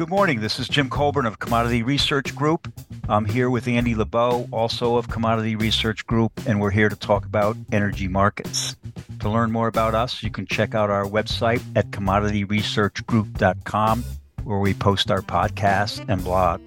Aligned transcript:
Good 0.00 0.08
morning. 0.08 0.40
This 0.40 0.58
is 0.58 0.66
Jim 0.66 0.88
Colburn 0.88 1.26
of 1.26 1.40
Commodity 1.40 1.82
Research 1.82 2.34
Group. 2.34 2.72
I'm 3.10 3.26
here 3.26 3.50
with 3.50 3.68
Andy 3.68 3.94
Lebow, 3.94 4.48
also 4.50 4.96
of 4.96 5.10
Commodity 5.10 5.56
Research 5.56 6.06
Group, 6.06 6.32
and 6.46 6.58
we're 6.58 6.70
here 6.70 6.88
to 6.88 6.96
talk 6.96 7.26
about 7.26 7.54
energy 7.70 8.08
markets. 8.08 8.76
To 9.18 9.28
learn 9.28 9.52
more 9.52 9.68
about 9.68 9.94
us, 9.94 10.22
you 10.22 10.30
can 10.30 10.46
check 10.46 10.74
out 10.74 10.88
our 10.88 11.04
website 11.04 11.60
at 11.76 11.90
commodityresearchgroup.com, 11.90 14.04
where 14.44 14.58
we 14.58 14.72
post 14.72 15.10
our 15.10 15.20
podcasts 15.20 16.02
and 16.08 16.24
blog. 16.24 16.62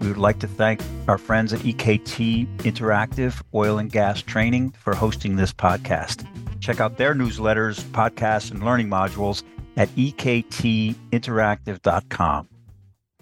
We 0.00 0.06
would 0.06 0.16
like 0.16 0.38
to 0.38 0.46
thank 0.46 0.80
our 1.08 1.18
friends 1.18 1.52
at 1.52 1.58
EKT 1.62 2.58
Interactive 2.58 3.42
Oil 3.54 3.78
and 3.78 3.90
Gas 3.90 4.22
Training 4.22 4.70
for 4.70 4.94
hosting 4.94 5.34
this 5.34 5.52
podcast. 5.52 6.24
Check 6.60 6.78
out 6.78 6.96
their 6.96 7.12
newsletters, 7.12 7.82
podcasts, 7.86 8.52
and 8.52 8.64
learning 8.64 8.88
modules 8.88 9.42
at 9.76 9.88
ektinteractive.com. 9.96 12.48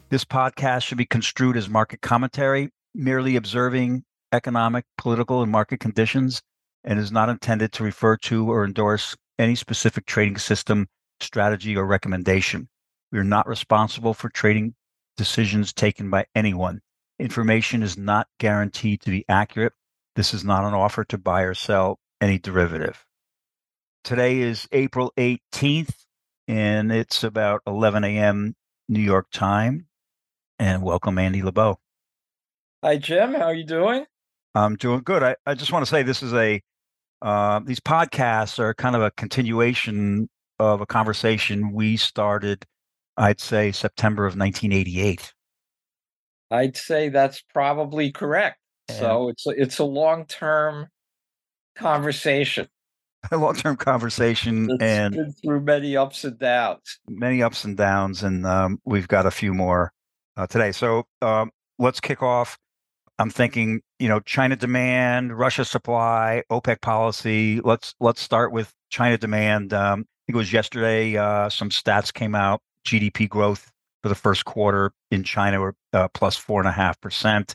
This 0.09 0.25
podcast 0.25 0.84
should 0.84 0.98
be 0.98 1.05
construed 1.05 1.56
as 1.56 1.69
market 1.69 2.01
commentary, 2.01 2.70
merely 2.95 3.34
observing 3.34 4.05
economic, 4.33 4.84
political, 4.97 5.42
and 5.42 5.51
market 5.51 5.80
conditions, 5.80 6.42
and 6.84 6.97
is 7.01 7.10
not 7.10 7.28
intended 7.28 7.73
to 7.73 7.83
refer 7.83 8.16
to 8.19 8.48
or 8.48 8.64
endorse 8.64 9.16
any 9.37 9.56
specific 9.56 10.06
trading 10.06 10.38
system, 10.38 10.87
strategy, 11.19 11.77
or 11.77 11.84
recommendation. 11.84 12.69
We 13.11 13.19
are 13.19 13.24
not 13.24 13.48
responsible 13.48 14.14
for 14.14 14.28
trading 14.28 14.77
decisions 15.16 15.73
taken 15.73 16.09
by 16.09 16.27
anyone. 16.36 16.83
Information 17.19 17.83
is 17.83 17.98
not 17.98 18.28
guaranteed 18.38 19.00
to 19.00 19.11
be 19.11 19.25
accurate. 19.28 19.73
This 20.14 20.33
is 20.33 20.45
not 20.45 20.64
an 20.64 20.73
offer 20.73 21.02
to 21.06 21.19
buy 21.19 21.42
or 21.42 21.55
sell 21.55 21.98
any 22.20 22.38
derivative. 22.38 23.05
Today 24.05 24.38
is 24.38 24.69
April 24.70 25.12
18th, 25.16 26.05
and 26.47 26.92
it's 26.92 27.25
about 27.25 27.62
11 27.66 28.05
a.m. 28.05 28.55
New 28.88 29.00
York 29.00 29.27
time 29.33 29.88
and 30.59 30.83
welcome 30.83 31.19
Andy 31.19 31.42
Lebow. 31.42 31.77
Hi, 32.83 32.97
Jim. 32.97 33.34
How 33.34 33.44
are 33.44 33.55
you 33.55 33.64
doing? 33.64 34.05
I'm 34.55 34.77
doing 34.77 35.00
good. 35.00 35.22
I, 35.22 35.36
I 35.44 35.55
just 35.55 35.72
want 35.72 35.84
to 35.84 35.91
say 35.91 36.03
this 36.03 36.22
is 36.22 36.33
a 36.33 36.61
uh, 37.22 37.61
these 37.61 37.80
podcasts 37.80 38.58
are 38.58 38.75
kind 38.75 38.95
of 38.95 39.03
a 39.03 39.11
continuation 39.12 40.28
of 40.58 40.80
a 40.80 40.86
conversation 40.86 41.72
we 41.72 41.97
started, 41.97 42.64
I'd 43.17 43.41
say 43.41 43.72
September 43.72 44.27
of 44.27 44.36
1988. 44.36 45.33
I'd 46.50 46.77
say 46.77 47.08
that's 47.08 47.42
probably 47.52 48.12
correct. 48.12 48.58
And 48.89 48.98
so 48.98 49.28
it's 49.28 49.47
a, 49.47 49.50
it's 49.50 49.78
a 49.78 49.84
long 49.84 50.27
term 50.27 50.89
conversation. 51.75 52.69
A 53.33 53.36
long 53.36 53.56
term 53.56 53.75
conversation 53.75 54.70
it's 54.70 54.83
and 54.83 55.34
through 55.42 55.62
many 55.62 55.97
ups 55.97 56.23
and 56.23 56.39
downs. 56.39 57.00
Many 57.08 57.42
ups 57.42 57.64
and 57.64 57.77
downs, 57.77 58.23
and 58.23 58.47
um, 58.47 58.78
we've 58.84 59.08
got 59.08 59.27
a 59.27 59.33
few 59.33 59.52
more 59.52 59.92
uh, 60.37 60.47
today. 60.47 60.73
So 60.73 61.05
um, 61.23 61.51
let's 61.79 62.01
kick 62.01 62.23
off. 62.23 62.59
I'm 63.19 63.31
thinking, 63.31 63.81
you 63.98 64.09
know, 64.09 64.20
China 64.20 64.56
demand, 64.56 65.39
Russia 65.39 65.65
supply, 65.65 66.42
OPEC 66.51 66.81
policy. 66.83 67.61
Let's 67.62 67.95
let's 67.98 68.20
start 68.20 68.53
with 68.53 68.73
China 68.91 69.17
demand. 69.17 69.73
Um, 69.73 70.01
I 70.01 70.20
think 70.27 70.34
it 70.34 70.37
was 70.37 70.53
yesterday. 70.53 71.17
Uh, 71.17 71.48
some 71.48 71.70
stats 71.70 72.12
came 72.12 72.34
out. 72.34 72.61
GDP 72.84 73.29
growth 73.29 73.73
for 74.03 74.09
the 74.09 74.14
first 74.14 74.45
quarter 74.45 74.92
in 75.11 75.25
China 75.25 75.61
were 75.61 75.75
uh, 75.92 76.09
plus 76.09 76.37
four 76.37 76.61
and 76.61 76.69
a 76.69 76.73
half 76.73 77.01
percent. 77.01 77.55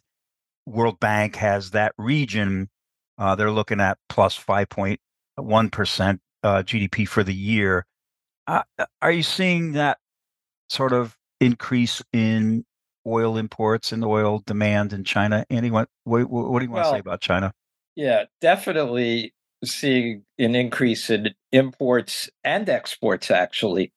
World 0.66 1.00
Bank 1.00 1.36
has 1.36 1.72
that 1.72 1.94
region. 1.98 2.70
Uh, 3.18 3.36
they're 3.36 3.52
looking 3.52 3.80
at 3.80 4.00
plus 4.10 4.36
five 4.36 4.68
point 4.70 5.00
one 5.36 5.70
percent 5.70 6.22
uh, 6.44 6.64
GDP 6.64 7.08
for 7.08 7.24
the 7.24 7.36
year. 7.36 7.86
Uh, 8.48 8.64
are 9.02 9.12
you 9.12 9.24
seeing 9.24 9.74
that 9.74 10.00
sort 10.70 10.92
of 10.92 11.16
increase 11.40 12.02
in 12.14 12.66
oil 13.06 13.38
imports 13.38 13.92
and 13.92 14.04
oil 14.04 14.44
demand 14.46 14.94
in 14.94 15.04
China. 15.04 15.46
What 15.50 15.90
what, 16.04 16.30
what 16.30 16.60
do 16.60 16.66
you 16.66 16.72
want 16.72 16.84
well, 16.84 16.92
to 16.92 16.96
say 16.96 17.00
about 17.00 17.22
China? 17.22 17.54
Yeah, 17.96 18.26
definitely 18.40 19.34
seeing 19.64 20.24
an 20.40 20.56
increase 20.56 21.10
in 21.10 21.34
imports 21.52 22.30
and 22.44 22.68
exports. 22.70 23.30
Actually, 23.32 23.94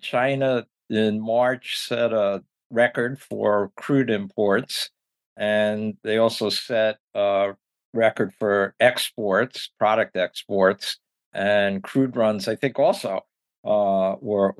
China 0.00 0.66
in 0.90 1.20
March 1.20 1.78
set 1.78 2.12
a 2.12 2.42
record 2.70 3.20
for 3.20 3.72
crude 3.76 4.10
imports, 4.10 4.90
and 5.36 5.96
they 6.02 6.18
also 6.18 6.50
set 6.50 6.98
a 7.14 7.54
record 7.94 8.32
for 8.38 8.74
exports, 8.80 9.70
product 9.78 10.16
exports, 10.16 10.98
and 11.32 11.82
crude 11.82 12.16
runs. 12.16 12.48
I 12.48 12.56
think 12.56 12.78
also 12.78 13.20
uh, 13.64 14.16
were 14.20 14.54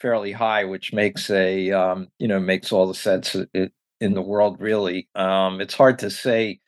fairly 0.00 0.32
high, 0.32 0.64
which 0.64 0.92
makes 0.92 1.30
a 1.30 1.70
um, 1.72 2.08
you 2.18 2.28
know 2.28 2.40
makes 2.40 2.72
all 2.72 2.86
the 2.86 2.94
sense 2.94 3.36
in 3.54 4.14
the 4.14 4.22
world. 4.22 4.60
Really, 4.60 5.08
um, 5.14 5.60
it's 5.60 5.74
hard 5.74 5.98
to 6.00 6.10
say, 6.10 6.60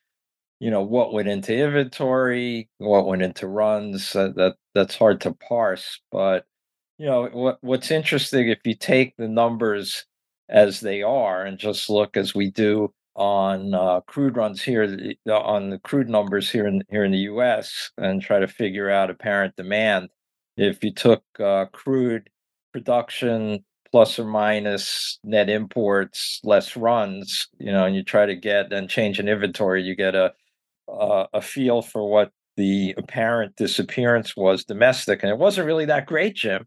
you 0.61 0.71
know, 0.71 0.83
what 0.83 1.13
went 1.13 1.29
into 1.29 1.55
inventory, 1.55 2.69
what 2.79 3.07
went 3.07 3.23
into 3.23 3.47
runs. 3.49 4.15
Uh, 4.17 4.31
that 4.37 4.57
that's 4.75 4.97
hard 4.97 5.21
to 5.23 5.33
parse. 5.35 6.01
But 6.13 6.47
you 6.99 7.07
know, 7.07 7.29
what 7.33 7.59
what's 7.63 7.91
interesting 7.91 8.49
if 8.49 8.61
you 8.65 8.75
take 8.75 9.17
the 9.17 9.29
numbers 9.29 10.05
as 10.49 10.81
they 10.81 11.03
are 11.03 11.45
and 11.45 11.59
just 11.59 11.91
look 11.91 12.17
as 12.17 12.35
we 12.35 12.51
do 12.51 12.93
on 13.17 13.75
uh, 13.75 14.01
crude 14.03 14.37
runs 14.37 14.63
here 14.63 14.83
on 15.31 15.71
the 15.71 15.79
crude 15.81 16.09
numbers 16.09 16.51
here 16.51 16.67
in 16.67 16.83
here 16.91 17.05
in 17.05 17.13
the 17.13 17.19
U.S. 17.19 17.91
and 17.99 18.23
try 18.23 18.39
to 18.39 18.49
figure 18.49 18.91
out 18.91 19.11
apparent 19.11 19.57
demand. 19.57 20.11
If 20.57 20.85
you 20.85 20.93
took 20.93 21.23
uh, 21.39 21.67
crude 21.73 22.29
production 22.73 23.65
plus 23.91 24.19
or 24.19 24.25
minus 24.25 25.19
net 25.25 25.51
imports 25.51 26.41
less 26.45 26.77
runs 26.77 27.49
you 27.59 27.73
know 27.73 27.85
and 27.87 27.97
you 27.97 28.03
try 28.05 28.27
to 28.27 28.37
get 28.37 28.73
and 28.73 28.89
change 28.89 29.19
an 29.19 29.29
inventory 29.29 29.83
you 29.83 29.95
get 29.97 30.15
a 30.15 30.33
a, 30.89 31.27
a 31.35 31.43
feel 31.43 31.83
for 31.83 32.09
what 32.11 32.33
the 32.57 32.95
apparent 32.99 33.57
disappearance 33.57 34.37
was 34.37 34.65
domestic 34.65 35.23
and 35.23 35.31
it 35.31 35.39
wasn't 35.39 35.67
really 35.67 35.87
that 35.87 36.07
great 36.07 36.37
jim. 36.37 36.67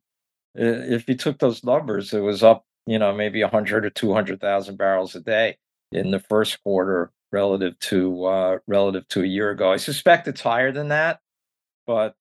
If 0.55 1.07
you 1.09 1.15
took 1.15 1.39
those 1.39 1.63
numbers 1.63 2.13
it 2.13 2.21
was 2.21 2.43
up 2.43 2.65
you 2.87 2.99
know 2.99 3.13
maybe 3.13 3.41
100 3.43 3.85
or 3.85 3.89
200,000 3.91 4.77
barrels 4.77 5.15
a 5.15 5.21
day 5.21 5.57
in 5.91 6.11
the 6.11 6.19
first 6.19 6.61
quarter 6.63 7.11
relative 7.31 7.77
to 7.79 8.25
uh, 8.25 8.57
relative 8.67 9.07
to 9.09 9.23
a 9.23 9.27
year 9.27 9.51
ago. 9.51 9.71
I 9.71 9.77
suspect 9.77 10.27
it's 10.27 10.41
higher 10.41 10.71
than 10.71 10.89
that 10.89 11.19
but 11.87 12.15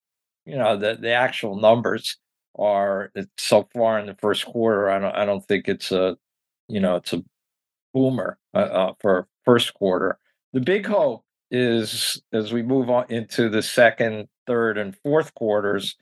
you 0.47 0.57
know 0.57 0.77
the 0.77 0.97
the 1.01 1.13
actual 1.13 1.57
numbers 1.57 2.19
are 2.57 3.11
so 3.39 3.69
far 3.75 3.99
in 3.99 4.07
the 4.07 4.15
first 4.15 4.47
quarter. 4.47 4.91
I 4.91 4.99
don't 4.99 5.15
I 5.15 5.25
don't 5.25 5.47
think 5.47 5.69
it's 5.69 5.93
a 5.93 6.17
you 6.69 6.81
know 6.81 6.97
it's 6.97 7.13
a 7.13 7.25
boomer 7.95 8.39
uh, 8.55 8.59
uh, 8.59 8.93
for 9.01 9.29
first 9.45 9.75
quarter. 9.75 10.19
The 10.53 10.61
big 10.61 10.87
hope 10.87 11.25
is 11.51 12.21
as 12.33 12.53
we 12.53 12.63
move 12.63 12.91
on 12.91 13.07
into 13.11 13.49
the 13.49 13.63
second, 13.63 14.29
third, 14.47 14.79
and 14.79 14.97
fourth 14.97 15.35
quarters. 15.35 15.97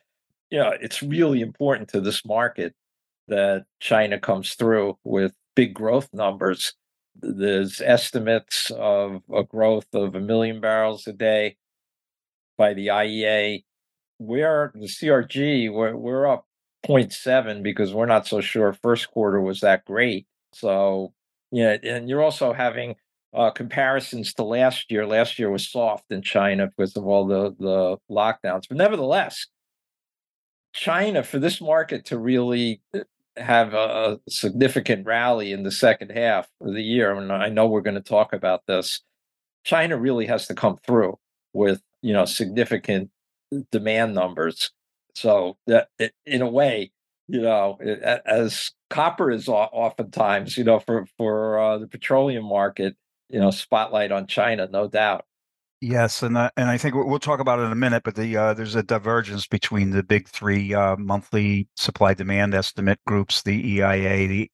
Know, 0.53 0.73
it's 0.81 1.03
really 1.03 1.43
important 1.43 1.89
to 1.91 2.01
this 2.01 2.25
market 2.25 2.75
that 3.29 3.67
China 3.79 4.19
comes 4.19 4.55
through 4.55 4.99
with 5.05 5.33
big 5.55 5.75
growth 5.75 6.09
numbers. 6.13 6.75
There's 7.15 7.81
estimates 7.81 8.71
of 8.73 9.23
a 9.33 9.45
growth 9.45 9.87
of 9.93 10.15
a 10.15 10.21
million 10.21 10.61
barrels 10.61 11.07
a 11.07 11.13
day 11.13 11.57
by 12.59 12.75
the 12.75 12.89
IEA 12.89 13.65
we're 14.21 14.71
the 14.75 14.87
CRG, 14.87 15.73
we're, 15.73 15.97
we're 15.97 16.27
up 16.27 16.47
0.7 16.87 17.63
because 17.63 17.93
we're 17.93 18.07
not 18.07 18.27
so 18.27 18.41
sure 18.41 18.73
first 18.73 19.11
quarter 19.11 19.41
was 19.41 19.61
that 19.61 19.85
great. 19.87 20.27
So, 20.53 21.13
yeah, 21.51 21.79
and 21.83 22.09
you're 22.09 22.23
also 22.23 22.53
having 22.53 22.97
uh, 23.35 23.51
comparisons 23.51 24.35
to 24.35 24.45
last 24.45 24.91
year. 24.91 25.07
Last 25.07 25.39
year 25.39 25.51
was 25.51 25.69
soft 25.69 26.05
in 26.11 26.23
China 26.23 26.67
because 26.69 26.97
of 26.97 27.07
all 27.07 27.27
the, 27.27 27.57
the 27.59 27.97
lockdowns. 28.15 28.65
But 28.69 28.77
nevertheless, 28.77 29.47
China, 30.75 31.23
for 31.23 31.39
this 31.39 31.61
market 31.61 32.05
to 32.07 32.19
really 32.19 32.83
uh, 32.95 33.01
have 33.39 33.73
a, 33.73 34.19
a 34.27 34.31
significant 34.31 35.07
rally 35.07 35.53
in 35.53 35.63
the 35.63 35.73
second 35.73 36.11
half 36.11 36.47
of 36.61 36.75
the 36.75 36.83
year, 36.83 37.15
and 37.15 37.33
I 37.33 37.49
know 37.49 37.67
we're 37.67 37.81
going 37.81 37.95
to 37.95 38.01
talk 38.01 38.35
about 38.35 38.67
this, 38.67 39.01
China 39.65 39.97
really 39.97 40.27
has 40.27 40.47
to 40.49 40.55
come 40.55 40.77
through 40.87 41.19
with 41.53 41.81
you 42.03 42.13
know 42.13 42.25
significant 42.25 43.11
demand 43.71 44.15
numbers. 44.15 44.71
So 45.15 45.57
that 45.67 45.89
in 46.27 46.43
a 46.43 46.49
way, 46.49 46.93
you 47.29 47.43
know, 47.43 47.79
as 48.27 48.73
copper 48.89 49.31
is 49.31 49.49
oftentimes, 49.49 50.57
you 50.57 50.65
know, 50.65 50.81
for 50.81 51.07
for 51.17 51.59
uh, 51.59 51.79
the 51.79 51.87
petroleum 51.87 52.45
market, 52.45 52.97
you 53.29 53.41
know, 53.41 53.51
spotlight 53.51 54.13
on 54.13 54.27
China, 54.27 54.69
no 54.71 54.89
doubt. 54.89 55.25
Yes, 55.83 56.23
and 56.23 56.37
uh, 56.37 56.51
and 56.59 56.69
I 56.69 56.77
think 56.77 56.95
we'll 56.95 57.19
talk 57.19 57.41
about 57.41 57.59
it 57.59 57.63
in 57.63 57.73
a 57.73 57.77
minute. 57.77 58.03
But 58.05 58.15
the 58.15 58.37
uh, 58.37 58.55
there's 58.55 58.75
a 58.75 58.83
divergence 58.83 59.47
between 59.47 59.91
the 59.91 60.03
big 60.03 60.29
three 60.29 60.75
uh, 60.75 60.97
monthly 60.97 61.69
supply 61.77 62.13
demand 62.13 62.55
estimate 62.55 62.99
groups: 63.07 63.43
the 63.43 63.77
EIA, 63.77 64.29
the 64.29 64.51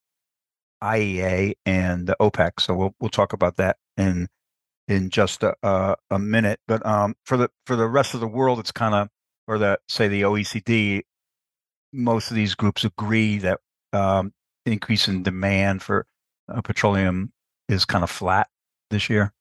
IEA, 0.82 1.54
and 1.64 2.06
the 2.06 2.16
OPEC. 2.20 2.60
So 2.60 2.74
we'll 2.76 2.94
we'll 3.00 3.10
talk 3.10 3.32
about 3.32 3.56
that 3.56 3.76
in 3.96 4.28
in 4.88 5.10
just 5.10 5.42
a, 5.42 5.54
a, 5.62 5.96
a 6.10 6.18
minute. 6.18 6.60
But 6.66 6.84
um, 6.86 7.14
for 7.24 7.36
the 7.36 7.50
for 7.66 7.76
the 7.76 7.88
rest 7.88 8.14
of 8.14 8.20
the 8.20 8.28
world, 8.28 8.58
it's 8.58 8.72
kind 8.72 8.94
of 8.94 9.08
or 9.48 9.58
that 9.58 9.80
say 9.88 10.08
the 10.08 10.22
OECD, 10.22 11.02
most 11.92 12.30
of 12.30 12.36
these 12.36 12.54
groups 12.54 12.84
agree 12.84 13.38
that 13.38 13.60
um, 13.92 14.32
increase 14.64 15.08
in 15.08 15.22
demand 15.22 15.82
for 15.82 16.06
uh, 16.48 16.60
petroleum 16.60 17.32
is 17.68 17.84
kind 17.84 18.04
of 18.04 18.10
flat 18.10 18.48
this 18.90 19.08
year? 19.08 19.32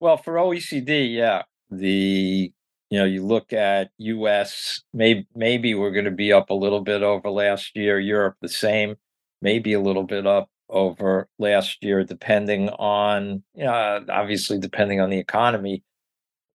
Well, 0.00 0.16
for 0.16 0.34
OECD, 0.34 1.14
yeah, 1.14 1.42
the 1.70 2.52
you 2.90 2.98
know 2.98 3.04
you 3.04 3.24
look 3.24 3.52
at 3.52 3.90
U.S. 3.98 4.82
maybe 4.92 5.26
maybe 5.34 5.74
we're 5.74 5.92
going 5.92 6.06
to 6.06 6.10
be 6.10 6.32
up 6.32 6.50
a 6.50 6.54
little 6.54 6.80
bit 6.80 7.02
over 7.02 7.30
last 7.30 7.76
year. 7.76 7.98
Europe 8.00 8.36
the 8.40 8.48
same, 8.48 8.96
maybe 9.40 9.72
a 9.72 9.80
little 9.80 10.04
bit 10.04 10.26
up 10.26 10.48
over 10.72 11.28
last 11.38 11.78
year, 11.82 12.04
depending 12.04 12.70
on 12.70 13.42
you 13.54 13.64
know 13.64 14.04
obviously 14.10 14.58
depending 14.58 15.00
on 15.00 15.10
the 15.10 15.18
economy. 15.18 15.82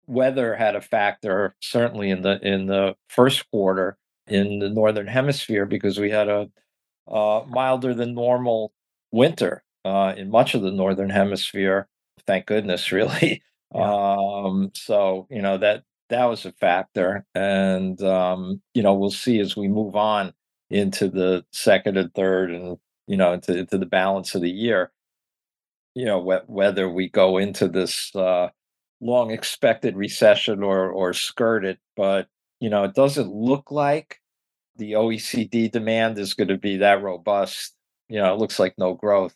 Weather 0.08 0.56
had 0.56 0.76
a 0.76 0.82
factor 0.82 1.56
certainly 1.62 2.10
in 2.12 2.22
the 2.22 2.40
in 2.42 2.68
the 2.68 2.96
first 3.10 3.50
quarter 3.52 3.98
in 4.28 4.60
the 4.60 4.70
northern 4.70 5.08
hemisphere 5.08 5.66
because 5.66 6.00
we 6.00 6.10
had 6.10 6.30
a 6.30 6.50
uh, 7.10 7.44
milder 7.48 7.94
than 7.94 8.14
normal 8.14 8.74
winter 9.12 9.64
uh, 9.86 10.14
in 10.18 10.30
much 10.30 10.54
of 10.54 10.62
the 10.62 10.72
northern 10.72 11.10
hemisphere. 11.10 11.88
Thank 12.26 12.46
goodness, 12.46 12.92
really. 12.92 13.42
Yeah. 13.74 13.82
Um, 13.82 14.72
so 14.74 15.28
you 15.30 15.42
know 15.42 15.58
that 15.58 15.84
that 16.10 16.26
was 16.26 16.46
a 16.46 16.54
factor, 16.54 17.26
and 17.36 18.02
um, 18.02 18.62
you 18.74 18.82
know 18.82 18.94
we'll 18.94 19.12
see 19.12 19.40
as 19.40 19.56
we 19.58 19.68
move 19.68 19.96
on 19.96 20.34
into 20.70 21.10
the 21.10 21.46
second 21.52 21.98
and 21.98 22.14
third, 22.14 22.52
and 22.52 22.78
you 23.08 23.18
know 23.18 23.34
into, 23.34 23.58
into 23.58 23.78
the 23.78 23.86
balance 23.86 24.36
of 24.36 24.42
the 24.42 24.52
year. 24.52 24.92
You 25.96 26.06
know 26.06 26.22
wh- 26.22 26.50
whether 26.50 26.90
we 26.90 27.10
go 27.10 27.38
into 27.38 27.68
this 27.68 28.16
uh, 28.16 28.50
long 29.02 29.32
expected 29.32 29.96
recession 29.98 30.64
or 30.64 30.92
or 30.92 31.14
skirt 31.14 31.66
it, 31.66 31.80
but 31.96 32.28
you 32.60 32.70
know 32.70 32.84
it 32.84 32.96
doesn't 32.96 33.32
look 33.34 33.72
like 33.72 34.22
the 34.78 34.94
OECD 34.94 35.72
demand 35.72 36.18
is 36.18 36.34
going 36.34 36.48
to 36.48 36.58
be 36.58 36.78
that 36.78 37.02
robust. 37.02 37.74
You 38.10 38.20
know, 38.20 38.34
it 38.34 38.40
looks 38.40 38.60
like 38.60 38.76
no 38.78 38.94
growth, 38.94 39.36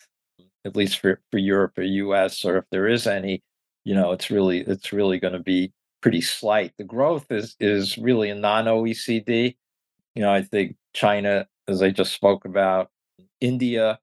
at 0.65 0.75
least 0.75 0.99
for, 0.99 1.19
for 1.31 1.37
Europe 1.37 1.77
or 1.77 1.83
US, 1.83 2.45
or 2.45 2.57
if 2.57 2.65
there 2.71 2.87
is 2.87 3.07
any, 3.07 3.43
you 3.83 3.93
know, 3.95 4.11
it's 4.11 4.29
really 4.29 4.61
it's 4.61 4.93
really 4.93 5.19
going 5.19 5.33
to 5.33 5.39
be 5.39 5.73
pretty 6.01 6.21
slight. 6.21 6.73
The 6.77 6.83
growth 6.83 7.25
is 7.31 7.55
is 7.59 7.97
really 7.97 8.29
a 8.29 8.35
non-OECD. 8.35 9.55
You 10.15 10.21
know, 10.21 10.31
I 10.31 10.43
think 10.43 10.75
China, 10.93 11.47
as 11.67 11.81
I 11.81 11.89
just 11.89 12.13
spoke 12.13 12.45
about, 12.45 12.89
India 13.41 13.99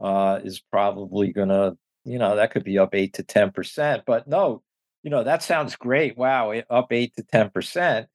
uh, 0.00 0.40
is 0.44 0.60
probably 0.60 1.32
going 1.32 1.48
to, 1.48 1.76
you 2.04 2.18
know, 2.18 2.36
that 2.36 2.52
could 2.52 2.64
be 2.64 2.78
up 2.78 2.94
eight 2.94 3.14
to 3.14 3.22
ten 3.22 3.50
percent. 3.50 4.02
But 4.06 4.28
no, 4.28 4.62
you 5.02 5.10
know, 5.10 5.24
that 5.24 5.42
sounds 5.42 5.74
great. 5.76 6.16
Wow, 6.16 6.52
up 6.70 6.92
eight 6.92 7.14
to 7.16 7.24
ten 7.24 7.50
percent. 7.50 8.06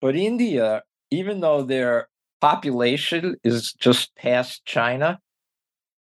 But 0.00 0.16
India, 0.16 0.82
even 1.10 1.40
though 1.40 1.62
they're 1.62 2.08
population 2.40 3.36
is 3.42 3.72
just 3.72 4.14
past 4.16 4.64
China, 4.64 5.18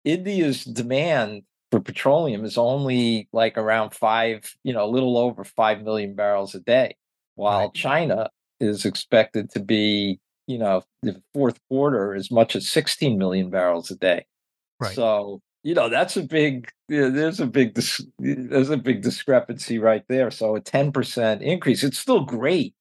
India's 0.05 0.65
demand 0.65 1.43
for 1.71 1.81
petroleum 1.81 2.45
is 2.45 2.59
only 2.59 3.29
like 3.33 3.57
around 3.57 3.95
five, 3.95 4.55
you 4.65 4.73
know, 4.73 4.85
a 4.85 4.91
little 4.91 5.17
over 5.17 5.45
5 5.45 5.83
million 5.83 6.15
barrels 6.15 6.55
a 6.55 6.61
day, 6.61 6.97
while 7.35 7.67
right. 7.67 7.75
China 7.75 8.31
is 8.59 8.85
expected 8.85 9.51
to 9.51 9.61
be, 9.61 10.19
you 10.51 10.59
know, 10.59 10.83
the 11.03 11.23
fourth 11.33 11.59
quarter 11.69 12.15
as 12.15 12.31
much 12.31 12.57
as 12.57 12.69
16 12.69 13.17
million 13.19 13.51
barrels 13.51 13.91
a 13.91 13.97
day. 13.97 14.27
Right. 14.79 14.95
So, 14.95 15.41
you 15.63 15.75
know, 15.75 15.89
that's 15.89 16.17
a 16.17 16.23
big, 16.23 16.71
you 16.89 17.03
know, 17.03 17.11
there's 17.11 17.41
a 17.41 17.47
big, 17.47 17.79
there's 18.19 18.71
a 18.71 18.77
big 18.77 19.03
discrepancy 19.03 19.79
right 19.79 20.05
there. 20.09 20.31
So 20.31 20.57
a 20.57 20.61
10% 20.61 21.43
increase, 21.43 21.85
it's 21.85 21.99
still 21.99 22.25
great 22.25 22.75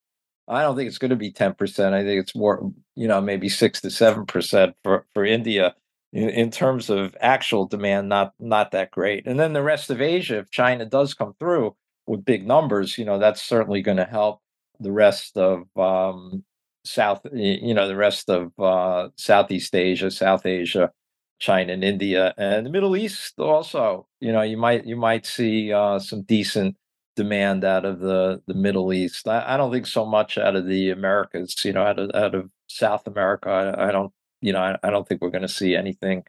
I 0.50 0.64
don't 0.64 0.76
think 0.76 0.88
it's 0.88 0.98
going 0.98 1.12
to 1.12 1.16
be 1.16 1.32
10%. 1.32 1.94
I 1.94 2.04
think 2.04 2.20
it's 2.20 2.36
more, 2.36 2.72
you 2.96 3.08
know, 3.08 3.22
maybe 3.22 3.48
6 3.48 3.82
to 3.82 3.88
7% 3.88 4.74
for, 4.84 5.06
for 5.14 5.24
India 5.24 5.76
in, 6.12 6.30
in 6.30 6.50
terms 6.50 6.90
of 6.90 7.16
actual 7.22 7.68
demand, 7.68 8.10
not 8.10 8.34
not 8.40 8.72
that 8.72 8.90
great. 8.90 9.28
And 9.28 9.40
then 9.40 9.54
the 9.54 9.62
rest 9.62 9.92
of 9.92 10.02
Asia, 10.02 10.40
if 10.40 10.50
China 10.50 10.86
does 10.86 11.14
come 11.14 11.36
through 11.40 11.76
with 12.08 12.26
big 12.26 12.48
numbers, 12.48 12.98
you 12.98 13.06
know, 13.06 13.20
that's 13.20 13.44
certainly 13.44 13.84
going 13.84 13.98
to 13.98 14.06
help 14.06 14.42
the 14.80 14.92
rest 14.92 15.38
of 15.38 15.66
um, 15.78 16.44
South, 16.84 17.22
you 17.34 17.74
know, 17.74 17.88
the 17.88 17.96
rest 17.96 18.30
of 18.30 18.58
uh, 18.60 19.10
Southeast 19.18 19.76
Asia, 19.76 20.10
South 20.10 20.46
Asia, 20.46 20.92
China 21.40 21.74
and 21.74 21.84
India, 21.84 22.34
and 22.38 22.66
the 22.66 22.70
Middle 22.70 22.96
East 22.96 23.40
also. 23.40 24.08
You 24.20 24.32
know, 24.32 24.42
you 24.42 24.58
might 24.58 24.86
you 24.86 24.96
might 24.96 25.26
see 25.26 25.74
uh, 25.74 26.00
some 26.00 26.24
decent 26.24 26.76
demand 27.16 27.64
out 27.64 27.86
of 27.86 28.00
the 28.00 28.42
the 28.48 28.54
Middle 28.54 28.94
East. 28.94 29.28
I, 29.28 29.56
I, 29.56 29.58
don't 29.58 29.72
think 29.72 29.88
so 29.88 30.06
much 30.06 30.38
out 30.38 30.56
of 30.56 30.68
the 30.68 30.90
Americas. 30.90 31.64
You 31.64 31.74
know, 31.74 31.84
out 31.84 32.00
of 32.00 32.12
out 32.14 32.36
of 32.36 32.50
South 32.68 33.08
America. 33.08 33.50
I, 33.50 33.90
I 33.90 33.92
don't. 33.92 34.14
You 34.42 34.54
know, 34.54 34.60
I, 34.60 34.78
I 34.84 34.90
don't 34.90 35.08
think 35.08 35.22
we're 35.22 35.30
going 35.30 35.42
to 35.42 35.48
see 35.48 35.76
anything. 35.76 36.24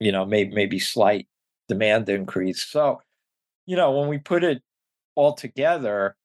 You 0.00 0.12
know, 0.12 0.24
maybe 0.26 0.54
maybe 0.54 0.78
slight 0.78 1.28
demand 1.68 2.08
increase. 2.08 2.64
So, 2.64 3.00
you 3.66 3.76
know, 3.76 3.92
when 3.98 4.08
we 4.08 4.18
put 4.18 4.44
it 4.44 4.62
all 5.14 5.34
together, 5.34 6.16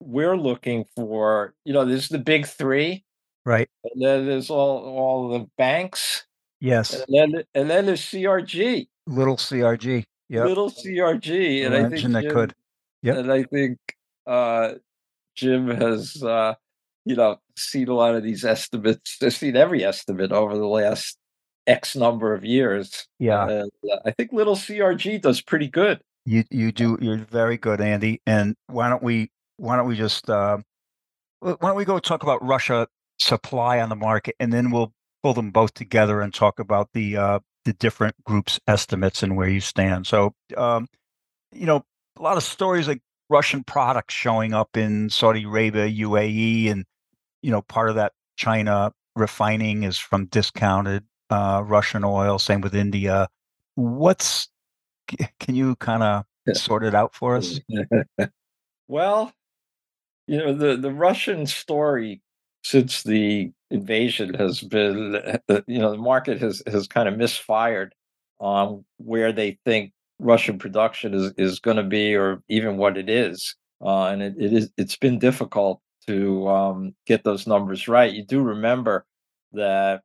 we're 0.00 0.36
looking 0.36 0.84
for. 0.96 1.54
You 1.64 1.72
know, 1.72 1.84
there's 1.84 2.08
the 2.08 2.18
big 2.18 2.46
three. 2.46 3.04
Right. 3.44 3.68
And 3.84 4.02
then 4.02 4.26
there's 4.26 4.50
all 4.50 4.78
all 4.84 5.28
the 5.30 5.46
banks. 5.56 6.26
Yes. 6.60 6.94
And 6.94 7.06
then 7.08 7.44
and 7.54 7.70
then 7.70 7.86
there's 7.86 8.02
CRG. 8.02 8.88
Little 9.06 9.36
CRG. 9.36 10.04
Yeah. 10.28 10.44
Little 10.44 10.70
CRG. 10.70 11.64
And 11.64 11.74
I 11.74 11.88
think 11.88 12.12
that 12.12 12.22
Jim, 12.22 12.32
could. 12.32 12.54
Yep. 13.02 13.16
And 13.16 13.32
I 13.32 13.42
think 13.44 13.78
uh, 14.26 14.74
Jim 15.34 15.68
has, 15.68 16.22
uh, 16.22 16.54
you 17.04 17.16
know, 17.16 17.38
seen 17.56 17.88
a 17.88 17.94
lot 17.94 18.14
of 18.14 18.22
these 18.22 18.44
estimates. 18.44 19.16
Has 19.20 19.36
seen 19.36 19.56
every 19.56 19.84
estimate 19.84 20.32
over 20.32 20.56
the 20.56 20.66
last 20.66 21.16
X 21.66 21.94
number 21.94 22.34
of 22.34 22.44
years. 22.44 23.06
Yeah, 23.18 23.48
and, 23.48 23.70
uh, 23.90 23.98
I 24.04 24.10
think 24.10 24.32
little 24.32 24.56
CRG 24.56 25.22
does 25.22 25.40
pretty 25.40 25.68
good. 25.68 26.00
You 26.24 26.44
you 26.50 26.72
do 26.72 26.98
you're 27.00 27.18
very 27.18 27.56
good, 27.56 27.80
Andy. 27.80 28.20
And 28.26 28.56
why 28.66 28.88
don't 28.88 29.02
we 29.02 29.30
why 29.58 29.76
don't 29.76 29.86
we 29.86 29.96
just 29.96 30.30
uh, 30.30 30.58
why 31.40 31.56
don't 31.60 31.76
we 31.76 31.84
go 31.84 31.98
talk 31.98 32.22
about 32.22 32.44
Russia 32.44 32.88
supply 33.18 33.80
on 33.80 33.88
the 33.88 33.96
market, 33.96 34.34
and 34.40 34.52
then 34.52 34.70
we'll 34.70 34.92
pull 35.22 35.34
them 35.34 35.50
both 35.50 35.74
together 35.74 36.20
and 36.20 36.32
talk 36.32 36.58
about 36.58 36.88
the 36.94 37.16
uh, 37.16 37.38
the 37.64 37.72
different 37.74 38.14
groups' 38.24 38.58
estimates 38.66 39.22
and 39.22 39.36
where 39.36 39.48
you 39.48 39.60
stand. 39.60 40.06
So, 40.06 40.34
um, 40.56 40.88
you 41.52 41.66
know, 41.66 41.84
a 42.16 42.22
lot 42.22 42.36
of 42.36 42.42
stories 42.42 42.88
like 42.88 43.02
Russian 43.28 43.62
products 43.64 44.14
showing 44.14 44.54
up 44.54 44.76
in 44.76 45.10
Saudi 45.10 45.44
Arabia, 45.44 45.88
UAE, 45.88 46.70
and 46.70 46.84
you 47.42 47.50
know 47.50 47.62
part 47.62 47.90
of 47.90 47.96
that 47.96 48.12
China 48.36 48.92
refining 49.16 49.82
is 49.82 49.98
from 49.98 50.26
discounted 50.26 51.04
uh, 51.30 51.62
Russian 51.64 52.04
oil. 52.04 52.38
Same 52.38 52.60
with 52.60 52.74
India. 52.74 53.28
What's 53.74 54.48
can 55.40 55.54
you 55.54 55.76
kind 55.76 56.02
of 56.02 56.24
sort 56.56 56.84
it 56.84 56.94
out 56.94 57.14
for 57.14 57.36
us? 57.36 57.60
well, 58.88 59.32
you 60.28 60.38
know 60.38 60.54
the 60.54 60.76
the 60.76 60.92
Russian 60.92 61.46
story 61.46 62.20
since 62.62 63.02
the 63.02 63.50
invasion 63.70 64.34
has 64.34 64.60
been 64.60 65.14
you 65.66 65.78
know 65.78 65.90
the 65.90 65.98
market 65.98 66.40
has 66.40 66.62
has 66.66 66.86
kind 66.86 67.08
of 67.08 67.16
misfired 67.16 67.94
on 68.40 68.84
where 68.98 69.32
they 69.32 69.58
think 69.64 69.92
Russian 70.18 70.58
production 70.58 71.14
is 71.14 71.32
is 71.38 71.60
going 71.60 71.76
to 71.76 71.82
be, 71.82 72.14
or 72.14 72.42
even 72.48 72.76
what 72.76 72.96
it 72.96 73.08
is. 73.08 73.54
Uh, 73.80 74.06
and 74.06 74.22
it, 74.22 74.34
it 74.38 74.52
is 74.52 74.70
it's 74.76 74.96
been 74.96 75.18
difficult 75.18 75.80
to 76.06 76.48
um, 76.48 76.94
get 77.06 77.24
those 77.24 77.46
numbers 77.46 77.88
right. 77.88 78.12
You 78.12 78.24
do 78.24 78.42
remember 78.42 79.06
that 79.52 80.02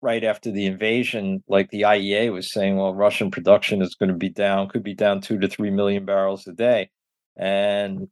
right 0.00 0.22
after 0.24 0.50
the 0.52 0.66
invasion, 0.66 1.42
like 1.48 1.70
the 1.70 1.82
IEA 1.82 2.32
was 2.32 2.52
saying, 2.52 2.76
well, 2.76 2.94
Russian 2.94 3.30
production 3.30 3.82
is 3.82 3.96
going 3.96 4.10
to 4.10 4.16
be 4.16 4.28
down, 4.28 4.68
could 4.68 4.84
be 4.84 4.94
down 4.94 5.20
two 5.20 5.38
to 5.40 5.48
three 5.48 5.70
million 5.70 6.04
barrels 6.04 6.46
a 6.46 6.52
day, 6.52 6.90
and 7.36 8.08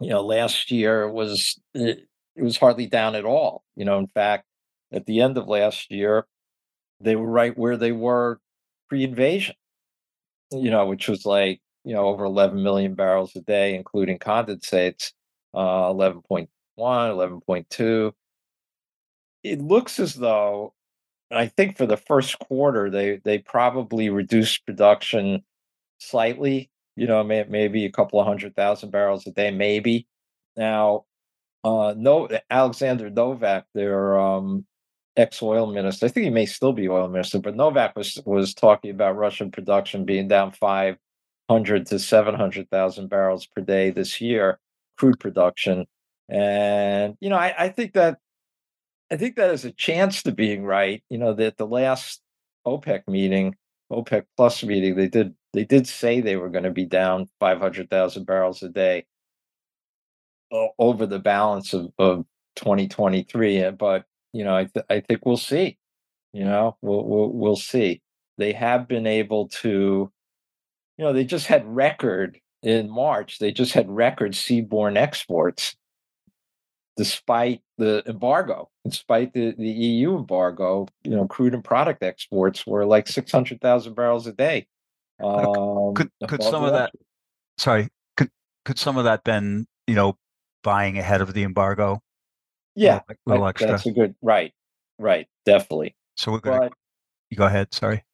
you 0.00 0.10
know 0.10 0.22
last 0.22 0.70
year 0.70 1.10
was 1.10 1.58
it, 1.74 2.06
it 2.36 2.42
was 2.42 2.58
hardly 2.58 2.86
down 2.86 3.14
at 3.14 3.24
all. 3.24 3.64
You 3.76 3.84
know, 3.84 3.98
in 3.98 4.08
fact, 4.08 4.44
at 4.92 5.06
the 5.06 5.20
end 5.20 5.38
of 5.38 5.48
last 5.48 5.90
year, 5.90 6.26
they 7.00 7.16
were 7.16 7.30
right 7.30 7.56
where 7.58 7.76
they 7.76 7.92
were 7.92 8.40
pre-invasion 8.88 9.56
you 10.52 10.70
know, 10.70 10.86
which 10.86 11.08
was 11.08 11.26
like, 11.26 11.60
you 11.84 11.94
know, 11.94 12.06
over 12.06 12.24
11 12.24 12.62
million 12.62 12.94
barrels 12.94 13.34
a 13.36 13.40
day, 13.40 13.74
including 13.74 14.18
condensates, 14.18 15.12
uh, 15.54 15.88
11.1, 15.88 16.48
11.2. 16.78 18.12
It 19.42 19.60
looks 19.60 19.98
as 19.98 20.14
though, 20.14 20.74
I 21.30 21.46
think 21.46 21.76
for 21.76 21.86
the 21.86 21.96
first 21.96 22.38
quarter, 22.38 22.90
they, 22.90 23.18
they 23.24 23.38
probably 23.38 24.10
reduced 24.10 24.66
production 24.66 25.44
slightly, 25.98 26.70
you 26.96 27.06
know, 27.06 27.22
may, 27.22 27.44
maybe 27.48 27.84
a 27.84 27.92
couple 27.92 28.18
of 28.18 28.26
hundred 28.26 28.56
thousand 28.56 28.90
barrels 28.90 29.26
a 29.26 29.30
day, 29.30 29.50
maybe. 29.50 30.06
Now, 30.56 31.04
uh, 31.62 31.94
no, 31.96 32.28
Alexander 32.50 33.10
Novak, 33.10 33.66
their 33.74 34.18
um, 34.18 34.64
ex 35.16 35.42
oil 35.42 35.72
minister. 35.72 36.06
I 36.06 36.08
think 36.08 36.24
he 36.24 36.30
may 36.30 36.46
still 36.46 36.72
be 36.72 36.88
oil 36.88 37.08
minister, 37.08 37.38
but 37.38 37.56
Novak 37.56 37.96
was 37.96 38.18
was 38.24 38.54
talking 38.54 38.90
about 38.90 39.16
Russian 39.16 39.50
production 39.50 40.04
being 40.04 40.28
down 40.28 40.52
five 40.52 40.96
hundred 41.48 41.86
to 41.86 41.98
seven 41.98 42.34
hundred 42.34 42.70
thousand 42.70 43.08
barrels 43.08 43.46
per 43.46 43.62
day 43.62 43.90
this 43.90 44.20
year, 44.20 44.58
crude 44.96 45.20
production. 45.20 45.86
And 46.28 47.16
you 47.20 47.28
know, 47.28 47.36
I, 47.36 47.54
I 47.58 47.68
think 47.68 47.94
that 47.94 48.18
I 49.10 49.16
think 49.16 49.36
that 49.36 49.50
is 49.50 49.64
a 49.64 49.72
chance 49.72 50.22
to 50.24 50.32
being 50.32 50.64
right. 50.64 51.02
You 51.10 51.18
know, 51.18 51.34
that 51.34 51.56
the 51.56 51.66
last 51.66 52.20
OPEC 52.66 53.08
meeting, 53.08 53.56
OPEC 53.90 54.24
Plus 54.36 54.62
meeting, 54.64 54.96
they 54.96 55.08
did 55.08 55.34
they 55.56 55.64
did 55.64 55.88
say 55.88 56.20
they 56.20 56.36
were 56.36 56.50
going 56.50 56.64
to 56.64 56.70
be 56.70 56.84
down 56.84 57.30
500,000 57.40 58.26
barrels 58.26 58.62
a 58.62 58.68
day 58.68 59.06
over 60.78 61.06
the 61.06 61.18
balance 61.18 61.72
of, 61.72 61.90
of 61.98 62.26
2023. 62.56 63.64
Uh, 63.64 63.70
but 63.70 64.04
you 64.34 64.44
know, 64.44 64.54
I 64.54 64.64
th- 64.64 64.84
I 64.90 65.00
think 65.00 65.24
we'll 65.24 65.38
see. 65.38 65.78
You 66.34 66.44
know, 66.44 66.76
we'll, 66.82 67.04
we'll 67.04 67.32
we'll 67.32 67.56
see. 67.56 68.02
They 68.36 68.52
have 68.52 68.86
been 68.86 69.06
able 69.06 69.48
to, 69.62 70.12
you 70.98 71.04
know, 71.04 71.14
they 71.14 71.24
just 71.24 71.46
had 71.46 71.66
record 71.66 72.38
in 72.62 72.90
March. 72.90 73.38
They 73.38 73.50
just 73.50 73.72
had 73.72 73.88
record 73.88 74.32
seaborne 74.32 74.98
exports 74.98 75.74
despite 76.98 77.62
the 77.78 78.02
embargo, 78.06 78.68
despite 78.84 79.32
the, 79.32 79.54
the 79.56 79.68
EU 79.68 80.16
embargo, 80.16 80.86
you 81.02 81.12
know, 81.12 81.26
crude 81.26 81.54
and 81.54 81.64
product 81.64 82.02
exports 82.02 82.66
were 82.66 82.84
like 82.84 83.08
600,000 83.08 83.94
barrels 83.94 84.26
a 84.26 84.32
day. 84.32 84.66
Um, 85.22 85.94
could 85.94 86.10
could 86.28 86.42
some 86.42 86.64
of 86.64 86.72
that, 86.72 86.92
sorry, 87.58 87.88
could 88.16 88.30
could 88.64 88.78
some 88.78 88.96
of 88.96 89.04
that 89.04 89.24
been, 89.24 89.66
you 89.86 89.94
know, 89.94 90.16
buying 90.62 90.98
ahead 90.98 91.20
of 91.20 91.32
the 91.34 91.42
embargo? 91.42 92.02
Yeah, 92.74 93.00
a 93.08 93.14
little, 93.24 93.46
extra. 93.46 93.68
That's 93.68 93.86
a 93.86 93.92
good 93.92 94.14
right, 94.20 94.52
right, 94.98 95.26
definitely. 95.46 95.96
So 96.16 96.32
we're 96.32 96.40
going. 96.40 96.70
You 97.30 97.36
go 97.36 97.46
ahead. 97.46 97.72
Sorry. 97.72 98.04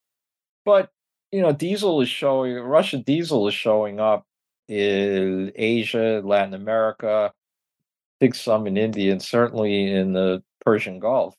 But 0.65 0.91
you 1.33 1.41
know, 1.43 1.53
diesel 1.53 2.01
is 2.01 2.09
showing. 2.09 2.55
Russian 2.57 3.03
diesel 3.03 3.49
is 3.49 3.55
showing 3.55 3.99
up 3.99 4.25
in 4.69 5.53
Asia, 5.55 6.23
Latin 6.25 6.55
America, 6.55 7.33
I 7.33 8.25
think 8.25 8.35
some 8.35 8.67
in 8.67 8.77
India 8.77 9.13
and 9.13 9.23
certainly 9.23 9.93
in 9.93 10.13
the 10.13 10.43
Persian 10.65 10.99
Gulf, 10.99 11.35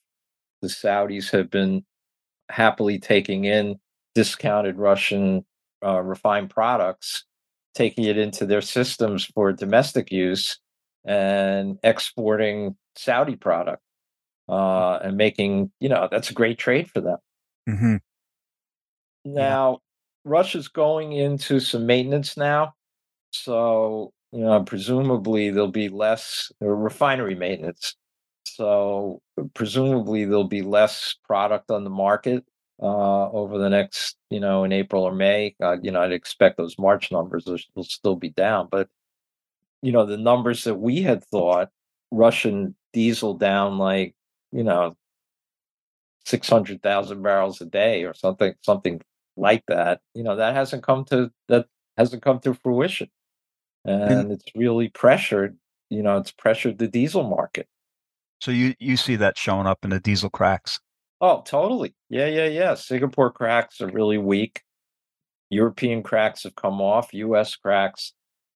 the 0.61 0.67
Saudis 0.67 1.31
have 1.31 1.49
been 1.49 1.83
happily 2.49 2.99
taking 2.99 3.45
in 3.45 3.79
discounted 4.15 4.77
Russian 4.77 5.45
uh, 5.85 6.01
refined 6.01 6.49
products, 6.49 7.25
taking 7.75 8.05
it 8.05 8.17
into 8.17 8.45
their 8.45 8.61
systems 8.61 9.25
for 9.25 9.51
domestic 9.51 10.11
use 10.11 10.59
and 11.05 11.77
exporting 11.83 12.75
Saudi 12.95 13.35
product 13.35 13.81
uh, 14.47 14.97
and 14.97 15.17
making, 15.17 15.71
you 15.79 15.89
know, 15.89 16.07
that's 16.11 16.29
a 16.29 16.33
great 16.33 16.57
trade 16.57 16.89
for 16.89 17.01
them. 17.01 17.17
Mm-hmm. 17.69 17.95
Now, 19.25 19.71
yeah. 19.71 19.77
Russia's 20.31 20.67
going 20.67 21.13
into 21.13 21.59
some 21.59 21.85
maintenance 21.85 22.37
now. 22.37 22.73
So 23.31 24.13
you 24.33 24.39
know, 24.39 24.63
presumably 24.63 25.51
there'll 25.51 25.67
be 25.67 25.89
less 25.89 26.51
refinery 26.59 27.35
maintenance. 27.35 27.95
So 28.45 29.21
presumably 29.53 30.25
there'll 30.25 30.43
be 30.43 30.63
less 30.63 31.15
product 31.23 31.69
on 31.69 31.83
the 31.83 31.91
market 31.91 32.43
uh, 32.83 33.29
over 33.31 33.57
the 33.57 33.69
next, 33.69 34.17
you 34.29 34.39
know, 34.39 34.63
in 34.63 34.71
April 34.71 35.03
or 35.03 35.13
May. 35.13 35.55
Uh, 35.61 35.77
you 35.81 35.91
know, 35.91 36.01
I'd 36.01 36.11
expect 36.11 36.57
those 36.57 36.77
March 36.77 37.11
numbers 37.11 37.45
will, 37.45 37.83
still 37.83 38.15
be 38.15 38.29
down, 38.29 38.67
but 38.69 38.89
you 39.81 39.91
know, 39.91 40.05
the 40.05 40.17
numbers 40.17 40.63
that 40.65 40.75
we 40.75 41.01
had 41.01 41.23
thought, 41.25 41.69
Russian 42.11 42.75
diesel 42.93 43.33
down 43.33 43.77
like, 43.77 44.15
you 44.51 44.63
know, 44.63 44.95
six 46.25 46.47
hundred 46.49 46.83
thousand 46.83 47.21
barrels 47.21 47.61
a 47.61 47.65
day 47.65 48.03
or 48.03 48.13
something, 48.13 48.53
something 48.61 49.01
like 49.35 49.63
that. 49.67 50.01
You 50.13 50.23
know, 50.23 50.35
that 50.35 50.55
hasn't 50.55 50.83
come 50.83 51.05
to 51.05 51.31
that 51.49 51.67
hasn't 51.97 52.21
come 52.21 52.39
to 52.41 52.53
fruition 52.53 53.09
and 53.85 54.31
it's 54.31 54.45
really 54.55 54.89
pressured. 54.89 55.57
You 55.89 56.01
know, 56.01 56.17
it's 56.17 56.31
pressured 56.31 56.77
the 56.77 56.87
diesel 56.87 57.23
market. 57.23 57.67
So 58.41 58.51
you 58.51 58.73
you 58.79 58.97
see 58.97 59.15
that 59.17 59.37
showing 59.37 59.67
up 59.67 59.83
in 59.83 59.91
the 59.91 59.99
diesel 59.99 60.29
cracks? 60.29 60.79
Oh, 61.23 61.41
totally. 61.45 61.95
Yeah, 62.09 62.27
yeah, 62.27 62.47
yeah. 62.47 62.73
Singapore 62.73 63.31
cracks 63.31 63.79
are 63.79 63.87
really 63.87 64.17
weak. 64.17 64.61
European 65.49 66.03
cracks 66.03 66.43
have 66.43 66.55
come 66.55 66.81
off. 66.81 67.13
U.S. 67.13 67.55
cracks 67.55 68.11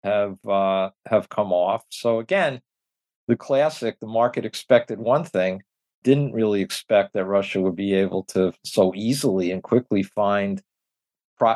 have 0.05 0.38
uh, 0.48 0.91
have 1.05 1.27
come 1.27 1.51
off. 1.51 1.84
So 1.89 2.20
again, 2.20 2.62
the 3.27 3.36
classic. 3.36 4.00
The 4.00 4.08
market 4.08 4.46
expected 4.46 4.98
one 4.98 5.25
thing, 5.25 5.62
didn't 6.05 6.32
really 6.32 6.62
expect 6.62 7.12
that 7.15 7.25
Russia 7.25 7.60
would 7.60 7.75
be 7.75 7.96
able 7.96 8.24
to 8.27 8.53
so 8.63 8.93
easily 8.96 9.51
and 9.51 9.62
quickly 9.62 10.01
find, 10.01 10.62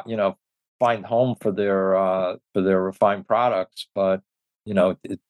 you 0.07 0.17
know, 0.17 0.35
find 0.77 1.05
home 1.05 1.37
for 1.39 1.53
their 1.53 1.95
uh, 1.95 2.35
for 2.53 2.61
their 2.61 2.81
refined 2.81 3.25
products, 3.25 3.87
but 3.95 4.21
you 4.65 4.73
know 4.73 4.97
it 5.05 5.21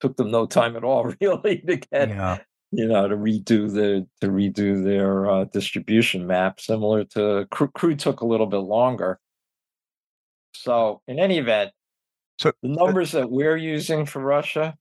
took 0.00 0.18
them 0.18 0.30
no 0.30 0.44
time 0.44 0.76
at 0.76 0.84
all 0.84 1.04
really 1.22 1.60
to 1.60 1.76
get 1.76 2.10
yeah. 2.10 2.40
You 2.72 2.86
know 2.86 3.08
to 3.08 3.16
redo 3.16 3.72
the 3.72 4.06
to 4.20 4.28
redo 4.28 4.82
their 4.82 5.28
uh, 5.30 5.44
distribution 5.44 6.26
map. 6.26 6.60
Similar 6.60 7.04
to 7.04 7.46
crude, 7.50 7.72
crude 7.74 7.98
took 7.98 8.20
a 8.20 8.26
little 8.26 8.46
bit 8.46 8.58
longer. 8.58 9.18
So 10.54 11.00
in 11.06 11.18
any 11.18 11.38
event, 11.38 11.70
so 12.38 12.52
the 12.62 12.68
numbers 12.68 13.12
that 13.12 13.30
we're 13.30 13.56
using 13.56 14.06
for 14.06 14.20
Russia 14.20 14.76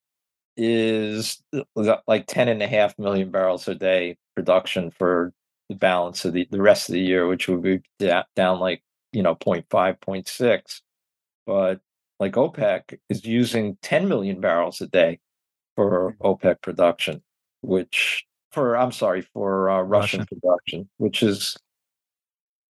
is 0.58 1.42
uh, 1.54 1.98
like 2.08 2.26
10 2.28 2.50
and 2.50 2.62
a 2.62 2.68
half 2.68 2.98
million 3.00 3.32
barrels 3.32 3.68
a 3.68 3.76
day 3.76 4.18
production 4.36 4.92
for 4.92 5.32
the 5.70 5.76
balance 5.76 6.26
of 6.26 6.34
the, 6.34 6.48
the 6.52 6.62
rest 6.62 6.90
of 6.90 6.94
the 6.94 7.02
year, 7.02 7.28
which 7.28 7.48
would 7.48 7.62
be 7.62 7.82
down 8.36 8.60
like 8.60 8.84
you 9.14 9.24
know 9.24 9.38
0. 9.44 9.64
0.5 9.70 10.00
0.6 10.00 10.82
but 11.46 11.80
like 12.20 12.34
opec 12.34 12.98
is 13.10 13.26
using 13.26 13.78
10 13.82 14.08
million 14.08 14.40
barrels 14.40 14.82
a 14.82 14.88
day 14.88 15.20
for 15.76 16.14
mm-hmm. 16.14 16.28
opec 16.28 16.62
production 16.62 17.22
which 17.62 18.26
for 18.52 18.76
i'm 18.78 18.92
sorry 18.92 19.22
for 19.22 19.70
uh, 19.70 19.82
russian, 19.82 20.22
russian. 20.22 20.40
production 20.42 20.90
which 20.98 21.24
is 21.24 21.58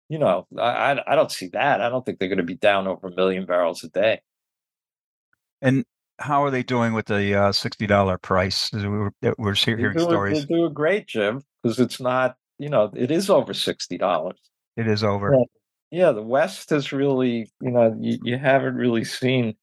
you 0.08 0.18
know 0.18 0.46
I, 0.58 1.00
I 1.06 1.14
don't 1.14 1.30
see 1.30 1.48
that. 1.48 1.80
I 1.80 1.88
don't 1.88 2.04
think 2.04 2.18
they're 2.18 2.28
going 2.28 2.38
to 2.38 2.44
be 2.44 2.56
down 2.56 2.88
over 2.88 3.06
a 3.06 3.14
million 3.14 3.46
barrels 3.46 3.84
a 3.84 3.88
day. 3.88 4.20
And 5.62 5.84
how 6.18 6.42
are 6.42 6.50
they 6.50 6.64
doing 6.64 6.94
with 6.94 7.06
the 7.06 7.34
uh, 7.34 7.52
$60 7.52 8.20
price? 8.20 8.70
We're, 8.72 9.10
we're 9.38 9.54
hearing 9.54 9.96
doing, 9.96 9.98
stories. 9.98 10.46
they're 10.46 10.58
doing 10.58 10.72
great 10.74 11.06
jim 11.06 11.42
because 11.62 11.78
it's 11.78 12.00
not 12.00 12.36
you 12.58 12.68
know 12.68 12.90
it 12.96 13.12
is 13.12 13.30
over 13.30 13.52
$60 13.52 14.32
it 14.76 14.88
is 14.88 15.04
over. 15.04 15.36
Yeah, 15.90 16.12
the 16.12 16.22
West 16.22 16.70
has 16.70 16.92
really, 16.92 17.50
you 17.60 17.70
know, 17.70 17.96
you, 17.98 18.18
you 18.22 18.38
haven't 18.38 18.76
really 18.76 19.04
seen 19.04 19.56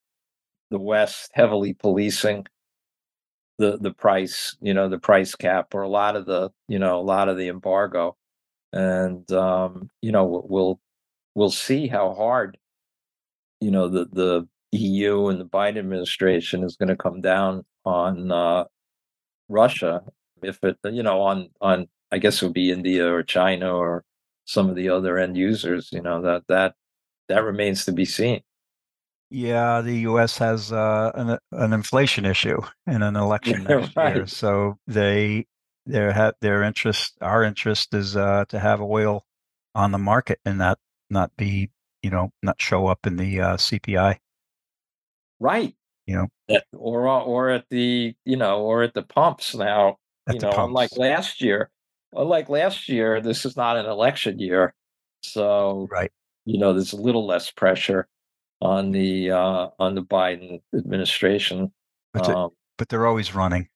the 0.69 0.79
West 0.79 1.31
heavily 1.33 1.73
policing 1.73 2.45
the 3.57 3.77
the 3.77 3.93
price, 3.93 4.55
you 4.61 4.73
know, 4.73 4.89
the 4.89 4.99
price 4.99 5.35
cap 5.35 5.73
or 5.73 5.81
a 5.81 5.89
lot 5.89 6.15
of 6.15 6.25
the, 6.25 6.51
you 6.67 6.79
know, 6.79 6.99
a 6.99 7.01
lot 7.01 7.29
of 7.29 7.37
the 7.37 7.47
embargo, 7.49 8.15
and 8.73 9.29
um, 9.31 9.89
you 10.01 10.11
know, 10.11 10.43
we'll 10.47 10.79
we'll 11.35 11.49
see 11.51 11.87
how 11.87 12.13
hard, 12.13 12.57
you 13.61 13.71
know, 13.71 13.87
the 13.87 14.05
the 14.11 14.47
EU 14.73 15.27
and 15.27 15.39
the 15.39 15.45
Biden 15.45 15.77
administration 15.77 16.63
is 16.63 16.75
going 16.75 16.89
to 16.89 16.95
come 16.95 17.21
down 17.21 17.65
on 17.85 18.31
uh, 18.31 18.65
Russia 19.49 20.03
if 20.43 20.63
it, 20.63 20.77
you 20.85 21.03
know, 21.03 21.21
on 21.21 21.49
on 21.61 21.87
I 22.11 22.19
guess 22.19 22.41
it 22.41 22.45
would 22.45 22.53
be 22.53 22.71
India 22.71 23.11
or 23.11 23.23
China 23.23 23.75
or 23.75 24.03
some 24.45 24.69
of 24.69 24.75
the 24.75 24.89
other 24.89 25.17
end 25.17 25.37
users. 25.37 25.91
You 25.91 26.01
know 26.01 26.21
that 26.21 26.43
that 26.47 26.75
that 27.29 27.43
remains 27.43 27.85
to 27.85 27.91
be 27.91 28.05
seen. 28.05 28.41
Yeah, 29.29 29.81
the 29.81 29.95
U.S. 29.99 30.37
has 30.37 30.71
uh, 30.71 31.11
an 31.13 31.37
an 31.51 31.73
inflation 31.73 32.25
issue 32.25 32.61
in 32.85 33.01
an 33.01 33.15
election 33.17 33.63
next 33.63 33.95
right. 33.95 34.15
year, 34.15 34.27
so 34.27 34.77
they 34.87 35.47
their 35.85 36.13
ha- 36.13 36.33
their 36.41 36.63
interest, 36.63 37.17
our 37.21 37.43
interest, 37.43 37.93
is 37.93 38.15
uh, 38.15 38.45
to 38.49 38.59
have 38.59 38.81
oil 38.81 39.25
on 39.75 39.91
the 39.91 39.97
market 39.97 40.39
and 40.45 40.57
not 40.57 40.79
not 41.09 41.31
be 41.37 41.69
you 42.01 42.09
know 42.09 42.31
not 42.41 42.61
show 42.61 42.87
up 42.87 43.05
in 43.05 43.17
the 43.17 43.41
uh, 43.41 43.57
CPI. 43.57 44.17
Right. 45.39 45.75
You 46.05 46.29
know, 46.49 46.59
or 46.73 47.07
or 47.07 47.49
at 47.49 47.65
the 47.69 48.15
you 48.23 48.37
know 48.37 48.61
or 48.61 48.83
at 48.83 48.93
the 48.93 49.03
pumps 49.03 49.53
now. 49.53 49.97
At 50.27 50.35
you 50.35 50.41
know, 50.41 50.51
pumps. 50.51 50.67
unlike 50.67 50.97
last 50.97 51.41
year, 51.41 51.69
like 52.13 52.47
last 52.47 52.87
year, 52.87 53.21
this 53.21 53.45
is 53.45 53.57
not 53.57 53.77
an 53.77 53.85
election 53.85 54.39
year, 54.39 54.73
so 55.21 55.87
right. 55.91 56.11
You 56.45 56.59
know, 56.59 56.71
there's 56.71 56.93
a 56.93 57.01
little 57.01 57.27
less 57.27 57.51
pressure 57.51 58.07
on 58.61 58.91
the 58.91 59.31
uh, 59.31 59.67
on 59.79 59.95
the 59.95 60.01
Biden 60.01 60.61
administration. 60.75 61.71
But, 62.13 62.29
um, 62.29 62.51
but 62.77 62.89
they're 62.89 63.07
always 63.07 63.35
running. 63.35 63.67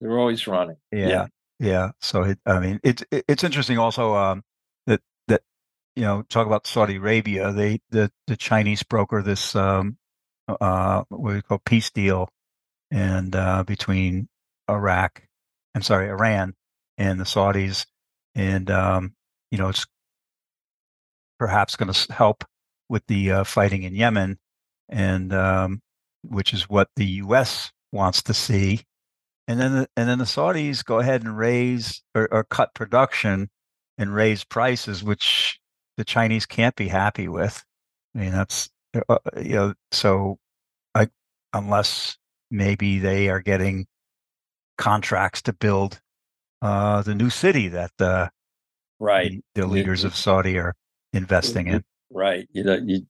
They're 0.00 0.18
always 0.18 0.46
running. 0.46 0.76
Yeah, 0.90 1.08
yeah. 1.08 1.26
yeah. 1.58 1.90
So 2.00 2.22
it, 2.22 2.38
I 2.46 2.60
mean, 2.60 2.80
it's 2.82 3.04
it's 3.10 3.44
interesting 3.44 3.78
also 3.78 4.14
um, 4.14 4.42
that 4.86 5.00
that 5.28 5.42
you 5.96 6.02
know 6.02 6.22
talk 6.28 6.46
about 6.46 6.66
Saudi 6.66 6.96
Arabia. 6.96 7.52
They 7.52 7.80
the 7.90 8.10
the 8.26 8.36
Chinese 8.36 8.82
broker 8.82 9.22
this 9.22 9.54
um, 9.56 9.96
uh, 10.48 11.04
what 11.08 11.34
we 11.34 11.42
call 11.42 11.58
peace 11.58 11.90
deal, 11.90 12.28
and 12.90 13.34
uh, 13.34 13.64
between 13.64 14.28
Iraq, 14.68 15.22
I'm 15.74 15.82
sorry, 15.82 16.08
Iran 16.08 16.54
and 16.98 17.18
the 17.18 17.24
Saudis, 17.24 17.86
and 18.34 18.70
um, 18.70 19.14
you 19.50 19.58
know 19.58 19.68
it's 19.68 19.86
perhaps 21.38 21.74
going 21.74 21.92
to 21.92 22.12
help 22.12 22.44
with 22.92 23.06
the 23.06 23.32
uh, 23.32 23.44
fighting 23.44 23.84
in 23.84 23.94
Yemen, 23.94 24.38
and 24.90 25.32
um, 25.32 25.80
which 26.28 26.52
is 26.52 26.68
what 26.68 26.88
the 26.94 27.06
U.S. 27.06 27.72
wants 27.90 28.22
to 28.24 28.34
see. 28.34 28.82
And 29.48 29.58
then 29.58 29.72
the, 29.72 29.88
and 29.96 30.08
then 30.08 30.18
the 30.18 30.24
Saudis 30.24 30.84
go 30.84 30.98
ahead 30.98 31.22
and 31.22 31.36
raise 31.36 32.02
or, 32.14 32.28
or 32.30 32.44
cut 32.44 32.74
production 32.74 33.48
and 33.96 34.14
raise 34.14 34.44
prices, 34.44 35.02
which 35.02 35.58
the 35.96 36.04
Chinese 36.04 36.44
can't 36.44 36.76
be 36.76 36.88
happy 36.88 37.28
with. 37.28 37.64
I 38.14 38.18
mean, 38.18 38.32
that's 38.32 38.68
uh, 38.94 39.00
uh, 39.08 39.18
you 39.38 39.54
know, 39.54 39.74
so 39.90 40.36
I 40.94 41.08
unless 41.54 42.18
maybe 42.50 42.98
they 42.98 43.30
are 43.30 43.40
getting 43.40 43.86
contracts 44.76 45.40
to 45.42 45.54
build 45.54 45.98
uh, 46.60 47.00
the 47.00 47.14
new 47.14 47.30
city 47.30 47.68
that 47.68 47.90
the 47.96 48.30
right 49.00 49.42
the, 49.54 49.62
the 49.62 49.66
leaders 49.66 50.04
of 50.04 50.14
Saudi 50.14 50.58
are 50.58 50.74
investing 51.14 51.68
in. 51.68 51.84
Right. 52.12 52.48
You 52.52 52.64
know, 52.64 52.74
you 52.74 53.06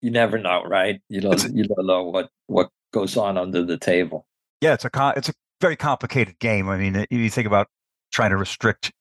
you 0.00 0.10
never 0.10 0.38
know, 0.38 0.62
right? 0.64 1.00
You 1.08 1.20
don't 1.20 1.42
you 1.54 1.64
don't 1.64 1.86
know 1.86 2.04
what 2.04 2.30
what 2.46 2.70
goes 2.92 3.16
on 3.16 3.36
under 3.36 3.64
the 3.64 3.78
table. 3.78 4.26
Yeah, 4.60 4.74
it's 4.74 4.84
a 4.84 5.12
it's 5.16 5.28
a 5.28 5.34
very 5.60 5.76
complicated 5.76 6.38
game. 6.38 6.68
I 6.68 6.76
mean, 6.76 6.96
if 6.96 7.06
you 7.10 7.30
think 7.30 7.46
about 7.46 7.68
trying 8.10 8.30
to 8.30 8.36
restrict 8.36 8.92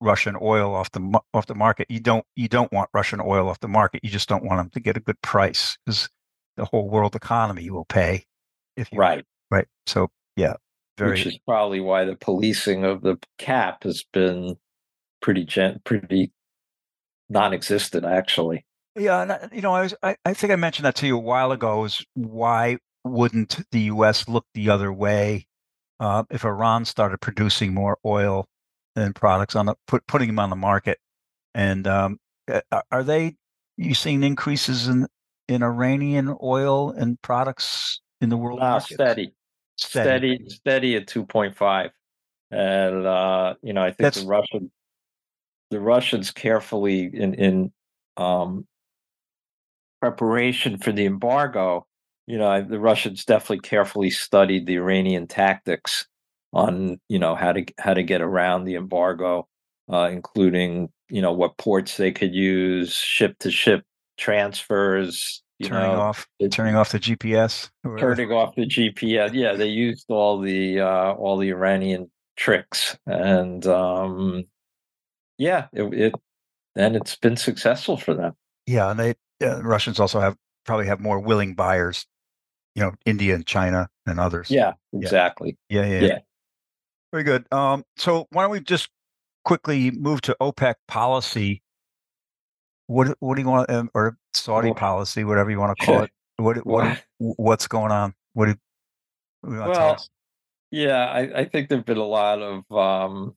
Russian 0.00 0.36
oil 0.40 0.74
off 0.74 0.90
the 0.92 1.20
off 1.34 1.46
the 1.46 1.54
market. 1.54 1.86
You 1.90 2.00
don't 2.00 2.24
you 2.36 2.48
don't 2.48 2.72
want 2.72 2.88
Russian 2.92 3.20
oil 3.20 3.48
off 3.48 3.60
the 3.60 3.68
market. 3.68 4.00
You 4.04 4.10
just 4.10 4.28
don't 4.28 4.44
want 4.44 4.60
them 4.60 4.70
to 4.70 4.80
get 4.80 4.96
a 4.96 5.00
good 5.00 5.20
price 5.22 5.76
because 5.84 6.08
the 6.56 6.64
whole 6.64 6.88
world 6.88 7.16
economy 7.16 7.70
will 7.70 7.84
pay 7.84 8.24
if 8.76 8.90
you 8.92 8.98
right 8.98 9.24
right. 9.50 9.66
So 9.86 10.08
yeah, 10.36 10.54
very, 10.96 11.10
which 11.10 11.26
is 11.26 11.38
probably 11.38 11.80
why 11.80 12.04
the 12.04 12.16
policing 12.16 12.84
of 12.84 13.02
the 13.02 13.18
cap 13.38 13.84
has 13.84 14.04
been 14.12 14.56
pretty 15.20 15.44
gen- 15.44 15.80
pretty 15.84 16.32
non-existent 17.28 18.04
actually. 18.04 18.64
Yeah, 18.98 19.22
and 19.22 19.52
you 19.52 19.60
know, 19.60 19.72
I 19.72 19.82
was 19.82 19.94
I, 20.02 20.16
I 20.24 20.34
think 20.34 20.52
I 20.52 20.56
mentioned 20.56 20.86
that 20.86 20.96
to 20.96 21.06
you 21.06 21.16
a 21.16 21.20
while 21.20 21.52
ago. 21.52 21.84
Is 21.84 22.04
why 22.14 22.78
wouldn't 23.04 23.60
the 23.70 23.80
U.S. 23.82 24.28
look 24.28 24.44
the 24.54 24.70
other 24.70 24.92
way 24.92 25.46
uh, 26.00 26.24
if 26.30 26.44
Iran 26.44 26.84
started 26.84 27.18
producing 27.18 27.74
more 27.74 27.98
oil 28.04 28.46
and 28.96 29.14
products 29.14 29.54
on 29.54 29.66
the 29.66 29.74
put, 29.86 30.06
putting 30.06 30.28
them 30.28 30.38
on 30.38 30.50
the 30.50 30.56
market? 30.56 30.98
And 31.54 31.86
um, 31.86 32.18
are 32.90 33.02
they 33.02 33.36
you 33.76 33.94
seeing 33.94 34.22
increases 34.22 34.88
in 34.88 35.06
in 35.48 35.62
Iranian 35.62 36.36
oil 36.42 36.90
and 36.90 37.20
products 37.22 38.00
in 38.20 38.28
the 38.28 38.36
world? 38.36 38.60
Uh, 38.60 38.80
steady. 38.80 39.32
steady, 39.76 40.36
steady, 40.36 40.48
steady 40.48 40.96
at 40.96 41.06
two 41.06 41.24
point 41.24 41.56
five, 41.56 41.90
and 42.50 43.06
uh, 43.06 43.54
you 43.62 43.72
know 43.72 43.82
I 43.82 43.88
think 43.88 43.98
That's, 43.98 44.22
the 44.22 44.26
Russian 44.26 44.70
the 45.70 45.80
Russians 45.80 46.30
carefully 46.30 47.10
in 47.12 47.34
in 47.34 47.72
um, 48.16 48.66
preparation 50.00 50.78
for 50.78 50.92
the 50.92 51.06
embargo, 51.06 51.86
you 52.26 52.38
know, 52.38 52.62
the 52.62 52.78
Russians 52.78 53.24
definitely 53.24 53.60
carefully 53.60 54.10
studied 54.10 54.66
the 54.66 54.76
Iranian 54.76 55.26
tactics 55.26 56.06
on, 56.52 57.00
you 57.08 57.18
know, 57.18 57.34
how 57.34 57.52
to 57.52 57.64
how 57.78 57.94
to 57.94 58.02
get 58.02 58.20
around 58.20 58.64
the 58.64 58.74
embargo, 58.74 59.48
uh, 59.90 60.08
including, 60.12 60.90
you 61.08 61.22
know, 61.22 61.32
what 61.32 61.56
ports 61.56 61.96
they 61.96 62.12
could 62.12 62.34
use, 62.34 62.94
ship 62.94 63.38
to 63.40 63.50
ship 63.50 63.82
transfers, 64.18 65.42
turning 65.62 65.92
know, 65.92 66.00
off 66.00 66.28
it, 66.38 66.52
turning 66.52 66.76
off 66.76 66.92
the 66.92 67.00
GPS, 67.00 67.70
turning 67.98 68.30
off 68.30 68.54
the 68.54 68.66
GPS. 68.66 69.32
Yeah, 69.32 69.54
they 69.54 69.68
used 69.68 70.06
all 70.08 70.38
the 70.38 70.80
uh, 70.80 71.12
all 71.12 71.38
the 71.38 71.48
Iranian 71.48 72.10
tricks, 72.36 72.98
and 73.06 73.66
um, 73.66 74.44
yeah, 75.38 75.66
it, 75.72 75.82
it 75.94 76.14
and 76.76 76.94
it's 76.94 77.16
been 77.16 77.36
successful 77.36 77.96
for 77.96 78.14
them. 78.14 78.34
Yeah, 78.66 78.90
and 78.90 79.00
they 79.00 79.14
uh, 79.42 79.62
Russians 79.62 80.00
also 80.00 80.20
have 80.20 80.36
probably 80.64 80.86
have 80.86 81.00
more 81.00 81.18
willing 81.18 81.54
buyers, 81.54 82.06
you 82.74 82.82
know, 82.82 82.92
India 83.06 83.34
and 83.34 83.46
China 83.46 83.88
and 84.06 84.20
others. 84.20 84.50
Yeah, 84.50 84.74
exactly. 84.92 85.56
Yeah, 85.68 85.86
yeah, 85.86 86.00
yeah. 86.00 86.06
yeah. 86.06 86.18
Very 87.12 87.24
good. 87.24 87.46
Um, 87.52 87.84
so 87.96 88.26
why 88.30 88.42
don't 88.42 88.50
we 88.50 88.60
just 88.60 88.90
quickly 89.44 89.90
move 89.90 90.20
to 90.22 90.36
OPEC 90.40 90.74
policy? 90.86 91.62
What 92.86 93.16
what 93.20 93.36
do 93.36 93.42
you 93.42 93.48
want, 93.48 93.70
um, 93.70 93.90
or 93.94 94.16
Saudi 94.34 94.72
policy, 94.72 95.24
whatever 95.24 95.50
you 95.50 95.58
want 95.58 95.78
to 95.78 95.86
call 95.86 96.02
it? 96.02 96.10
What 96.36 96.64
what 96.64 97.02
what's 97.18 97.66
going 97.66 97.90
on? 97.90 98.14
What 98.34 98.46
do, 98.46 98.54
what 99.40 99.50
do 99.50 99.70
well, 99.70 99.98
yeah, 100.70 101.06
I, 101.06 101.40
I 101.40 101.44
think 101.46 101.68
there've 101.68 101.84
been 101.84 101.96
a 101.96 102.04
lot 102.04 102.40
of 102.40 102.70
um, 102.70 103.34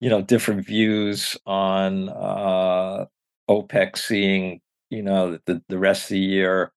you 0.00 0.10
know 0.10 0.20
different 0.20 0.66
views 0.66 1.36
on 1.46 2.08
uh, 2.08 3.04
OPEC 3.48 3.96
seeing 3.96 4.60
you 4.94 5.02
know 5.02 5.32
that 5.32 5.44
the, 5.46 5.62
the 5.68 5.78
rest 5.78 6.04
of 6.04 6.10
the 6.10 6.18
year 6.18 6.72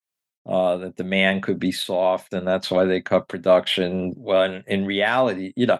uh, 0.45 0.77
that 0.77 0.95
demand 0.95 1.43
could 1.43 1.59
be 1.59 1.71
soft 1.71 2.33
and 2.33 2.47
that's 2.47 2.71
why 2.71 2.85
they 2.85 3.01
cut 3.01 3.27
production 3.27 4.13
when 4.15 4.63
in 4.67 4.85
reality 4.85 5.53
you 5.55 5.65
know 5.65 5.79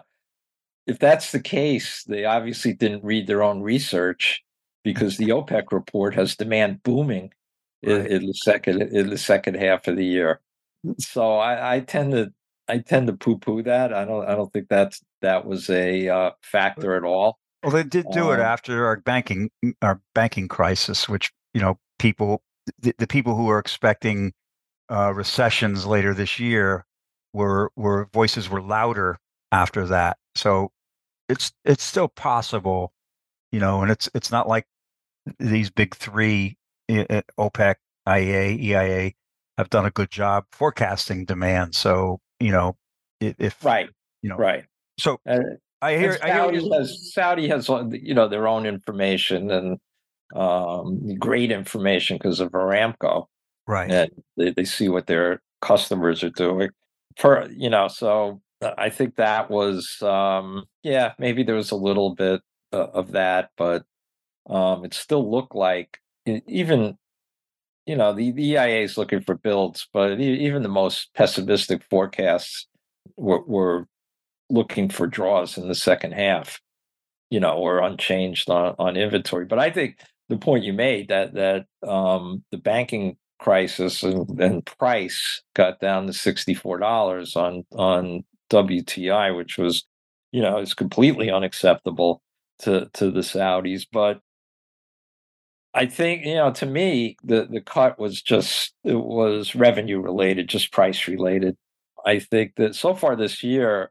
if 0.86 0.98
that's 0.98 1.32
the 1.32 1.40
case 1.40 2.04
they 2.04 2.24
obviously 2.24 2.72
didn't 2.72 3.04
read 3.04 3.26
their 3.26 3.42
own 3.42 3.60
research 3.60 4.42
because 4.84 5.16
the 5.18 5.28
opec 5.28 5.70
report 5.70 6.14
has 6.14 6.36
demand 6.36 6.82
booming 6.82 7.30
right. 7.84 7.96
in, 7.96 8.06
in, 8.06 8.26
the 8.26 8.32
second 8.32 8.82
in 8.82 9.10
the 9.10 9.18
second 9.18 9.54
half 9.56 9.86
of 9.86 9.96
the 9.96 10.04
year. 10.04 10.40
So 10.98 11.34
i, 11.34 11.76
I 11.76 11.80
tend 11.80 12.12
to 12.12 12.32
i 12.68 12.78
tend 12.78 13.06
to 13.08 13.12
poo-poo 13.12 13.62
that. 13.64 13.92
I 13.92 14.04
don't 14.04 14.26
i 14.26 14.34
don't 14.34 14.52
think 14.52 14.68
that's 14.68 15.02
that 15.20 15.44
was 15.44 15.68
a 15.68 16.08
uh, 16.08 16.30
factor 16.42 16.94
at 16.96 17.04
all. 17.04 17.38
Well 17.62 17.72
they 17.72 17.82
did 17.82 18.06
do 18.12 18.30
um, 18.30 18.38
it 18.38 18.42
after 18.42 18.86
our 18.86 18.96
banking 18.96 19.50
our 19.82 20.00
banking 20.14 20.48
crisis 20.48 21.08
which 21.08 21.32
you 21.54 21.60
know 21.60 21.78
people, 21.98 22.42
the, 22.80 22.94
the 22.98 23.06
people 23.06 23.34
who 23.36 23.48
are 23.48 23.58
expecting 23.58 24.32
uh, 24.90 25.12
recessions 25.14 25.86
later 25.86 26.14
this 26.14 26.38
year, 26.38 26.84
were 27.32 27.70
were 27.76 28.08
voices 28.12 28.48
were 28.48 28.62
louder 28.62 29.18
after 29.52 29.86
that. 29.86 30.18
So 30.34 30.72
it's 31.28 31.52
it's 31.64 31.84
still 31.84 32.08
possible, 32.08 32.92
you 33.52 33.60
know, 33.60 33.82
and 33.82 33.90
it's 33.90 34.08
it's 34.14 34.30
not 34.30 34.48
like 34.48 34.66
these 35.38 35.70
big 35.70 35.94
three, 35.94 36.56
OPEC, 36.90 37.74
IEA, 38.08 38.62
EIA, 38.62 39.12
have 39.58 39.70
done 39.70 39.86
a 39.86 39.90
good 39.90 40.10
job 40.10 40.44
forecasting 40.52 41.24
demand. 41.24 41.74
So 41.74 42.20
you 42.40 42.52
know, 42.52 42.76
if 43.20 43.64
right, 43.64 43.88
you 44.22 44.30
know, 44.30 44.36
right. 44.36 44.64
So 44.98 45.20
uh, 45.28 45.40
I 45.82 45.96
hear, 45.96 46.12
Saudi 46.18 46.32
I 46.32 46.50
hear 46.50 46.78
has 46.78 47.12
Saudi 47.12 47.48
has 47.48 47.68
you 47.68 48.14
know 48.14 48.28
their 48.28 48.48
own 48.48 48.66
information 48.66 49.50
and 49.50 49.78
um, 50.34 51.14
great 51.16 51.50
information 51.50 52.16
because 52.16 52.40
of 52.40 52.52
Aramco. 52.52 53.26
Right. 53.66 53.90
And 53.90 54.10
they, 54.36 54.50
they 54.50 54.64
see 54.64 54.88
what 54.88 55.06
their 55.06 55.42
customers 55.60 56.22
are 56.22 56.30
doing. 56.30 56.70
For 57.16 57.48
you 57.50 57.68
know, 57.68 57.88
so 57.88 58.40
uh, 58.62 58.72
I 58.78 58.90
think 58.90 59.16
that 59.16 59.50
was 59.50 60.00
um, 60.02 60.64
yeah, 60.82 61.12
maybe 61.18 61.42
there 61.42 61.56
was 61.56 61.70
a 61.70 61.76
little 61.76 62.14
bit 62.14 62.40
uh, 62.72 62.86
of 62.92 63.12
that, 63.12 63.50
but 63.56 63.84
um, 64.48 64.84
it 64.84 64.94
still 64.94 65.30
looked 65.30 65.54
like 65.54 65.98
even 66.26 66.96
you 67.86 67.96
know 67.96 68.12
the, 68.12 68.30
the 68.32 68.52
EIA 68.52 68.82
is 68.84 68.96
looking 68.96 69.20
for 69.20 69.34
builds, 69.34 69.88
but 69.92 70.20
even 70.20 70.62
the 70.62 70.68
most 70.68 71.12
pessimistic 71.14 71.82
forecasts 71.90 72.66
were, 73.16 73.42
were 73.44 73.86
looking 74.50 74.88
for 74.88 75.06
draws 75.06 75.58
in 75.58 75.68
the 75.68 75.74
second 75.74 76.12
half, 76.12 76.60
you 77.30 77.40
know, 77.40 77.56
or 77.56 77.80
unchanged 77.80 78.48
on, 78.50 78.74
on 78.78 78.96
inventory. 78.96 79.44
But 79.44 79.58
I 79.58 79.70
think 79.70 79.98
the 80.28 80.36
point 80.36 80.64
you 80.64 80.72
made 80.72 81.08
that 81.08 81.34
that 81.34 81.66
um, 81.86 82.44
the 82.50 82.58
banking 82.58 83.16
crisis 83.38 84.02
and, 84.02 84.40
and 84.40 84.64
price 84.66 85.42
got 85.54 85.80
down 85.80 86.06
to 86.06 86.12
sixty 86.12 86.54
four 86.54 86.78
dollars 86.78 87.36
on 87.36 87.64
on 87.72 88.24
WTI, 88.50 89.36
which 89.36 89.58
was 89.58 89.86
you 90.32 90.42
know 90.42 90.58
is 90.58 90.74
completely 90.74 91.30
unacceptable 91.30 92.22
to 92.60 92.90
to 92.94 93.10
the 93.10 93.20
Saudis. 93.20 93.86
But 93.90 94.20
I 95.74 95.86
think 95.86 96.24
you 96.24 96.34
know 96.34 96.52
to 96.52 96.66
me 96.66 97.16
the 97.24 97.46
the 97.50 97.60
cut 97.60 97.98
was 97.98 98.20
just 98.20 98.74
it 98.84 98.94
was 98.94 99.54
revenue 99.54 100.00
related, 100.00 100.48
just 100.48 100.72
price 100.72 101.08
related. 101.08 101.56
I 102.04 102.18
think 102.18 102.54
that 102.56 102.74
so 102.74 102.94
far 102.94 103.16
this 103.16 103.42
year, 103.42 103.90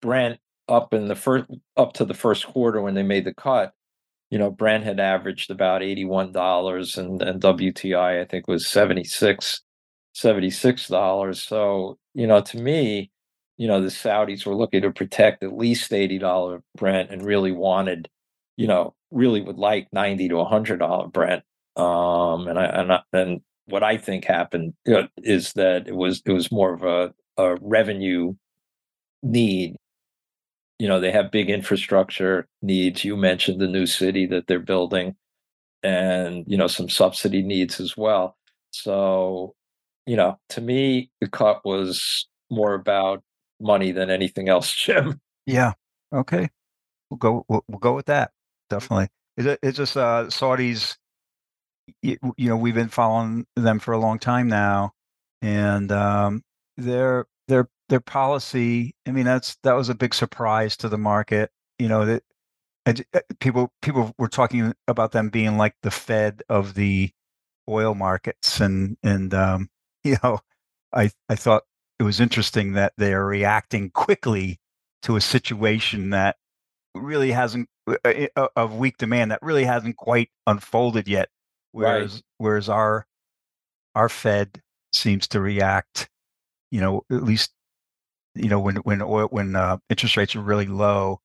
Brent 0.00 0.38
up 0.66 0.94
in 0.94 1.08
the 1.08 1.14
first 1.14 1.44
up 1.76 1.92
to 1.94 2.04
the 2.06 2.14
first 2.14 2.46
quarter 2.46 2.80
when 2.80 2.94
they 2.94 3.02
made 3.02 3.24
the 3.26 3.34
cut 3.34 3.74
you 4.34 4.40
know, 4.40 4.50
Brent 4.50 4.82
had 4.82 4.98
averaged 4.98 5.52
about 5.52 5.80
$81 5.80 6.98
and, 6.98 7.22
and 7.22 7.40
WTI, 7.40 8.20
I 8.20 8.24
think, 8.24 8.48
was 8.48 8.66
76 8.66 9.60
$76. 10.16 11.36
So, 11.36 11.98
you 12.14 12.26
know, 12.26 12.40
to 12.40 12.58
me, 12.58 13.12
you 13.58 13.68
know, 13.68 13.80
the 13.80 13.86
Saudis 13.86 14.44
were 14.44 14.56
looking 14.56 14.82
to 14.82 14.90
protect 14.90 15.44
at 15.44 15.56
least 15.56 15.92
$80 15.92 16.60
Brent 16.76 17.10
and 17.10 17.24
really 17.24 17.52
wanted, 17.52 18.08
you 18.56 18.66
know, 18.66 18.96
really 19.12 19.40
would 19.40 19.58
like 19.58 19.86
90 19.92 20.28
to 20.30 20.34
$100 20.34 21.12
Brent. 21.12 21.44
Um, 21.76 22.48
and 22.48 22.58
I, 22.58 22.64
and, 22.64 22.92
I, 22.92 23.00
and 23.12 23.40
what 23.66 23.84
I 23.84 23.96
think 23.96 24.24
happened 24.24 24.74
you 24.84 24.94
know, 24.94 25.08
is 25.18 25.52
that 25.52 25.86
it 25.86 25.94
was, 25.94 26.22
it 26.26 26.32
was 26.32 26.50
more 26.50 26.74
of 26.74 26.82
a, 26.82 27.14
a 27.40 27.54
revenue 27.60 28.34
need 29.22 29.76
you 30.78 30.88
know 30.88 31.00
they 31.00 31.12
have 31.12 31.30
big 31.30 31.50
infrastructure 31.50 32.46
needs. 32.62 33.04
You 33.04 33.16
mentioned 33.16 33.60
the 33.60 33.68
new 33.68 33.86
city 33.86 34.26
that 34.26 34.46
they're 34.46 34.58
building 34.58 35.16
and 35.82 36.44
you 36.46 36.56
know 36.56 36.66
some 36.66 36.88
subsidy 36.88 37.42
needs 37.42 37.80
as 37.80 37.96
well. 37.96 38.36
So 38.70 39.54
you 40.06 40.16
know 40.16 40.38
to 40.50 40.60
me 40.60 41.10
the 41.20 41.28
cut 41.28 41.64
was 41.64 42.26
more 42.50 42.74
about 42.74 43.22
money 43.60 43.92
than 43.92 44.10
anything 44.10 44.48
else 44.48 44.72
jim. 44.74 45.20
Yeah. 45.46 45.72
Okay. 46.12 46.48
We'll 47.10 47.18
go 47.18 47.44
we'll, 47.48 47.64
we'll 47.68 47.78
go 47.78 47.94
with 47.94 48.06
that 48.06 48.32
definitely. 48.70 49.08
It's 49.36 49.76
just 49.76 49.96
uh, 49.96 50.26
Saudis. 50.28 50.96
You, 52.02 52.16
you, 52.36 52.48
know, 52.48 52.56
we've 52.56 52.74
been 52.74 52.88
following 52.88 53.46
them 53.56 53.78
for 53.78 53.92
a 53.92 53.98
long 53.98 54.18
time 54.18 54.48
now, 54.48 54.92
and 55.42 55.90
um, 55.92 56.42
their 56.76 57.26
their 57.48 57.68
their 57.88 58.00
policy. 58.00 58.94
I 59.06 59.10
mean, 59.10 59.24
that's 59.24 59.56
that 59.62 59.74
was 59.74 59.88
a 59.88 59.94
big 59.94 60.14
surprise 60.14 60.76
to 60.78 60.88
the 60.88 60.98
market. 60.98 61.50
You 61.78 61.88
know 61.88 62.04
that 62.06 62.22
uh, 62.86 63.20
people 63.40 63.72
people 63.82 64.14
were 64.18 64.28
talking 64.28 64.74
about 64.88 65.12
them 65.12 65.30
being 65.30 65.56
like 65.56 65.74
the 65.82 65.90
Fed 65.90 66.42
of 66.48 66.74
the 66.74 67.10
oil 67.68 67.94
markets, 67.94 68.60
and 68.60 68.96
and 69.02 69.32
um, 69.34 69.68
you 70.04 70.16
know, 70.22 70.40
I 70.92 71.10
I 71.28 71.36
thought 71.36 71.64
it 71.98 72.02
was 72.02 72.20
interesting 72.20 72.72
that 72.72 72.92
they 72.98 73.12
are 73.14 73.24
reacting 73.24 73.90
quickly 73.90 74.58
to 75.02 75.16
a 75.16 75.20
situation 75.20 76.10
that 76.10 76.36
really 76.94 77.32
hasn't 77.32 77.68
uh, 77.86 78.26
uh, 78.36 78.48
of 78.56 78.74
weak 78.74 78.98
demand 78.98 79.30
that 79.30 79.42
really 79.42 79.64
hasn't 79.64 79.96
quite 79.96 80.30
unfolded 80.46 81.08
yet. 81.08 81.28
Whereas 81.72 82.14
right. 82.14 82.22
whereas 82.38 82.68
our 82.68 83.06
our 83.94 84.08
Fed 84.08 84.62
seems 84.92 85.26
to 85.28 85.40
react, 85.40 86.08
you 86.70 86.80
know, 86.80 87.02
at 87.10 87.22
least 87.22 87.52
you 88.34 88.48
know 88.48 88.60
when 88.60 88.76
when 88.76 89.02
oil, 89.02 89.28
when 89.28 89.56
uh, 89.56 89.78
interest 89.88 90.16
rates 90.16 90.34
are 90.36 90.40
really 90.40 90.66
low, 90.66 91.20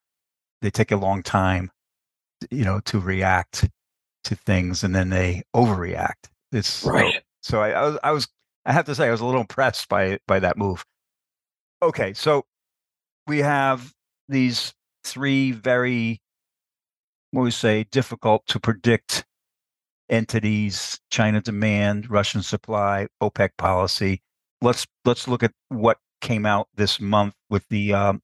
they 0.62 0.70
take 0.70 0.92
a 0.92 0.98
long 0.98 1.24
time, 1.24 1.72
you 2.52 2.64
know, 2.64 2.80
to 2.82 3.00
react 3.00 3.70
to 4.26 4.36
things, 4.36 4.84
and 4.84 4.96
then 4.96 5.10
they 5.10 5.44
overreact. 5.56 6.30
It's 6.52 6.84
right. 6.84 7.22
So, 7.42 7.58
so 7.58 7.62
I, 7.62 7.70
I 7.70 7.86
was 7.86 7.98
I 8.04 8.12
was 8.12 8.28
I 8.66 8.74
have 8.74 8.86
to 8.86 8.96
say 8.96 9.08
I 9.08 9.12
was 9.12 9.22
a 9.22 9.26
little 9.26 9.42
impressed 9.42 9.90
by 9.90 10.20
by 10.28 10.40
that 10.40 10.58
move. 10.58 10.86
Okay, 11.82 12.14
so 12.14 12.46
we 13.28 13.40
have 13.40 13.94
these 14.28 14.74
three 15.04 15.52
very 15.52 16.20
what 17.32 17.44
we 17.44 17.52
say 17.52 17.84
difficult 17.86 18.46
to 18.48 18.60
predict 18.60 19.26
entities 20.10 21.00
china 21.12 21.40
demand 21.40 22.10
russian 22.10 22.42
supply 22.42 23.08
opec 23.22 23.50
policy 23.58 24.22
let's 24.62 24.88
let's 25.06 25.28
look 25.28 25.44
at 25.44 25.52
what 25.70 25.98
came 26.22 26.46
out 26.46 26.68
this 26.76 27.00
month 27.00 27.34
with 27.50 27.68
the 27.70 27.94
um, 27.94 28.22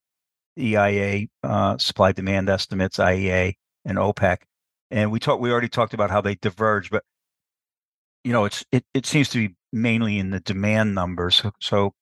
eia 0.58 1.28
uh, 1.44 1.78
supply 1.78 2.12
demand 2.12 2.50
estimates 2.50 2.98
iea 2.98 3.54
and 3.86 3.98
opec 3.98 4.38
and 4.92 5.12
we 5.12 5.20
talked 5.20 5.42
we 5.42 5.52
already 5.52 5.70
talked 5.70 5.94
about 5.94 6.10
how 6.10 6.22
they 6.22 6.36
diverge 6.36 6.90
but 6.90 7.04
you 8.24 8.32
know 8.32 8.46
it's 8.46 8.66
it, 8.72 8.86
it 8.94 9.06
seems 9.06 9.30
to 9.30 9.48
be 9.48 9.56
mainly 9.74 10.18
in 10.18 10.30
the 10.30 10.40
demand 10.40 10.96
numbers 10.96 11.36
so, 11.36 11.52
so 11.60 11.94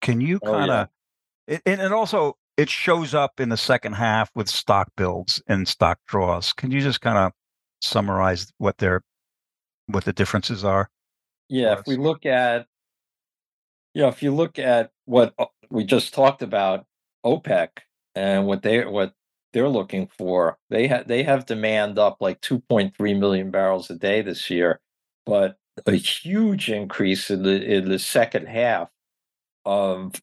can 0.00 0.20
you 0.20 0.40
kind 0.40 0.70
of 0.70 0.88
oh, 0.88 1.52
yeah. 1.52 1.58
and, 1.66 1.80
and 1.80 1.94
also 1.94 2.36
it 2.56 2.70
shows 2.70 3.12
up 3.12 3.40
in 3.40 3.48
the 3.48 3.56
second 3.56 3.94
half 3.94 4.30
with 4.34 4.48
stock 4.48 4.88
builds 4.96 5.42
and 5.48 5.66
stock 5.66 5.98
draws. 6.06 6.52
Can 6.52 6.70
you 6.70 6.80
just 6.80 7.00
kind 7.00 7.18
of 7.18 7.32
summarize 7.80 8.52
what 8.58 8.78
their 8.78 9.02
what 9.86 10.04
the 10.04 10.12
differences 10.12 10.64
are? 10.64 10.88
Yeah, 11.48 11.72
if 11.72 11.86
we 11.88 11.96
look 11.96 12.24
at 12.24 12.66
yeah, 13.94 14.06
if 14.08 14.22
you 14.22 14.32
look 14.32 14.60
at 14.60 14.90
what 15.12 15.34
uh, 15.38 15.46
we 15.70 15.84
just 15.84 16.14
talked 16.14 16.42
about, 16.42 16.86
OPEC 17.24 17.68
and 18.14 18.46
what 18.46 18.62
they 18.62 18.84
what 18.86 19.12
they're 19.52 19.68
looking 19.68 20.08
for, 20.18 20.58
they 20.70 20.88
have 20.88 21.06
they 21.06 21.22
have 21.22 21.46
demand 21.46 21.98
up 21.98 22.16
like 22.20 22.40
2.3 22.40 23.18
million 23.18 23.50
barrels 23.50 23.90
a 23.90 23.94
day 23.96 24.22
this 24.22 24.50
year, 24.50 24.80
but 25.26 25.56
a 25.86 25.92
huge 25.92 26.70
increase 26.70 27.30
in 27.30 27.42
the 27.42 27.62
in 27.62 27.88
the 27.90 27.98
second 27.98 28.46
half 28.46 28.88
of 29.66 30.14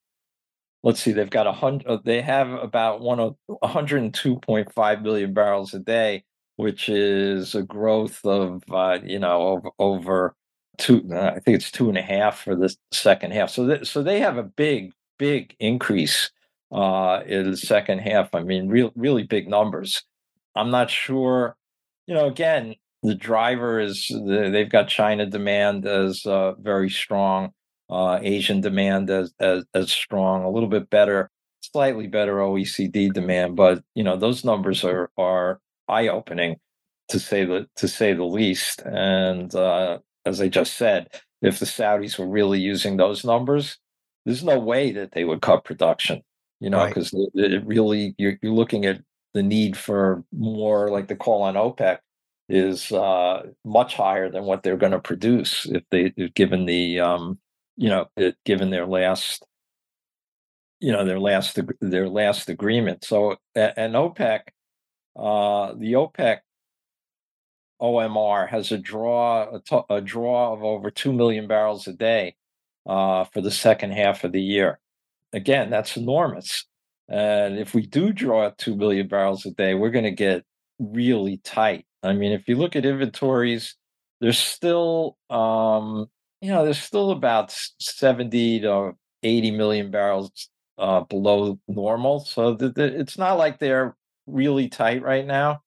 let's 0.84 1.02
see, 1.02 1.12
they've 1.12 1.30
got 1.30 1.48
a 1.48 1.52
hundred. 1.54 1.88
Uh, 1.88 2.00
they 2.04 2.22
have 2.22 2.50
about 2.52 3.02
one 3.02 3.20
of 3.20 3.36
102.5 3.64 5.02
million 5.04 5.34
barrels 5.34 5.74
a 5.74 5.80
day, 5.80 6.24
which 6.58 6.90
is 6.90 7.56
a 7.56 7.64
growth 7.64 8.26
of 8.26 8.64
uh, 8.72 9.00
you 9.04 9.20
know 9.20 9.42
over, 9.50 9.70
over 9.80 10.36
two. 10.80 11.08
Uh, 11.12 11.34
I 11.36 11.40
think 11.40 11.56
it's 11.56 11.72
two 11.72 11.90
and 11.90 11.98
a 11.98 12.02
half 12.02 12.42
for 12.44 12.56
the 12.56 12.76
second 12.92 13.34
half. 13.34 13.52
So 13.52 13.84
so 13.84 14.02
they 14.02 14.20
have 14.20 14.38
a 14.38 14.44
big 14.44 14.94
big 15.18 15.56
increase 15.60 16.32
uh, 16.72 17.22
in 17.28 17.52
the 17.52 17.58
second 17.58 18.00
half. 18.00 18.34
I 18.34 18.42
mean, 18.42 18.70
real 18.70 18.92
really 18.96 19.24
big 19.24 19.48
numbers. 19.48 20.04
I'm 20.56 20.72
not 20.72 20.90
sure. 20.90 21.56
You 22.08 22.16
know, 22.16 22.26
again, 22.26 22.76
the 23.04 23.16
driver 23.16 23.80
is 23.80 24.08
the, 24.08 24.50
they've 24.52 24.70
got 24.70 24.88
China 24.88 25.26
demand 25.28 25.86
as 25.86 26.26
uh, 26.26 26.54
very 26.54 26.90
strong 26.90 27.54
uh, 27.90 28.20
Asian 28.22 28.62
demand 28.62 29.10
as, 29.10 29.34
as 29.40 29.66
as 29.74 29.92
strong, 29.92 30.44
a 30.44 30.50
little 30.50 30.70
bit 30.70 30.90
better, 30.90 31.30
slightly 31.62 32.08
better 32.08 32.38
OECD 32.38 33.12
demand, 33.12 33.56
but 33.56 33.84
you 33.96 34.04
know 34.04 34.16
those 34.16 34.46
numbers 34.46 34.84
are 34.84 35.10
are 35.18 35.60
eye 35.88 36.08
opening 36.08 36.58
to 37.10 37.20
say 37.20 37.46
the 37.46 37.68
to 37.78 37.88
say 37.88 38.14
the 38.14 38.24
least. 38.24 38.82
And 38.82 39.54
uh, 39.56 40.00
as 40.26 40.42
I 40.42 40.48
just 40.48 40.76
said, 40.76 41.10
if 41.42 41.60
the 41.60 41.66
Saudis 41.66 42.20
were 42.20 42.28
really 42.28 42.60
using 42.60 42.98
those 42.98 43.24
numbers, 43.24 43.78
there's 44.26 44.44
no 44.44 44.60
way 44.60 44.92
that 44.92 45.12
they 45.14 45.24
would 45.24 45.42
cut 45.42 45.64
production. 45.64 46.22
You 46.60 46.70
know, 46.70 46.86
because 46.88 47.14
right. 47.14 47.54
it, 47.54 47.66
really 47.66 48.16
you're, 48.18 48.38
you're 48.42 48.52
looking 48.52 48.86
at 48.86 49.02
the 49.34 49.44
need 49.44 49.78
for 49.78 50.26
more, 50.34 50.90
like 50.90 51.08
the 51.08 51.16
call 51.16 51.44
on 51.44 51.56
OPEC 51.56 52.00
is 52.50 52.92
uh, 52.92 53.44
much 53.64 53.96
higher 53.96 54.30
than 54.30 54.44
what 54.44 54.64
they're 54.64 54.76
going 54.76 54.92
to 54.92 55.00
produce 55.00 55.66
if 55.68 55.84
they 55.90 56.10
given 56.36 56.66
the 56.66 57.00
um, 57.00 57.40
you 57.78 57.88
know, 57.88 58.08
it, 58.18 58.36
given 58.44 58.72
their 58.72 58.86
last, 58.86 59.46
you 60.82 60.92
know, 60.92 61.06
their 61.06 61.20
last 61.20 61.58
their 61.80 62.10
last 62.10 62.50
agreement. 62.50 63.06
So, 63.06 63.38
and 63.56 63.94
OPEC, 63.94 64.42
uh, 65.16 65.74
the 65.76 65.94
OPEC 65.94 66.40
OMR 67.82 68.50
has 68.50 68.72
a 68.72 68.78
draw 68.78 69.56
a, 69.56 69.62
t- 69.62 69.82
a 69.90 70.02
draw 70.02 70.54
of 70.54 70.64
over 70.64 70.92
two 70.92 71.14
million 71.14 71.48
barrels 71.48 71.88
a 71.88 71.94
day 71.94 72.36
uh, 72.86 73.24
for 73.26 73.42
the 73.42 73.52
second 73.52 73.92
half 73.92 74.24
of 74.24 74.32
the 74.32 74.42
year. 74.42 74.80
Again, 75.34 75.70
that's 75.70 75.96
enormous. 75.98 76.66
And 77.08 77.58
if 77.58 77.74
we 77.74 77.86
do 77.86 78.14
draw 78.14 78.52
two 78.58 78.76
million 78.76 79.08
barrels 79.08 79.46
a 79.46 79.52
day, 79.52 79.74
we're 79.74 79.92
going 79.92 80.06
to 80.06 80.12
get 80.12 80.44
really 80.80 81.38
tight. 81.44 81.86
I 82.04 82.14
mean, 82.14 82.32
if 82.32 82.48
you 82.48 82.56
look 82.56 82.76
at 82.76 82.86
inventories, 82.86 83.76
there's 84.22 84.38
still 84.38 85.18
um, 85.30 86.08
you 86.42 86.52
know, 86.52 86.64
there's 86.64 86.82
still 86.82 87.12
about 87.12 87.54
70 87.80 88.62
to 88.62 88.94
80 89.24 89.52
million 89.52 89.92
barrels 89.92 90.50
uh, 90.78 91.02
below 91.02 91.60
normal. 91.68 92.22
So 92.22 92.54
the, 92.54 92.70
the, 92.70 93.00
it's 93.00 93.18
not 93.18 93.38
like 93.38 93.60
they're 93.60 93.96
really 94.26 94.70
tight 94.70 95.02
right 95.02 95.26
now, 95.26 95.62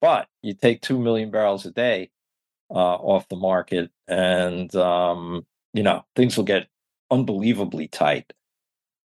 but 0.00 0.28
you 0.42 0.54
take 0.54 0.82
2 0.82 0.98
million 0.98 1.30
barrels 1.30 1.66
a 1.66 1.70
day 1.70 2.10
uh, 2.70 2.74
off 2.74 3.28
the 3.28 3.36
market 3.36 3.90
and, 4.06 4.74
um, 4.76 5.46
you 5.74 5.82
know, 5.82 6.04
things 6.16 6.36
will 6.36 6.44
get 6.44 6.68
unbelievably 7.10 7.88
tight. 7.88 8.32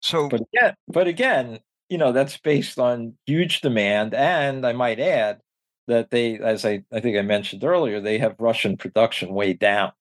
So, 0.02 0.30
but 0.30 0.42
again, 0.42 0.76
but 0.88 1.08
again, 1.08 1.60
you 1.90 1.98
know, 1.98 2.12
that's 2.12 2.38
based 2.38 2.80
on 2.80 3.18
huge 3.26 3.62
demand. 3.62 4.14
And 4.14 4.66
I 4.66 4.74
might 4.74 5.00
add 5.00 5.40
that 5.88 6.12
they, 6.12 6.38
as 6.40 6.66
I, 6.66 6.84
I 6.92 7.00
think 7.00 7.18
I 7.18 7.22
mentioned 7.22 7.64
earlier, 7.64 8.00
they 8.00 8.18
have 8.20 8.36
Russian 8.40 8.78
production 8.78 9.34
way 9.34 9.54
down. 9.54 9.92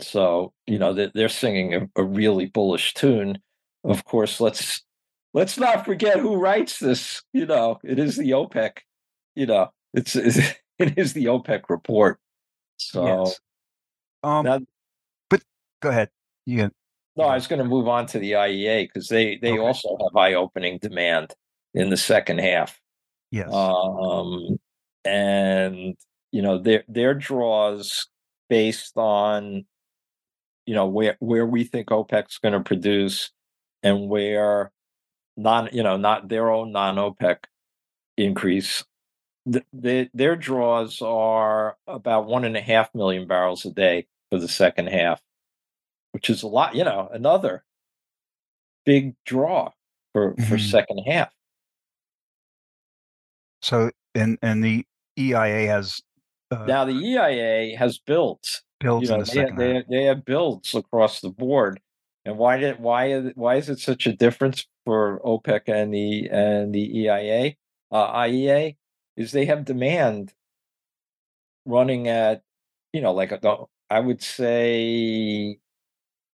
So 0.00 0.52
you 0.66 0.78
know 0.78 0.92
they're, 0.92 1.10
they're 1.14 1.28
singing 1.28 1.74
a, 1.74 1.88
a, 1.96 2.04
really 2.04 2.46
bullish 2.46 2.94
tune. 2.94 3.38
Of 3.84 4.04
course, 4.04 4.40
let's 4.40 4.82
let's 5.32 5.58
not 5.58 5.84
forget 5.84 6.18
who 6.18 6.36
writes 6.36 6.78
this. 6.78 7.22
You 7.32 7.46
know, 7.46 7.78
it 7.82 7.98
is 7.98 8.16
the 8.16 8.30
OPEC. 8.30 8.78
You 9.34 9.46
know, 9.46 9.70
it's, 9.96 10.14
it's 10.14 10.38
it 10.78 10.96
is 10.96 11.12
the 11.12 11.26
OPEC 11.26 11.62
report. 11.68 12.20
So, 12.76 13.24
yes. 13.24 13.40
um, 14.22 14.44
now, 14.44 14.60
but 15.28 15.42
go 15.80 15.88
ahead. 15.88 16.10
You 16.44 16.70
no, 17.16 17.24
I 17.24 17.34
was 17.34 17.46
going 17.46 17.58
to 17.58 17.64
move 17.64 17.88
on 17.88 18.06
to 18.06 18.18
the 18.18 18.32
IEA 18.32 18.88
because 18.88 19.08
they 19.08 19.36
they 19.36 19.52
okay. 19.52 19.58
also 19.58 19.96
have 20.00 20.16
eye 20.16 20.34
opening 20.34 20.78
demand 20.78 21.34
in 21.74 21.90
the 21.90 21.96
second 21.96 22.40
half. 22.40 22.78
Yes. 23.30 23.52
Um, 23.52 24.58
and 25.04 25.96
you 26.30 26.42
know 26.42 26.58
their 26.58 26.84
their 26.88 27.14
draws 27.14 28.08
based 28.48 28.96
on 28.96 29.64
you 30.66 30.74
know 30.74 30.86
where 30.86 31.16
where 31.20 31.46
we 31.46 31.64
think 31.64 31.88
OPEC's 31.88 32.38
going 32.38 32.52
to 32.52 32.60
produce 32.60 33.30
and 33.82 34.08
where 34.08 34.70
non 35.36 35.68
you 35.72 35.82
know 35.82 35.96
not 35.96 36.28
their 36.28 36.50
own 36.50 36.72
non 36.72 36.96
OPEC 36.96 37.38
increase. 38.18 38.84
The, 39.46 39.64
the, 39.72 40.10
their 40.12 40.34
draws 40.34 41.00
are 41.00 41.76
about 41.86 42.26
one 42.26 42.44
and 42.44 42.56
a 42.56 42.60
half 42.60 42.92
million 42.94 43.28
barrels 43.28 43.64
a 43.64 43.70
day 43.70 44.06
for 44.28 44.38
the 44.38 44.48
second 44.48 44.88
half, 44.88 45.22
which 46.12 46.28
is 46.28 46.42
a 46.42 46.48
lot. 46.48 46.74
You 46.74 46.84
know, 46.84 47.08
another 47.12 47.64
big 48.84 49.14
draw 49.24 49.70
for 50.12 50.32
mm-hmm. 50.32 50.42
for 50.44 50.58
second 50.58 50.98
half. 51.06 51.30
So, 53.62 53.90
and 54.14 54.38
and 54.42 54.64
the 54.64 54.84
EIA 55.16 55.68
has 55.68 56.00
uh, 56.50 56.64
now 56.66 56.84
the 56.84 56.92
EIA 56.92 57.76
has 57.76 57.98
built 57.98 58.62
builds 58.80 59.10
you 59.10 59.16
know, 59.16 59.24
they, 59.24 59.50
they, 59.56 59.84
they, 59.88 60.04
have 60.04 60.24
builds 60.24 60.74
across 60.74 61.20
the 61.20 61.30
board. 61.30 61.80
And 62.24 62.38
why 62.38 62.56
did 62.58 62.80
why 62.80 63.20
why 63.34 63.56
is 63.56 63.68
it 63.68 63.78
such 63.78 64.06
a 64.06 64.12
difference 64.12 64.66
for 64.84 65.20
OPEC 65.24 65.62
and 65.68 65.92
the 65.94 66.28
and 66.30 66.74
the 66.74 67.00
EIA 67.00 67.54
uh, 67.90 68.12
IEA? 68.12 68.76
Is 69.16 69.32
they 69.32 69.46
have 69.46 69.64
demand 69.64 70.34
running 71.64 72.08
at, 72.08 72.42
you 72.92 73.00
know, 73.00 73.12
like 73.12 73.32
a, 73.32 73.64
I 73.90 74.00
would 74.00 74.22
say 74.22 75.58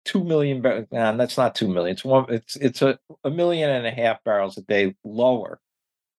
two 0.04 0.24
million 0.24 0.62
barrels. 0.62 0.86
Nah, 0.90 1.12
that's 1.12 1.36
not 1.36 1.54
two 1.54 1.68
million. 1.68 1.92
It's 1.92 2.04
one. 2.04 2.26
It's 2.28 2.56
it's 2.56 2.82
a, 2.82 2.98
a 3.24 3.30
million 3.30 3.70
and 3.70 3.86
a 3.86 3.90
half 3.90 4.22
barrels 4.24 4.56
a 4.56 4.62
day 4.62 4.94
lower 5.04 5.60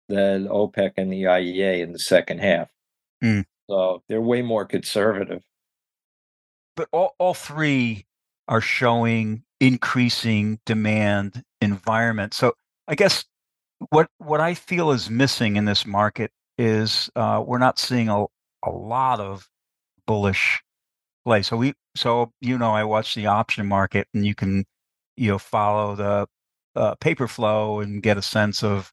than 0.09 0.47
OPEC 0.47 0.93
and 0.97 1.11
the 1.11 1.23
IEA 1.23 1.81
in 1.81 1.93
the 1.93 1.99
second 1.99 2.39
half. 2.39 2.69
Mm. 3.23 3.45
So 3.69 4.03
they're 4.07 4.21
way 4.21 4.41
more 4.41 4.65
conservative. 4.65 5.43
But 6.75 6.87
all, 6.91 7.15
all 7.17 7.33
three 7.33 8.05
are 8.47 8.61
showing 8.61 9.43
increasing 9.59 10.59
demand 10.65 11.43
environment. 11.61 12.33
So 12.33 12.53
I 12.87 12.95
guess 12.95 13.25
what 13.89 14.09
what 14.19 14.39
I 14.39 14.53
feel 14.53 14.91
is 14.91 15.09
missing 15.09 15.55
in 15.55 15.65
this 15.65 15.85
market 15.85 16.31
is 16.57 17.09
uh, 17.15 17.43
we're 17.45 17.57
not 17.57 17.79
seeing 17.79 18.09
a, 18.09 18.25
a 18.65 18.71
lot 18.71 19.19
of 19.19 19.47
bullish 20.05 20.61
play. 21.25 21.41
So 21.41 21.57
we 21.57 21.73
so 21.95 22.31
you 22.41 22.57
know 22.57 22.71
I 22.71 22.83
watch 22.83 23.15
the 23.15 23.27
option 23.27 23.67
market 23.67 24.07
and 24.13 24.25
you 24.25 24.35
can 24.35 24.65
you 25.17 25.31
know 25.31 25.37
follow 25.39 25.95
the 25.95 26.27
uh, 26.75 26.95
paper 26.95 27.27
flow 27.27 27.79
and 27.79 28.01
get 28.03 28.17
a 28.17 28.21
sense 28.21 28.63
of 28.63 28.91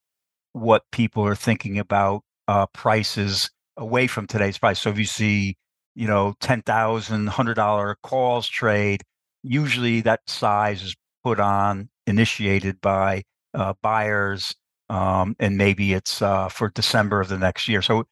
what 0.52 0.82
people 0.92 1.24
are 1.26 1.34
thinking 1.34 1.78
about 1.78 2.22
uh, 2.48 2.66
prices 2.66 3.50
away 3.76 4.06
from 4.06 4.26
today's 4.26 4.58
price. 4.58 4.80
So 4.80 4.90
if 4.90 4.98
you 4.98 5.04
see 5.04 5.56
you 5.94 6.06
know 6.06 6.34
ten 6.40 6.62
thousand 6.62 7.28
hundred 7.28 7.54
dollar 7.54 7.96
calls 8.02 8.48
trade, 8.48 9.02
usually 9.42 10.00
that 10.02 10.20
size 10.26 10.82
is 10.82 10.94
put 11.24 11.40
on 11.40 11.88
initiated 12.06 12.80
by 12.80 13.22
uh, 13.54 13.74
buyers 13.82 14.54
um, 14.88 15.36
and 15.38 15.56
maybe 15.56 15.92
it's 15.92 16.22
uh, 16.22 16.48
for 16.48 16.70
December 16.70 17.20
of 17.20 17.28
the 17.28 17.38
next 17.38 17.68
year. 17.68 17.82
So 17.82 18.06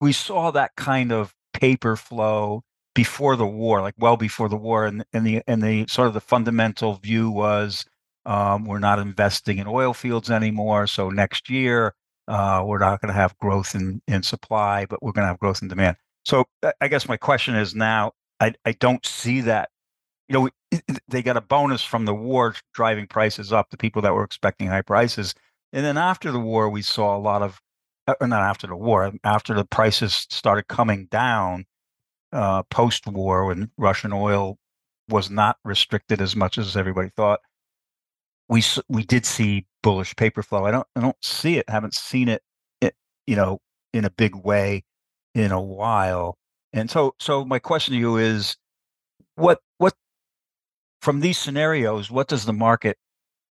we 0.00 0.12
saw 0.12 0.50
that 0.50 0.72
kind 0.76 1.12
of 1.12 1.34
paper 1.52 1.96
flow 1.96 2.62
before 2.94 3.36
the 3.36 3.46
war, 3.46 3.80
like 3.80 3.94
well 3.98 4.16
before 4.16 4.48
the 4.48 4.56
war, 4.56 4.86
and, 4.86 5.04
and 5.12 5.26
the 5.26 5.42
and 5.46 5.62
the 5.62 5.86
sort 5.88 6.08
of 6.08 6.14
the 6.14 6.20
fundamental 6.20 6.94
view 6.94 7.30
was 7.30 7.84
um, 8.26 8.64
we're 8.64 8.78
not 8.78 8.98
investing 8.98 9.58
in 9.58 9.66
oil 9.66 9.94
fields 9.94 10.30
anymore. 10.30 10.86
So 10.86 11.10
next 11.10 11.48
year 11.48 11.94
uh, 12.28 12.62
we're 12.64 12.78
not 12.78 13.00
going 13.00 13.08
to 13.08 13.14
have 13.14 13.36
growth 13.38 13.74
in 13.74 14.02
in 14.06 14.22
supply, 14.22 14.86
but 14.86 15.02
we're 15.02 15.12
going 15.12 15.24
to 15.24 15.28
have 15.28 15.38
growth 15.38 15.62
in 15.62 15.68
demand. 15.68 15.96
So 16.24 16.44
I 16.80 16.88
guess 16.88 17.08
my 17.08 17.16
question 17.16 17.54
is 17.56 17.74
now 17.74 18.12
I, 18.40 18.54
I 18.64 18.72
don't 18.72 19.04
see 19.06 19.40
that. 19.42 19.70
You 20.28 20.50
know, 20.72 20.80
they 21.08 21.22
got 21.22 21.36
a 21.36 21.40
bonus 21.40 21.82
from 21.82 22.04
the 22.04 22.14
war 22.14 22.54
driving 22.74 23.06
prices 23.06 23.52
up. 23.52 23.70
The 23.70 23.76
people 23.76 24.02
that 24.02 24.14
were 24.14 24.24
expecting 24.24 24.68
high 24.68 24.82
prices 24.82 25.34
and 25.72 25.84
then 25.84 25.96
after 25.96 26.30
the 26.30 26.40
war, 26.40 26.68
we 26.68 26.82
saw 26.82 27.16
a 27.16 27.18
lot 27.18 27.42
of, 27.42 27.60
uh, 28.06 28.14
not 28.26 28.42
after 28.42 28.66
the 28.66 28.76
war, 28.76 29.12
after 29.24 29.54
the 29.54 29.64
prices 29.64 30.26
started 30.30 30.68
coming 30.68 31.06
down 31.06 31.66
uh, 32.32 32.62
post 32.64 33.06
war 33.06 33.46
when 33.46 33.70
Russian 33.76 34.12
oil 34.12 34.58
was 35.08 35.30
not 35.30 35.58
restricted 35.64 36.20
as 36.20 36.34
much 36.34 36.58
as 36.58 36.76
everybody 36.76 37.10
thought. 37.10 37.40
We 38.48 38.62
we 38.88 39.04
did 39.04 39.24
see 39.24 39.66
bullish 39.82 40.14
paper 40.16 40.42
flow. 40.42 40.64
I 40.64 40.70
don't 40.70 40.86
I 40.96 41.00
don't 41.00 41.16
see 41.22 41.58
it. 41.58 41.68
Haven't 41.68 41.94
seen 41.94 42.28
it, 42.28 42.42
it 42.80 42.94
you 43.26 43.36
know, 43.36 43.60
in 43.92 44.04
a 44.04 44.10
big 44.10 44.34
way 44.34 44.84
in 45.34 45.52
a 45.52 45.60
while. 45.60 46.38
And 46.72 46.90
so 46.90 47.14
so 47.18 47.44
my 47.44 47.58
question 47.58 47.94
to 47.94 48.00
you 48.00 48.16
is, 48.16 48.56
what 49.36 49.60
what 49.78 49.94
from 51.00 51.20
these 51.20 51.38
scenarios, 51.38 52.10
what 52.10 52.28
does 52.28 52.44
the 52.46 52.52
market 52.52 52.96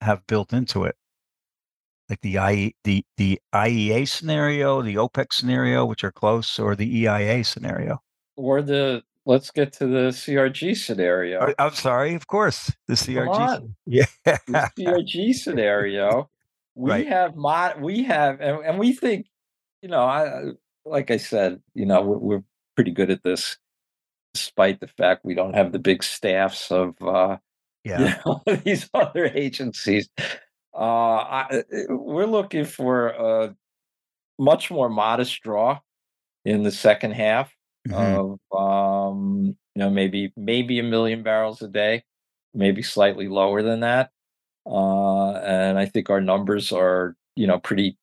have 0.02 0.26
built 0.28 0.54
into 0.54 0.84
it? 0.84 0.96
Like 2.10 2.22
the 2.22 2.38
IE, 2.38 2.76
the 2.84 3.04
the 3.18 3.40
IEA 3.54 4.08
scenario, 4.08 4.82
the 4.82 4.96
OPEC 4.96 5.34
scenario, 5.34 5.86
which 5.86 6.04
are 6.04 6.12
close, 6.12 6.60
or 6.60 6.76
the 6.76 7.04
EIA 7.04 7.44
scenario, 7.44 8.02
or 8.36 8.62
the 8.62 9.04
let's 9.26 9.52
get 9.52 9.74
to 9.74 9.88
the 9.88 10.10
CRG 10.10 10.78
scenario. 10.78 11.40
Oh, 11.42 11.54
I'm 11.58 11.74
sorry, 11.74 12.14
of 12.14 12.28
course, 12.28 12.72
the 12.88 12.94
CRG. 12.94 13.74
Yeah, 13.86 14.06
the 14.24 14.72
CRG 14.78 15.34
scenario. 15.34 16.30
We 16.76 16.92
right. 16.92 17.08
have 17.08 17.36
mod. 17.36 17.82
We 17.82 18.04
have, 18.04 18.42
and, 18.42 18.66
and, 18.66 18.78
we 18.78 18.92
think, 18.92 19.28
you 19.82 19.88
know, 19.88 20.04
I 20.04 20.52
like 20.84 21.10
I 21.10 21.18
said, 21.18 21.62
you 21.74 21.86
know, 21.86 22.02
we're, 22.02 22.18
we're, 22.18 22.44
pretty 22.76 22.92
good 22.92 23.10
at 23.10 23.24
this, 23.24 23.56
despite 24.34 24.82
the 24.82 24.88
fact 24.88 25.24
we 25.24 25.34
don't 25.34 25.56
have 25.56 25.72
the 25.72 25.80
big 25.80 26.04
staffs 26.04 26.70
of. 26.70 26.94
uh 27.02 27.38
yeah. 27.86 28.00
You 28.00 28.14
know, 28.26 28.56
these 28.66 28.90
other 28.94 29.28
agencies 29.28 30.10
uh, 30.18 30.24
I, 30.82 31.48
uh, 31.52 31.58
uh, 31.58 31.96
we're 31.96 32.26
looking 32.26 32.66
for 32.66 33.08
a 33.08 33.56
much 34.38 34.70
more 34.70 34.90
modest 34.90 35.42
draw 35.42 35.80
in 36.44 36.64
the 36.64 36.72
second 36.72 37.12
half 37.12 37.56
mm-hmm. 37.88 38.40
of 38.52 39.12
um, 39.12 39.58
you 39.76 39.80
know 39.80 39.90
maybe 39.90 40.34
maybe 40.36 40.80
a 40.80 40.84
million 40.84 41.24
barrels 41.24 41.62
a 41.62 41.68
day, 41.68 42.04
maybe 42.54 42.82
slightly 42.82 43.28
lower 43.28 43.62
than 43.62 43.82
that. 43.82 44.12
Uh, 44.66 45.34
and 45.34 45.78
I 45.78 45.86
think 45.86 46.10
our 46.10 46.22
numbers 46.22 46.72
are 46.72 47.16
you 47.36 47.48
know 47.48 47.60
pretty, 47.60 47.98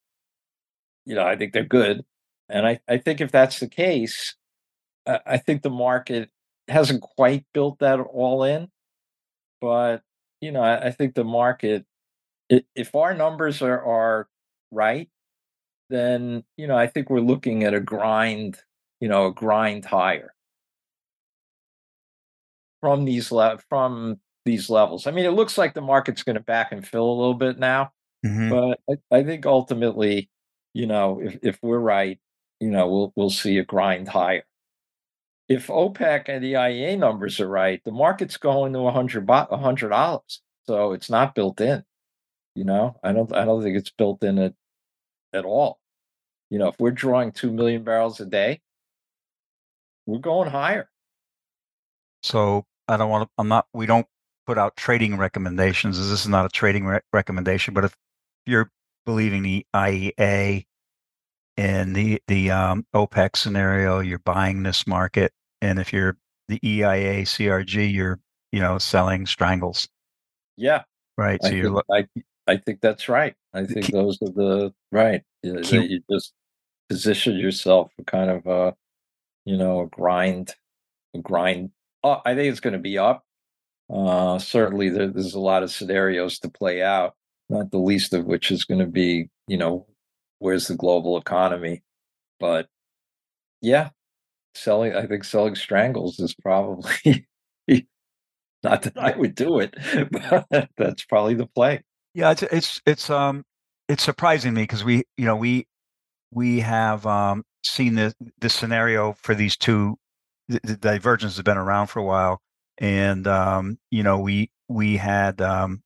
you 1.07 1.15
know 1.15 1.27
I 1.27 1.37
think 1.37 1.53
they're 1.53 1.65
good, 1.65 2.05
and 2.49 2.67
I 2.67 2.81
I 2.89 2.99
think 2.99 3.21
if 3.21 3.33
that's 3.33 3.61
the 3.61 3.69
case, 3.69 4.35
I, 5.07 5.21
I 5.27 5.37
think 5.39 5.63
the 5.63 5.71
market 5.71 6.31
hasn't 6.69 7.03
quite 7.03 7.45
built 7.53 7.81
that 7.81 8.01
all 8.01 8.45
in, 8.45 8.69
but 9.61 10.03
you 10.41 10.53
know 10.53 10.63
I, 10.63 10.87
I 10.87 10.91
think 10.91 11.15
the 11.15 11.25
market 11.25 11.85
if 12.75 12.95
our 12.95 13.15
numbers 13.15 13.63
are, 13.63 13.83
are 13.83 14.29
right, 14.71 15.09
then 15.91 16.45
you 16.57 16.67
know 16.67 16.77
I 16.77 16.87
think 16.87 17.11
we're 17.11 17.21
looking 17.21 17.65
at 17.65 17.75
a 17.75 17.81
grind, 17.81 18.59
you 19.01 19.09
know, 19.09 19.27
a 19.27 19.33
grind 19.33 19.85
higher 19.85 20.35
from 22.81 23.05
these 23.05 23.31
le- 23.31 23.59
from 23.69 24.19
these 24.45 24.69
levels. 24.69 25.07
I 25.07 25.13
mean, 25.13 25.25
it 25.25 25.31
looks 25.31 25.57
like 25.57 25.75
the 25.75 25.81
market's 25.81 26.23
going 26.23 26.35
to 26.35 26.43
back 26.43 26.73
and 26.73 26.87
fill 26.87 27.09
a 27.09 27.19
little 27.19 27.35
bit 27.35 27.59
now, 27.59 27.93
mm-hmm. 28.25 28.51
but 28.51 28.81
I, 28.91 29.19
I, 29.19 29.25
think 29.25 29.47
ultimately, 29.47 30.29
you 30.75 30.87
know, 30.87 31.21
if 31.23 31.39
if 31.43 31.59
we're 31.63 31.79
right, 31.79 32.19
you 32.61 32.71
know, 32.71 32.89
we'll 32.89 33.13
we'll 33.17 33.31
see 33.31 33.59
a 33.59 33.65
grind 33.65 34.09
higher. 34.09 34.45
If 35.49 35.67
OPEC 35.69 36.29
and 36.29 36.43
the 36.43 36.55
IEA 36.55 36.99
numbers 36.99 37.39
are 37.41 37.49
right, 37.49 37.83
the 37.85 37.93
market's 37.93 38.37
going 38.37 38.73
to 38.73 38.81
a 38.81 38.93
hundred 38.93 39.29
hundred 39.29 39.91
dollars, 39.91 40.43
so 40.67 40.93
it's 40.93 41.11
not 41.11 41.35
built 41.35 41.61
in. 41.61 41.85
You 42.55 42.65
know, 42.65 42.97
I 43.03 43.13
don't 43.13 43.35
I 43.35 43.45
don't 43.45 43.63
think 43.63 43.77
it's 43.77 43.91
built 43.91 44.23
in 44.23 44.39
it 44.39 44.55
at 45.33 45.45
all. 45.45 45.81
You 46.51 46.59
know, 46.59 46.69
if 46.69 46.77
we're 46.79 46.91
drawing 46.91 47.33
two 47.33 47.51
million 47.51 47.83
barrels 47.83 48.21
a 48.21 48.27
day, 48.27 48.61
we're 50.07 50.19
going 50.19 50.51
higher. 50.51 50.91
So 52.23 52.67
I 52.89 52.97
don't 52.97 53.11
want 53.11 53.29
to. 53.29 53.31
I'm 53.39 53.49
not. 53.49 53.67
We 53.73 53.87
don't 53.87 54.07
put 54.47 54.59
out 54.59 54.77
trading 54.77 55.17
recommendations. 55.17 55.99
This 55.99 56.21
is 56.21 56.29
not 56.29 56.45
a 56.45 56.49
trading 56.49 56.85
re- 56.85 57.01
recommendation. 57.13 57.75
But 57.75 57.85
if 57.85 57.97
you're 58.47 58.71
believing 59.07 59.43
the 59.43 59.67
IEA 59.75 60.67
and 61.57 61.97
the 61.97 62.23
the 62.29 62.51
um, 62.51 62.87
OPEC 62.95 63.37
scenario, 63.37 64.01
you're 64.01 64.19
buying 64.19 64.63
this 64.63 64.87
market, 64.87 65.33
and 65.61 65.79
if 65.79 65.93
you're 65.93 66.19
the 66.49 66.61
EIA 66.63 67.23
CRG, 67.23 67.93
you're 67.93 68.21
you 68.53 68.61
know 68.61 68.79
selling 68.79 69.27
strangles. 69.27 69.89
Yeah. 70.57 70.83
Right. 71.17 71.43
So 71.43 71.49
I 71.49 71.53
you're. 71.53 71.83
I, 71.91 72.07
I 72.47 72.57
think 72.57 72.81
that's 72.81 73.09
right. 73.09 73.35
I 73.55 73.65
think 73.65 73.87
Keep, 73.87 73.95
those 73.95 74.19
are 74.23 74.33
the 74.33 74.75
right. 74.91 75.23
You, 75.43 75.61
keep, 75.61 75.91
you 75.91 76.01
just 76.11 76.33
position 76.89 77.37
yourself 77.37 77.91
for 77.97 78.05
kind 78.05 78.31
of 78.31 78.47
a, 78.47 78.75
you 79.45 79.57
know, 79.57 79.81
a 79.81 79.87
grind, 79.87 80.55
a 81.15 81.19
grind. 81.19 81.71
Oh, 82.03 82.21
I 82.25 82.35
think 82.35 82.51
it's 82.51 82.61
going 82.61 82.73
to 82.73 82.79
be 82.79 82.99
up. 82.99 83.25
Uh, 83.93 84.39
certainly, 84.39 84.89
there, 84.89 85.09
there's 85.09 85.35
a 85.35 85.41
lot 85.41 85.63
of 85.63 85.71
scenarios 85.71 86.39
to 86.41 86.51
play 86.51 86.83
out. 86.83 87.15
Not 87.49 87.71
the 87.71 87.79
least 87.79 88.15
of 88.15 88.25
which 88.25 88.51
is 88.51 88.65
going 88.65 88.81
to 88.81 88.87
be, 88.87 89.29
you 89.47 89.59
know, 89.59 89.87
where's 90.39 90.69
the 90.69 90.75
global 90.75 91.19
economy? 91.19 91.83
But 92.41 92.69
yeah, 93.61 93.91
selling. 94.55 94.95
I 94.95 95.07
think 95.07 95.25
selling 95.25 95.55
strangles 95.55 96.19
is 96.19 96.35
probably 96.35 97.27
not 98.63 98.83
that 98.83 98.97
I 98.97 99.17
would 99.17 99.35
do 99.35 99.61
it, 99.61 99.75
but 100.11 100.69
that's 100.77 101.05
probably 101.05 101.35
the 101.35 101.47
play. 101.47 101.83
Yeah, 102.15 102.31
it's 102.33 102.43
it's 102.43 102.81
it's 102.87 103.11
um 103.11 103.45
it's 103.89 104.03
surprising 104.03 104.55
me 104.55 104.63
because 104.63 104.85
we 104.85 105.05
you 105.17 105.25
know 105.25 105.37
we 105.37 105.67
we 106.33 106.61
have 106.61 107.07
um, 107.07 107.45
seen 107.65 107.95
the 107.97 108.15
the 108.41 108.51
scenario 108.51 109.15
for 109.15 109.35
these 109.35 109.57
two 109.57 109.99
the, 110.49 110.61
the 110.65 110.77
divergence 110.77 111.37
has 111.37 111.43
been 111.45 111.59
around 111.59 111.89
for 111.89 112.01
a 112.01 112.05
while, 112.05 112.41
and 112.79 113.27
um, 113.29 113.79
you 113.91 114.03
know 114.03 114.19
we 114.21 114.51
we 114.69 114.97
had 114.99 115.41
um, 115.43 115.83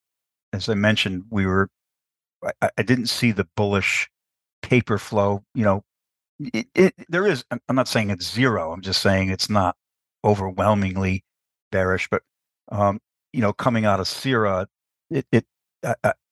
as 0.52 0.68
I 0.68 0.74
mentioned 0.74 1.24
we 1.30 1.46
were 1.46 1.68
I, 2.62 2.70
I 2.78 2.82
didn't 2.82 3.06
see 3.08 3.32
the 3.32 3.46
bullish 3.56 4.08
paper 4.62 4.98
flow. 4.98 5.44
You 5.54 5.64
know, 5.64 5.84
it, 6.40 6.66
it, 6.74 6.94
there 7.08 7.26
is. 7.26 7.44
I'm 7.50 7.76
not 7.76 7.88
saying 7.88 8.10
it's 8.10 8.30
zero. 8.32 8.72
I'm 8.72 8.82
just 8.82 9.02
saying 9.02 9.30
it's 9.30 9.50
not 9.50 9.76
overwhelmingly 10.24 11.24
bearish, 11.72 12.08
but 12.10 12.22
um, 12.70 13.00
you 13.32 13.40
know, 13.40 13.52
coming 13.52 13.84
out 13.86 14.00
of 14.00 14.06
CERA, 14.06 14.66
it, 15.10 15.26
it 15.32 15.46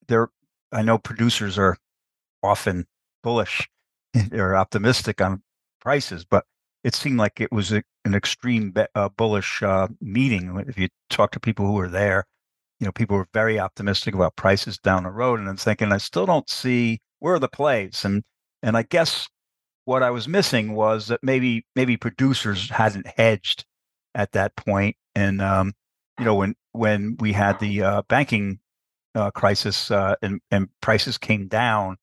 There, 0.09 0.29
I 0.73 0.83
know 0.83 0.99
producers 0.99 1.59
are 1.59 1.77
often 2.43 2.87
bullish 3.23 3.69
or 4.33 4.57
optimistic 4.57 5.21
on 5.21 5.43
prices, 5.81 6.25
but 6.25 6.45
it 6.83 6.95
seemed 6.95 7.19
like 7.19 7.41
it 7.41 7.51
was 7.51 7.73
a, 7.73 7.83
an 8.05 8.15
extreme 8.15 8.71
be, 8.71 8.85
uh, 8.95 9.09
bullish 9.09 9.63
uh, 9.63 9.89
meeting. 10.01 10.63
If 10.69 10.79
you 10.79 10.89
talk 11.09 11.33
to 11.33 11.41
people 11.41 11.67
who 11.67 11.73
were 11.73 11.89
there, 11.89 12.25
you 12.79 12.85
know, 12.85 12.93
people 12.93 13.17
were 13.17 13.29
very 13.33 13.59
optimistic 13.59 14.15
about 14.15 14.37
prices 14.37 14.79
down 14.79 15.05
the 15.05 15.11
road, 15.11 15.41
and 15.41 15.49
I'm 15.49 15.57
thinking, 15.57 15.93
I 15.93 15.99
still 15.99 16.27
don't 16.27 16.49
see 16.51 17.01
where 17.21 17.35
are 17.35 17.39
the 17.39 17.49
plays, 17.49 18.05
and 18.05 18.23
and 18.63 18.77
I 18.77 18.83
guess 18.83 19.29
what 19.87 20.03
I 20.03 20.11
was 20.11 20.29
missing 20.29 20.75
was 20.75 21.09
that 21.09 21.21
maybe 21.23 21.65
maybe 21.75 21.97
producers 21.97 22.69
hadn't 22.71 23.07
hedged 23.17 23.65
at 24.15 24.33
that 24.33 24.57
point, 24.57 24.97
and 25.15 25.41
um, 25.41 25.73
you 26.19 26.25
know, 26.25 26.35
when 26.35 26.55
when 26.73 27.17
we 27.21 27.33
had 27.33 27.59
the 27.61 27.83
uh, 27.83 28.03
banking 28.09 28.59
uh, 29.15 29.31
crisis 29.31 29.91
uh, 29.91 30.15
and 30.23 30.41
and 30.51 30.69
prices 30.81 31.19
came 31.19 31.49
down, 31.49 31.97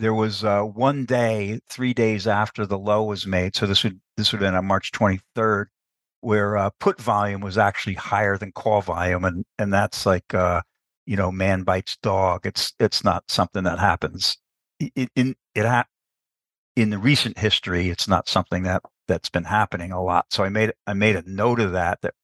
there 0.00 0.14
was 0.14 0.44
uh, 0.44 0.62
one 0.62 1.04
day, 1.04 1.60
three 1.68 1.94
days 1.94 2.26
after 2.26 2.66
the 2.66 2.78
low 2.78 3.04
was 3.04 3.26
made. 3.26 3.54
So 3.54 3.66
this 3.66 3.84
would 3.84 4.00
this 4.16 4.32
would 4.32 4.40
have 4.40 4.48
been 4.48 4.56
on 4.56 4.66
March 4.66 4.92
23rd, 4.92 5.66
where 6.22 6.56
uh, 6.56 6.70
put 6.80 7.00
volume 7.00 7.40
was 7.40 7.58
actually 7.58 7.94
higher 7.94 8.36
than 8.36 8.52
call 8.52 8.82
volume, 8.82 9.24
and 9.24 9.44
and 9.58 9.72
that's 9.72 10.06
like 10.06 10.34
uh, 10.34 10.62
you 11.06 11.16
know 11.16 11.30
man 11.30 11.62
bites 11.62 11.96
dog. 12.02 12.46
It's 12.46 12.72
it's 12.80 13.04
not 13.04 13.24
something 13.30 13.64
that 13.64 13.78
happens. 13.78 14.38
In, 14.80 15.08
in 15.14 15.34
it 15.54 15.66
ha- 15.66 15.86
in 16.76 16.90
the 16.90 16.98
recent 16.98 17.38
history, 17.38 17.90
it's 17.90 18.08
not 18.08 18.28
something 18.28 18.62
that 18.64 18.82
that's 19.08 19.30
been 19.30 19.44
happening 19.44 19.92
a 19.92 20.02
lot. 20.02 20.26
So 20.30 20.44
I 20.44 20.48
made 20.48 20.72
I 20.86 20.94
made 20.94 21.16
a 21.16 21.22
note 21.26 21.60
of 21.60 21.72
that. 21.72 22.00
That 22.02 22.14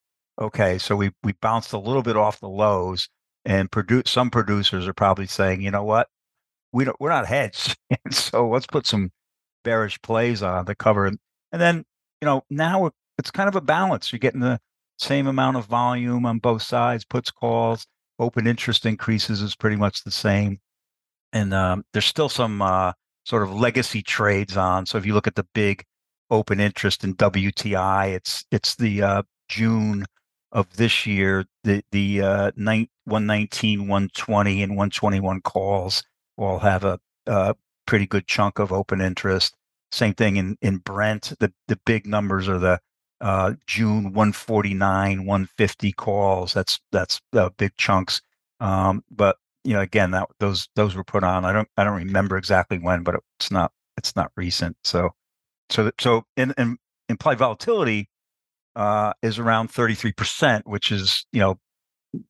okay, 0.41 0.79
so 0.79 0.97
we 0.97 1.11
we 1.23 1.33
bounced 1.33 1.73
a 1.73 1.79
little 1.79 2.03
bit 2.03 2.17
off 2.17 2.41
the 2.41 2.49
lows, 2.49 3.09
and 3.47 3.71
produce 3.71 4.11
some 4.11 4.29
producers 4.29 4.89
are 4.89 4.93
probably 4.93 5.27
saying, 5.27 5.63
you 5.63 5.71
know 5.71 5.85
what, 5.85 6.09
we 6.73 6.85
don't 6.85 7.01
we're 7.01 7.09
not 7.09 7.27
hedged, 7.27 7.77
so 8.11 8.49
let's 8.49 8.67
put 8.67 8.87
some 8.87 9.11
bearish 9.65 10.01
plays 10.03 10.43
on 10.43 10.67
the 10.67 10.75
cover, 10.75 11.07
and, 11.07 11.19
and 11.53 11.63
then 11.63 11.85
you 12.21 12.27
know 12.27 12.43
now 12.51 12.91
it's 13.19 13.31
kind 13.31 13.49
of 13.49 13.57
a 13.57 13.61
balance. 13.61 14.13
You're 14.13 14.19
getting 14.19 14.41
the 14.41 14.61
same 14.99 15.27
amount 15.27 15.57
of 15.57 15.67
volume 15.67 16.27
on 16.27 16.39
both 16.39 16.63
sides, 16.63 17.05
puts 17.05 17.31
calls, 17.31 17.87
open 18.19 18.47
interest 18.47 18.85
increases 18.85 19.41
is 19.41 19.55
pretty 19.55 19.77
much 19.77 20.03
the 20.03 20.11
same, 20.11 20.59
and 21.33 21.55
um, 21.55 21.85
there's 21.93 22.05
still 22.05 22.29
some 22.29 22.61
uh, 22.61 22.93
sort 23.25 23.45
of 23.45 23.55
legacy 23.55 24.03
trades 24.03 24.57
on. 24.57 24.87
So 24.87 24.99
if 24.99 25.07
you 25.07 25.15
look 25.15 25.29
at 25.29 25.37
the 25.37 25.47
big 25.55 25.85
open 26.31 26.59
interest 26.59 27.05
in 27.05 27.15
WTI, 27.15 28.13
it's 28.15 28.45
it's 28.51 28.75
the 28.75 29.03
uh, 29.03 29.23
June 29.49 30.05
of 30.57 30.75
this 30.77 31.05
year, 31.05 31.45
the 31.65 31.85
the 31.93 32.23
uh, 32.23 32.51
119, 32.57 33.81
120, 33.81 34.63
and 34.63 34.73
121 34.73 35.43
calls 35.43 36.03
all 36.39 36.59
have 36.59 36.83
a, 36.83 36.99
a 37.27 37.55
pretty 37.87 38.07
good 38.07 38.27
chunk 38.27 38.59
of 38.59 38.73
open 38.73 39.03
interest. 39.03 39.55
Same 39.93 40.15
thing 40.15 40.37
in 40.37 40.57
in 40.63 40.79
Brent. 40.79 41.35
The 41.41 41.53
the 41.69 41.79
big 41.85 42.07
numbers 42.07 42.49
are 42.49 42.59
the 42.59 42.81
uh, 43.21 43.53
June 43.67 44.15
149, 44.15 45.27
150 45.27 45.93
calls. 45.93 46.55
That's 46.55 46.81
that's 46.91 47.21
uh, 47.35 47.51
big 47.59 47.77
chunks. 47.77 48.23
Um, 48.59 49.05
but 49.11 49.37
you 49.63 49.75
know, 49.75 49.81
again, 49.81 50.13
that 50.13 50.31
those 50.41 50.69
those 50.75 50.97
were 50.97 51.05
put 51.05 51.23
on. 51.23 51.45
I 51.45 51.53
don't 51.53 51.69
I 51.77 51.85
don't 51.85 51.99
remember 51.99 52.39
exactly 52.39 52.79
when, 52.79 53.03
but 53.03 53.17
it's 53.39 53.51
not 53.51 53.73
it's 53.99 54.17
not 54.17 54.33
recent. 54.37 54.79
So 54.85 55.11
so 55.69 55.91
so 56.01 56.25
in, 56.39 56.55
in 56.57 56.79
implied 57.11 57.39
volatility 57.39 58.09
uh, 58.77 59.15
is 59.23 59.39
around 59.39 59.73
33%, 59.73 60.63
which 60.65 60.93
is 60.93 61.27
you 61.33 61.41
know 61.41 61.59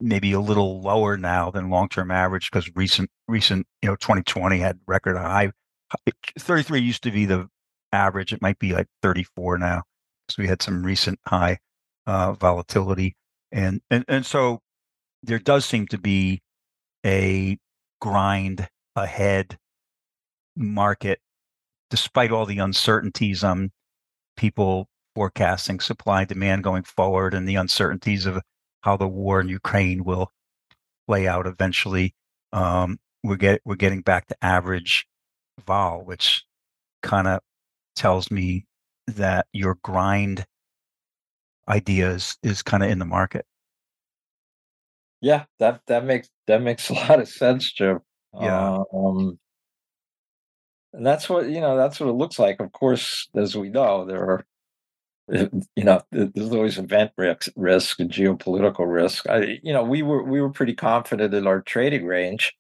maybe 0.01 0.33
a 0.33 0.41
little 0.41 0.81
lower 0.81 1.17
now 1.17 1.51
than 1.51 1.69
long 1.69 1.89
term 1.89 2.11
average 2.11 2.51
because 2.51 2.71
recent 2.75 3.11
recent 3.29 3.67
you 3.83 3.89
know 3.89 3.97
2020 3.97 4.59
had 4.59 4.79
record 4.87 5.17
high. 5.17 5.51
33 6.39 6.81
used 6.81 7.03
to 7.03 7.11
be 7.11 7.27
the 7.27 7.49
average. 7.93 8.33
It 8.33 8.43
might 8.43 8.59
be 8.59 8.73
like 8.73 8.87
34 9.03 9.59
now. 9.59 9.83
So 10.29 10.43
we 10.43 10.49
had 10.49 10.63
some 10.63 10.83
recent 10.83 11.21
high 11.27 11.59
uh, 12.07 12.33
volatility, 12.33 13.17
and 13.53 13.81
and 13.91 14.05
and 14.09 14.25
so 14.25 14.61
there 15.23 15.39
does 15.39 15.65
seem 15.65 15.87
to 15.89 15.99
be 15.99 16.43
a 17.05 17.59
grind 18.01 18.69
ahead 18.95 19.59
market, 20.57 21.21
despite 21.91 22.31
all 22.31 22.47
the 22.47 22.59
uncertainties 22.59 23.43
on 23.45 23.73
people 24.37 24.89
forecasting 25.17 25.81
supply 25.81 26.21
and 26.21 26.29
demand 26.29 26.63
going 26.63 26.83
forward 26.83 27.33
and 27.33 27.49
the 27.49 27.55
uncertainties 27.55 28.27
of 28.27 28.39
how 28.83 28.99
the 28.99 29.09
war 29.09 29.41
in 29.41 29.49
Ukraine 29.49 30.05
will 30.05 30.31
play 31.09 31.27
out 31.27 31.47
eventually. 31.47 32.15
Um, 32.53 32.99
we're 33.25 33.37
get 33.37 33.63
we're 33.65 33.77
getting 33.77 34.03
back 34.03 34.27
to 34.27 34.37
average 34.43 35.07
vol, 35.67 36.05
which 36.05 36.45
kind 37.03 37.27
of 37.27 37.41
tells 37.95 38.31
me 38.31 38.67
that 39.07 39.47
your 39.55 39.79
grind 39.83 40.45
ideas 41.67 42.37
is, 42.43 42.53
is 42.53 42.63
kind 42.63 42.83
of 42.83 42.91
in 42.91 42.99
the 42.99 43.07
market. 43.07 43.47
Yeah, 45.23 45.47
that 45.61 45.81
that 45.87 46.05
makes 46.05 46.29
that 46.47 46.61
makes 46.61 46.91
a 46.91 46.93
lot 46.93 47.21
of 47.21 47.29
sense, 47.29 47.73
Jim. 47.73 48.01
Yeah. 48.39 48.83
Um, 48.93 49.39
and 50.93 51.07
that's 51.07 51.31
what 51.31 51.49
you 51.49 51.63
know. 51.63 51.75
That's 51.79 51.99
what 51.99 52.11
it 52.11 52.13
looks 52.13 52.39
like. 52.39 52.61
Of 52.61 52.71
course, 52.73 53.31
as 53.35 53.57
we 53.57 53.71
know, 53.71 54.05
there 54.05 54.23
are 54.23 54.45
you 55.29 55.85
know 55.85 56.01
there's 56.13 56.53
always 56.53 56.79
event 56.79 57.11
risk, 57.17 57.49
risk 57.57 58.01
and 58.01 58.11
geopolitical 58.11 58.91
risk. 58.91 59.29
I, 59.29 59.59
you 59.63 59.73
know, 59.73 59.83
we 59.83 60.03
were 60.03 60.23
we 60.23 60.41
were 60.41 60.51
pretty 60.51 60.75
confident 60.75 61.35
in 61.35 61.47
our 61.47 61.61
trading 61.63 62.07
range 62.07 62.55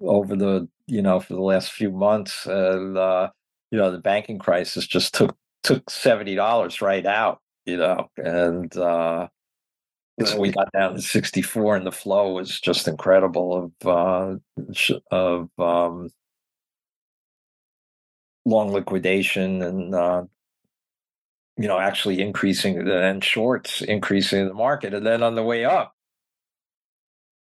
over 0.00 0.34
the 0.36 0.68
you 0.86 1.02
know 1.02 1.20
for 1.20 1.34
the 1.34 1.42
last 1.42 1.72
few 1.72 1.90
months, 1.90 2.46
and 2.46 2.96
uh, 2.96 3.30
you 3.70 3.78
know 3.78 3.90
the 3.90 3.98
banking 3.98 4.38
crisis 4.38 4.86
just 4.86 5.14
took 5.14 5.36
took 5.62 5.90
seventy 5.90 6.34
dollars 6.34 6.80
right 6.80 7.04
out. 7.06 7.40
You 7.66 7.76
know, 7.76 8.08
and 8.16 8.74
uh, 8.76 9.28
so 10.24 10.40
we 10.40 10.50
got 10.50 10.72
down 10.72 10.94
to 10.94 11.02
64 11.02 11.76
and 11.76 11.86
the 11.86 11.92
flow 11.92 12.32
was 12.32 12.60
just 12.60 12.88
incredible 12.88 13.72
of 13.84 13.88
uh, 13.88 14.36
of 15.10 15.48
um, 15.58 16.08
long 18.44 18.72
liquidation 18.72 19.62
and 19.62 19.94
uh, 19.94 20.24
you 21.58 21.68
know 21.68 21.78
actually 21.78 22.20
increasing 22.20 22.88
and 22.88 23.22
shorts 23.22 23.82
increasing 23.82 24.46
the 24.46 24.54
market 24.54 24.94
and 24.94 25.04
then 25.04 25.22
on 25.22 25.34
the 25.34 25.42
way 25.42 25.64
up 25.64 25.94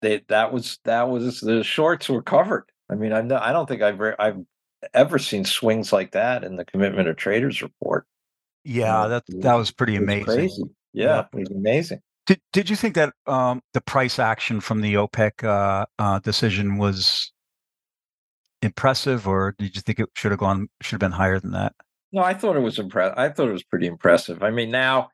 they, 0.03 0.23
that 0.29 0.53
was 0.53 0.79
that 0.85 1.09
was 1.09 1.41
the 1.41 1.63
shorts 1.63 2.09
were 2.09 2.23
covered 2.23 2.65
i 2.91 2.95
mean 2.95 3.13
i 3.13 3.19
i 3.19 3.53
don't 3.53 3.69
think 3.69 3.83
i've 3.83 4.01
i've 4.19 4.39
ever 4.95 5.19
seen 5.19 5.45
swings 5.45 5.93
like 5.93 6.13
that 6.13 6.43
in 6.43 6.57
the 6.57 6.65
commitment 6.65 7.09
of 7.09 7.17
traders 7.17 7.61
report 7.61 8.07
yeah 8.65 9.07
that 9.07 9.23
that 9.41 9.55
was 9.55 9.71
pretty 9.71 9.97
amazing 9.97 10.25
crazy. 10.25 10.63
yeah, 10.93 11.07
yeah. 11.07 11.25
it 11.33 11.39
was 11.39 11.51
amazing 11.51 12.01
did 12.27 12.41
Did 12.53 12.71
you 12.71 12.77
think 12.77 12.95
that 12.95 13.13
um, 13.27 13.61
the 13.75 13.81
price 13.81 14.21
action 14.21 14.61
from 14.61 14.83
the 14.83 14.95
OPEC 14.95 15.43
uh, 15.43 15.85
uh, 15.99 16.21
decision 16.21 16.79
was 16.79 17.33
impressive, 18.63 19.27
or 19.27 19.57
did 19.59 19.75
you 19.75 19.81
think 19.81 19.99
it 19.99 20.11
should 20.15 20.31
have 20.31 20.39
gone 20.39 20.69
should 20.81 20.93
have 20.93 21.01
been 21.01 21.11
higher 21.11 21.41
than 21.41 21.51
that? 21.53 21.75
No, 22.13 22.23
I 22.23 22.35
thought 22.35 22.57
it 22.57 22.61
was 22.61 22.79
impressive. 22.79 23.17
I 23.17 23.29
thought 23.29 23.49
it 23.49 23.53
was 23.53 23.63
pretty 23.63 23.87
impressive. 23.87 24.43
I 24.43 24.51
mean, 24.51 24.71
now 24.71 25.11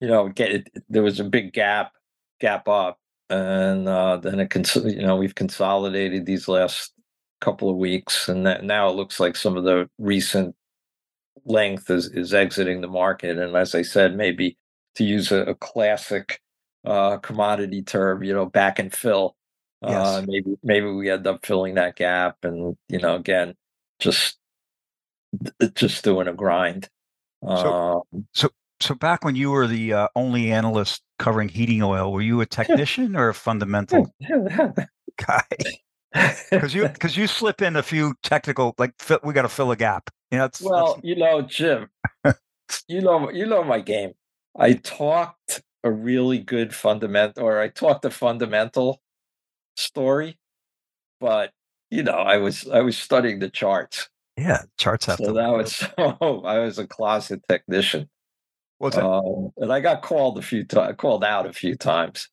you 0.00 0.08
know, 0.08 0.28
get 0.28 0.50
it, 0.50 0.68
there 0.88 1.02
was 1.02 1.20
a 1.20 1.24
big 1.24 1.52
gap 1.52 1.92
gap 2.40 2.68
up, 2.68 2.98
and 3.30 3.88
uh, 3.88 4.16
then 4.18 4.40
it 4.40 4.50
cons- 4.50 4.76
you 4.76 5.02
know 5.02 5.16
we've 5.16 5.34
consolidated 5.34 6.26
these 6.26 6.48
last 6.48 6.92
couple 7.40 7.70
of 7.70 7.76
weeks, 7.76 8.28
and 8.28 8.46
that 8.46 8.64
now 8.64 8.88
it 8.88 8.96
looks 8.96 9.20
like 9.20 9.36
some 9.36 9.56
of 9.56 9.64
the 9.64 9.88
recent 9.98 10.54
length 11.44 11.90
is 11.90 12.06
is 12.08 12.34
exiting 12.34 12.80
the 12.80 12.88
market. 12.88 13.38
And 13.38 13.56
as 13.56 13.74
I 13.74 13.82
said, 13.82 14.16
maybe 14.16 14.56
to 14.96 15.04
use 15.04 15.32
a, 15.32 15.42
a 15.42 15.54
classic 15.54 16.40
uh, 16.84 17.18
commodity 17.18 17.82
term, 17.82 18.22
you 18.22 18.34
know, 18.34 18.46
back 18.46 18.78
and 18.78 18.92
fill. 18.92 19.36
Uh, 19.82 19.90
yes. 19.90 20.06
Uh, 20.06 20.24
maybe 20.26 20.56
maybe 20.62 20.86
we 20.90 21.10
end 21.10 21.26
up 21.26 21.44
filling 21.44 21.74
that 21.74 21.96
gap, 21.96 22.36
and 22.42 22.76
you 22.88 22.98
know, 22.98 23.16
again, 23.16 23.54
just 23.98 24.38
just 25.74 26.04
doing 26.04 26.28
a 26.28 26.32
grind. 26.32 26.88
So, 27.42 27.72
um, 28.12 28.26
so, 28.32 28.48
so 28.80 28.94
back 28.94 29.24
when 29.24 29.36
you 29.36 29.50
were 29.50 29.66
the 29.66 29.92
uh, 29.92 30.08
only 30.16 30.50
analyst 30.50 31.02
covering 31.18 31.48
heating 31.48 31.82
oil, 31.82 32.12
were 32.12 32.22
you 32.22 32.40
a 32.40 32.46
technician 32.46 33.16
or 33.16 33.28
a 33.28 33.34
fundamental 33.34 34.12
guy? 35.16 35.42
Because 36.50 36.72
you 36.72 36.88
because 36.88 37.14
you 37.14 37.26
slip 37.26 37.60
in 37.60 37.76
a 37.76 37.82
few 37.82 38.14
technical 38.22 38.74
like 38.78 38.94
fill, 38.98 39.18
we 39.22 39.34
got 39.34 39.42
to 39.42 39.50
fill 39.50 39.70
a 39.70 39.76
gap. 39.76 40.08
You 40.30 40.38
know, 40.38 40.48
well, 40.62 40.98
you 41.02 41.14
know, 41.14 41.42
Jim, 41.42 41.90
you 42.88 43.02
know, 43.02 43.30
you 43.30 43.44
know 43.44 43.62
my 43.62 43.80
game. 43.80 44.12
I 44.58 44.74
talked 44.74 45.62
a 45.84 45.90
really 45.90 46.38
good 46.38 46.74
fundamental, 46.74 47.44
or 47.44 47.60
I 47.60 47.68
talked 47.68 48.04
a 48.06 48.10
fundamental 48.10 49.02
story, 49.76 50.38
but 51.20 51.52
you 51.90 52.02
know, 52.02 52.12
I 52.12 52.38
was 52.38 52.66
I 52.68 52.80
was 52.80 52.96
studying 52.96 53.38
the 53.38 53.50
charts. 53.50 54.08
Yeah, 54.36 54.62
charts 54.78 55.06
have 55.06 55.18
to. 55.18 55.24
so 55.24 55.32
to. 55.32 55.38
that 55.38 55.50
was 55.50 55.76
so. 55.76 56.42
I 56.44 56.58
was 56.58 56.78
a 56.78 56.86
closet 56.86 57.42
technician. 57.48 58.08
What's 58.78 58.96
um, 58.98 59.52
and 59.56 59.72
I 59.72 59.80
got 59.80 60.02
called 60.02 60.38
a 60.38 60.42
few 60.42 60.64
times, 60.64 60.96
called 60.98 61.24
out 61.24 61.46
a 61.46 61.52
few 61.52 61.74
times. 61.76 62.28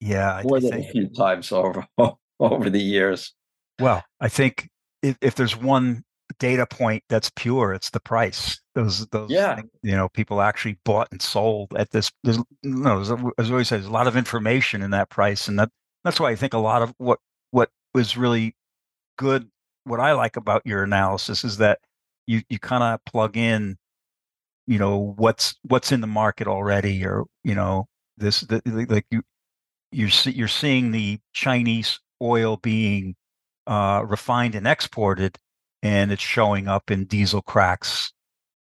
Yeah, 0.00 0.42
more 0.44 0.60
than 0.60 0.72
think. 0.72 0.86
a 0.86 0.92
few 0.92 1.08
times 1.08 1.50
over 1.52 1.86
over 2.40 2.68
the 2.70 2.80
years. 2.80 3.32
Well, 3.80 4.04
I 4.20 4.28
think 4.28 4.68
if, 5.02 5.16
if 5.22 5.34
there's 5.36 5.56
one 5.56 6.02
data 6.38 6.66
point 6.66 7.02
that's 7.08 7.30
pure, 7.34 7.72
it's 7.72 7.90
the 7.90 8.00
price. 8.00 8.60
Those 8.74 9.06
those 9.06 9.30
Yeah. 9.30 9.62
you 9.82 9.96
know 9.96 10.10
people 10.10 10.42
actually 10.42 10.78
bought 10.84 11.08
and 11.12 11.22
sold 11.22 11.72
at 11.76 11.90
this. 11.92 12.10
There's 12.24 12.38
no, 12.62 13.02
there's, 13.02 13.22
as 13.38 13.50
always 13.50 13.68
said, 13.68 13.76
there's 13.80 13.88
a 13.88 13.92
lot 13.92 14.06
of 14.06 14.16
information 14.16 14.82
in 14.82 14.90
that 14.90 15.08
price, 15.08 15.48
and 15.48 15.58
that 15.58 15.70
that's 16.04 16.20
why 16.20 16.30
I 16.30 16.36
think 16.36 16.52
a 16.52 16.58
lot 16.58 16.82
of 16.82 16.92
what 16.98 17.18
what 17.52 17.70
was 17.94 18.18
really 18.18 18.54
good. 19.16 19.48
What 19.86 20.00
I 20.00 20.12
like 20.12 20.36
about 20.36 20.62
your 20.64 20.82
analysis 20.82 21.44
is 21.44 21.58
that 21.58 21.78
you 22.26 22.42
you 22.48 22.58
kind 22.58 22.82
of 22.82 23.04
plug 23.04 23.36
in, 23.36 23.76
you 24.66 24.78
know, 24.78 25.14
what's 25.16 25.54
what's 25.62 25.92
in 25.92 26.00
the 26.00 26.06
market 26.06 26.48
already, 26.48 27.04
or 27.04 27.24
you 27.44 27.54
know, 27.54 27.86
this 28.16 28.40
the, 28.40 28.60
like 28.88 29.06
you 29.10 29.22
you're 29.92 30.10
you're 30.24 30.48
seeing 30.48 30.90
the 30.90 31.18
Chinese 31.32 32.00
oil 32.20 32.56
being 32.56 33.14
uh, 33.66 34.02
refined 34.06 34.54
and 34.54 34.66
exported, 34.66 35.38
and 35.82 36.10
it's 36.10 36.22
showing 36.22 36.68
up 36.68 36.90
in 36.90 37.04
diesel 37.04 37.42
cracks 37.42 38.12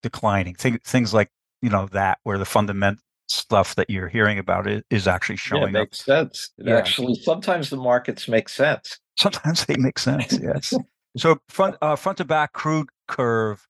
declining. 0.02 0.54
Th- 0.54 0.82
things 0.82 1.14
like 1.14 1.30
you 1.62 1.70
know 1.70 1.88
that 1.92 2.18
where 2.24 2.38
the 2.38 2.44
fundamental 2.44 3.02
stuff 3.28 3.74
that 3.76 3.88
you're 3.88 4.08
hearing 4.08 4.38
about 4.38 4.66
is 4.90 5.08
actually 5.08 5.36
showing 5.36 5.62
yeah, 5.62 5.68
up. 5.68 5.72
makes 5.72 6.04
sense. 6.04 6.50
It 6.58 6.66
Yeah. 6.66 6.76
Actually, 6.76 7.14
sometimes 7.14 7.70
the 7.70 7.76
markets 7.76 8.28
make 8.28 8.48
sense. 8.48 9.00
Sometimes 9.18 9.64
they 9.64 9.76
make 9.76 9.98
sense. 9.98 10.38
Yes. 10.42 10.74
So 11.16 11.38
front 11.48 11.76
uh, 11.82 11.96
front 11.96 12.18
to 12.18 12.24
back 12.24 12.52
crude 12.52 12.88
curve 13.08 13.66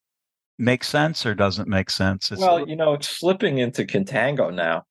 makes 0.58 0.88
sense 0.88 1.26
or 1.26 1.34
doesn't 1.34 1.68
make 1.68 1.90
sense. 1.90 2.30
It's, 2.30 2.40
well, 2.40 2.68
you 2.68 2.76
know, 2.76 2.94
it's 2.94 3.08
slipping 3.08 3.58
into 3.58 3.84
contango 3.84 4.54
now. 4.54 4.84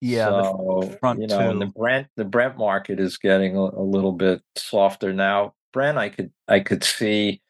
yeah. 0.00 0.28
the 0.30 0.42
So, 0.42 0.96
front 1.00 1.20
you 1.20 1.26
know, 1.26 1.50
and 1.50 1.60
the. 1.62 1.66
Brent 1.66 2.08
the 2.16 2.24
Brent 2.24 2.58
market 2.58 3.00
is 3.00 3.16
getting 3.16 3.56
a, 3.56 3.60
a 3.60 3.82
little 3.82 4.12
bit 4.12 4.42
softer 4.56 5.12
now. 5.12 5.54
Brent, 5.72 5.98
I 5.98 6.08
could 6.10 6.30
I 6.48 6.60
could 6.60 6.84
see, 6.84 7.40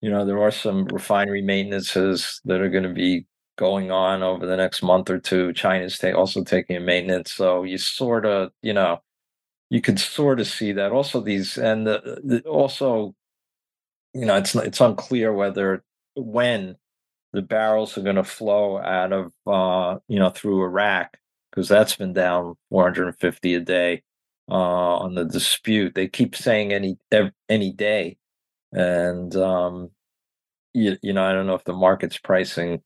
you 0.00 0.10
know, 0.10 0.24
there 0.24 0.42
are 0.42 0.50
some 0.50 0.84
refinery 0.86 1.42
maintenances 1.42 2.40
that 2.44 2.60
are 2.60 2.68
going 2.70 2.84
to 2.84 2.92
be 2.94 3.26
going 3.58 3.90
on 3.90 4.22
over 4.22 4.44
the 4.46 4.56
next 4.56 4.82
month 4.82 5.08
or 5.10 5.18
two. 5.18 5.52
China's 5.52 5.98
ta- 5.98 6.12
also 6.12 6.44
taking 6.44 6.76
a 6.76 6.80
maintenance, 6.80 7.32
so 7.32 7.62
you 7.64 7.78
sort 7.78 8.26
of, 8.26 8.50
you 8.62 8.72
know, 8.72 9.02
you 9.70 9.80
could 9.80 9.98
sort 9.98 10.40
of 10.40 10.46
see 10.46 10.72
that. 10.72 10.92
Also, 10.92 11.20
these 11.20 11.56
and 11.58 11.86
the, 11.86 12.20
the 12.24 12.40
also, 12.42 13.14
you 14.16 14.24
know, 14.26 14.36
it's 14.36 14.54
it's 14.54 14.80
unclear 14.80 15.32
whether 15.32 15.84
when 16.14 16.76
the 17.32 17.42
barrels 17.42 17.98
are 17.98 18.02
going 18.02 18.16
to 18.16 18.24
flow 18.24 18.78
out 18.78 19.12
of 19.12 19.32
uh, 19.46 19.98
you 20.08 20.18
know 20.18 20.30
through 20.30 20.62
Iraq 20.64 21.18
because 21.50 21.68
that's 21.68 21.96
been 21.96 22.12
down 22.14 22.56
450 22.70 23.54
a 23.54 23.60
day 23.60 24.02
uh, 24.50 24.54
on 24.54 25.14
the 25.14 25.24
dispute. 25.24 25.94
They 25.94 26.08
keep 26.08 26.34
saying 26.34 26.72
any 26.72 26.98
any 27.48 27.72
day, 27.72 28.16
and 28.72 29.36
um, 29.36 29.90
you, 30.72 30.96
you 31.02 31.12
know 31.12 31.24
I 31.24 31.32
don't 31.32 31.46
know 31.46 31.54
if 31.54 31.64
the 31.64 31.74
market's 31.74 32.18
pricing 32.18 32.82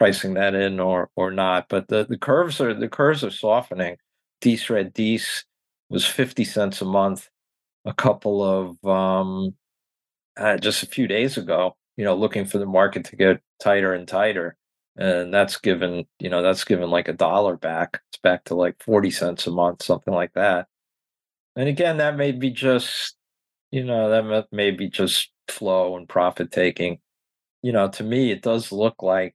pricing 0.00 0.34
that 0.34 0.54
in 0.54 0.80
or 0.80 1.10
or 1.16 1.30
not. 1.30 1.66
But 1.68 1.88
the, 1.88 2.06
the 2.08 2.18
curves 2.18 2.60
are 2.60 2.74
the 2.74 2.88
curves 2.88 3.22
are 3.22 3.30
softening. 3.30 3.98
Dees 4.40 4.68
red 4.68 4.92
Dees 4.94 5.44
was 5.90 6.06
50 6.06 6.44
cents 6.44 6.82
a 6.82 6.84
month 6.84 7.28
a 7.84 7.94
couple 7.94 8.42
of 8.42 8.84
um, 8.84 9.54
uh, 10.40 10.56
just 10.58 10.82
a 10.82 10.86
few 10.86 11.06
days 11.06 11.36
ago. 11.36 11.76
You 11.96 12.04
know, 12.04 12.16
looking 12.16 12.46
for 12.46 12.58
the 12.58 12.66
market 12.66 13.04
to 13.06 13.16
get 13.16 13.40
tighter 13.60 13.92
and 13.94 14.08
tighter 14.08 14.56
and 14.96 15.32
that's 15.32 15.56
given 15.58 16.04
you 16.18 16.28
know 16.28 16.42
that's 16.42 16.64
given 16.64 16.90
like 16.90 17.08
a 17.08 17.12
dollar 17.12 17.56
back. 17.56 18.00
It's 18.10 18.20
back 18.20 18.44
to 18.44 18.54
like 18.54 18.76
40 18.82 19.10
cents 19.10 19.46
a 19.46 19.50
month 19.50 19.82
something 19.82 20.14
like 20.14 20.32
that. 20.34 20.68
And 21.56 21.68
again 21.68 21.98
that 21.98 22.16
may 22.16 22.32
be 22.32 22.50
just 22.50 23.16
you 23.70 23.84
know 23.84 24.10
that 24.10 24.48
may- 24.52 24.70
be 24.72 24.88
just 24.88 25.30
flow 25.48 25.96
and 25.96 26.08
profit 26.08 26.52
taking. 26.52 26.98
You 27.62 27.72
know 27.72 27.88
to 27.90 28.04
me 28.04 28.30
it 28.30 28.42
does 28.42 28.72
look 28.72 29.02
like 29.02 29.34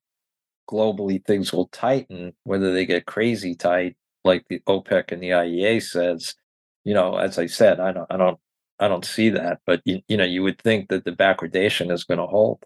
globally 0.70 1.24
things 1.26 1.53
will 1.53 1.68
tighten 1.68 2.34
whether 2.43 2.74
they 2.74 2.86
get 2.86 3.06
crazy 3.06 3.56
tight 3.56 3.95
like 4.24 4.45
the 4.49 4.60
opec 4.68 5.12
and 5.12 5.22
the 5.22 5.30
iea 5.30 5.82
says. 5.82 6.36
You 6.84 6.93
know 6.93 7.18
as 7.18 7.39
i 7.39 7.47
said 7.47 7.80
i 7.80 7.91
don't 7.91 8.08
i 8.12 8.18
don't 8.18 8.39
i 8.80 8.88
don't 8.88 9.05
see 9.05 9.30
that 9.30 9.59
but 9.65 9.82
you, 9.86 10.01
you 10.07 10.17
know 10.17 10.23
you 10.23 10.43
would 10.43 10.59
think 10.59 10.89
that 10.89 11.05
the 11.05 11.11
backwardation 11.11 11.91
is 11.91 12.03
going 12.03 12.19
to 12.19 12.28
hold 12.28 12.65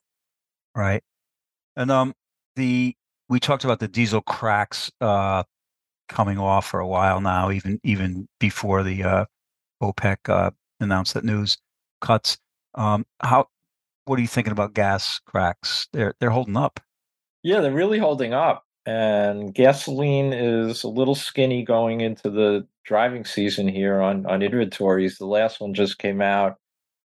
Right. 0.76 1.04
And 1.76 1.92
um 1.92 2.14
the 2.56 2.96
we 3.28 3.40
talked 3.40 3.64
about 3.64 3.80
the 3.80 3.88
diesel 3.88 4.22
cracks 4.22 4.92
uh 5.02 5.44
coming 6.08 6.40
off 6.40 6.68
for 6.68 6.80
a 6.80 6.88
while 6.88 7.22
now, 7.22 7.52
even 7.52 7.80
even 7.84 8.28
before 8.40 8.84
the 8.84 9.04
uh 9.04 9.26
OPEC 9.82 10.18
uh 10.30 10.52
announced 10.80 11.14
that 11.14 11.24
news 11.24 11.58
cuts. 12.02 12.38
Um 12.76 13.06
how 13.22 13.48
what 14.06 14.18
are 14.20 14.22
you 14.22 14.28
thinking 14.28 14.52
about 14.52 14.74
gas 14.74 15.20
cracks? 15.26 15.88
They're 15.94 16.14
they're 16.20 16.30
holding 16.30 16.58
up. 16.58 16.80
Yeah, 17.44 17.62
they're 17.62 17.72
really 17.72 18.00
holding 18.00 18.34
up. 18.34 18.66
And 18.86 19.54
gasoline 19.54 20.34
is 20.34 20.84
a 20.84 20.88
little 20.88 21.16
skinny 21.16 21.64
going 21.64 22.02
into 22.02 22.30
the 22.30 22.68
driving 22.84 23.26
season 23.26 23.68
here 23.68 24.02
on, 24.02 24.26
on 24.26 24.42
inventories. 24.42 25.18
The 25.18 25.28
last 25.28 25.62
one 25.62 25.74
just 25.74 26.00
came 26.00 26.22
out 26.22 26.58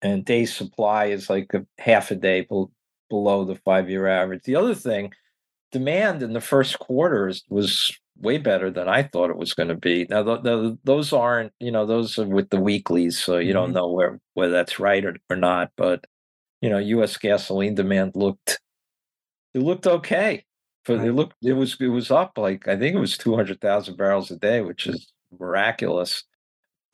And 0.00 0.24
day 0.24 0.46
supply 0.46 1.06
is 1.06 1.28
like 1.28 1.52
a 1.54 1.66
half 1.78 2.10
a 2.10 2.16
day 2.16 2.42
bel- 2.42 2.72
below 3.10 3.44
the 3.44 3.56
five 3.56 3.90
year 3.90 4.06
average. 4.06 4.44
The 4.44 4.56
other 4.56 4.74
thing, 4.74 5.12
demand 5.72 6.22
in 6.22 6.32
the 6.32 6.40
first 6.40 6.78
quarter 6.78 7.32
was 7.48 7.98
way 8.20 8.38
better 8.38 8.70
than 8.70 8.88
I 8.88 9.02
thought 9.04 9.30
it 9.30 9.36
was 9.36 9.54
going 9.54 9.68
to 9.68 9.76
be. 9.76 10.06
Now, 10.10 10.22
th- 10.24 10.42
th- 10.42 10.78
those 10.84 11.12
aren't, 11.12 11.52
you 11.60 11.70
know, 11.70 11.86
those 11.86 12.18
are 12.18 12.26
with 12.26 12.50
the 12.50 12.60
weeklies, 12.60 13.18
so 13.18 13.38
you 13.38 13.52
don't 13.52 13.70
Mhm. 13.70 13.74
know 13.74 13.88
where 13.92 14.20
whether 14.34 14.52
that's 14.52 14.80
right 14.80 15.04
or, 15.04 15.16
or 15.30 15.36
not. 15.36 15.72
But 15.76 16.04
you 16.60 16.70
know, 16.70 16.78
U.S. 16.78 17.16
gasoline 17.16 17.74
demand 17.76 18.16
looked 18.16 18.60
it 19.54 19.60
looked 19.62 19.86
okay. 19.86 20.44
For 20.84 20.96
Right. 20.96 21.08
it 21.08 21.12
looked 21.12 21.36
it 21.42 21.52
was 21.54 21.76
it 21.80 21.88
was 21.88 22.10
up 22.10 22.38
like 22.38 22.68
I 22.68 22.76
think 22.76 22.96
it 22.96 23.00
was 23.00 23.18
two 23.18 23.36
hundred 23.36 23.60
thousand 23.60 23.96
barrels 23.96 24.30
a 24.30 24.36
day, 24.36 24.60
which 24.62 24.86
is 24.86 25.12
miraculous. 25.38 26.24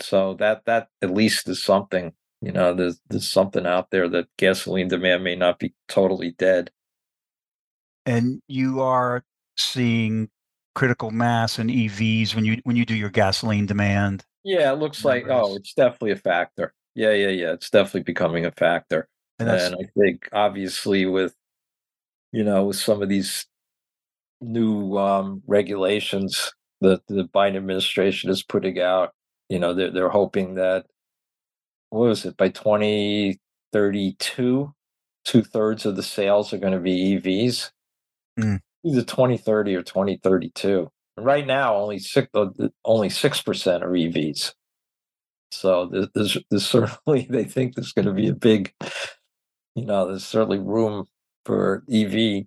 So 0.01 0.35
that 0.35 0.65
that 0.67 0.89
at 1.03 1.11
least 1.13 1.49
is 1.49 1.63
something. 1.65 2.13
You 2.43 2.53
know, 2.53 2.75
there's 2.75 3.01
there's 3.09 3.31
something 3.31 3.67
out 3.67 3.91
there 3.91 4.09
that 4.11 4.29
gasoline 4.39 4.89
demand 4.89 5.25
may 5.25 5.37
not 5.37 5.59
be 5.59 5.75
totally 5.89 6.33
dead. 6.33 6.71
And 8.07 8.43
you 8.49 8.81
are 8.81 9.25
seeing 9.57 10.29
critical 10.75 11.11
mass 11.11 11.59
in 11.59 11.69
EVs 11.69 12.35
when 12.35 12.45
you 12.45 12.61
when 12.65 12.77
you 12.77 12.85
do 12.85 12.95
your 12.95 13.11
gasoline 13.11 13.67
demand. 13.67 14.25
Yeah, 14.43 14.73
it 14.73 14.79
looks 14.79 15.05
like 15.05 15.27
oh, 15.29 15.57
it's 15.57 15.75
definitely 15.75 16.13
a 16.13 16.17
factor. 16.17 16.73
Yeah, 16.95 17.13
yeah, 17.13 17.29
yeah. 17.29 17.53
It's 17.53 17.71
definitely 17.71 18.03
becoming 18.03 18.45
a 18.45 18.53
factor. 18.53 19.09
And 19.39 19.49
that's 19.49 19.65
And 19.65 19.77
I 19.77 19.89
think 19.99 20.29
obviously 20.33 21.07
with 21.07 21.35
you 22.33 22.45
know, 22.45 22.65
with 22.65 22.77
some 22.77 23.03
of 23.03 23.09
these 23.09 23.47
new 24.41 24.99
um 24.99 25.43
regulations 25.47 26.53
that 26.81 27.07
the 27.07 27.29
Biden 27.35 27.57
administration 27.57 28.31
is 28.31 28.43
putting 28.43 28.81
out, 28.81 29.13
you 29.49 29.59
know, 29.59 29.75
they're 29.75 29.91
they're 29.91 30.09
hoping 30.09 30.55
that 30.55 30.87
what 31.91 32.09
was 32.09 32.25
it, 32.25 32.37
by 32.37 32.49
2032, 32.49 34.75
two 35.25 35.43
thirds 35.43 35.87
of 35.87 35.95
the 35.95 36.03
sales 36.03 36.53
are 36.53 36.59
going 36.59 36.73
to 36.73 36.81
be 36.81 37.19
EVs. 37.19 37.71
Mm. 38.39 38.61
Either 38.85 39.03
2030 39.03 39.77
or 39.77 39.83
2032. 39.83 40.91
And 41.17 41.27
right 41.27 41.47
now, 41.47 41.77
only 41.77 41.99
six 41.99 42.29
uh, 42.35 42.47
only 42.85 43.09
six 43.09 43.41
percent 43.41 43.85
are 43.85 43.91
EVs. 43.91 44.53
So 45.53 45.87
there's, 45.87 46.09
there's, 46.15 46.39
there's 46.51 46.67
certainly 46.67 47.27
they 47.31 47.45
think 47.45 47.75
there's 47.75 47.93
going 47.93 48.07
to 48.07 48.13
be 48.13 48.29
a 48.29 48.35
big, 48.35 48.73
you 49.75 49.85
know, 49.85 50.09
there's 50.09 50.25
certainly 50.25 50.59
room 50.59 51.07
for 51.45 51.85
EV 51.93 52.47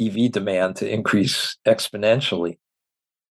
EV 0.00 0.32
demand 0.32 0.76
to 0.76 0.90
increase 0.90 1.56
exponentially. 1.66 2.58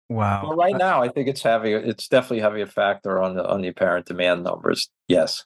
wow. 0.09 0.45
But 0.47 0.57
right 0.57 0.77
now, 0.77 1.03
I 1.03 1.09
think 1.09 1.29
it's 1.29 1.43
having 1.43 1.73
it's 1.73 2.09
definitely 2.09 2.41
having 2.41 2.63
a 2.63 2.67
factor 2.67 3.21
on 3.21 3.35
the 3.35 3.47
on 3.47 3.61
the 3.63 3.69
apparent 3.69 4.07
demand 4.07 4.45
numbers. 4.45 4.89
Yes. 5.09 5.45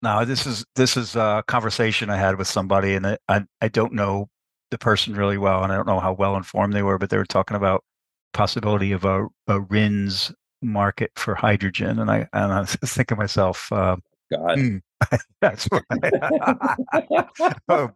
Now 0.00 0.24
this 0.24 0.46
is 0.46 0.64
this 0.74 0.96
is 0.96 1.16
a 1.16 1.44
conversation 1.46 2.10
I 2.10 2.16
had 2.16 2.38
with 2.38 2.48
somebody, 2.48 2.94
and 2.94 3.18
I, 3.28 3.46
I 3.60 3.68
don't 3.68 3.92
know 3.92 4.28
the 4.70 4.78
person 4.78 5.14
really 5.14 5.38
well, 5.38 5.62
and 5.62 5.72
I 5.72 5.76
don't 5.76 5.86
know 5.86 6.00
how 6.00 6.12
well 6.12 6.36
informed 6.36 6.72
they 6.72 6.82
were, 6.82 6.98
but 6.98 7.10
they 7.10 7.16
were 7.16 7.24
talking 7.24 7.56
about 7.56 7.84
possibility 8.32 8.92
of 8.92 9.04
a, 9.04 9.26
a 9.48 9.60
RINs 9.60 10.32
market 10.62 11.12
for 11.16 11.34
hydrogen, 11.34 11.98
and 11.98 12.10
I 12.10 12.28
and 12.32 12.52
I 12.52 12.60
was 12.60 12.74
thinking 12.84 13.16
to 13.16 13.20
myself, 13.20 13.70
uh, 13.72 13.96
God. 14.32 14.58
hmm, 14.58 14.76
that's 15.40 15.68
I, 16.02 17.24
oh, 17.68 17.90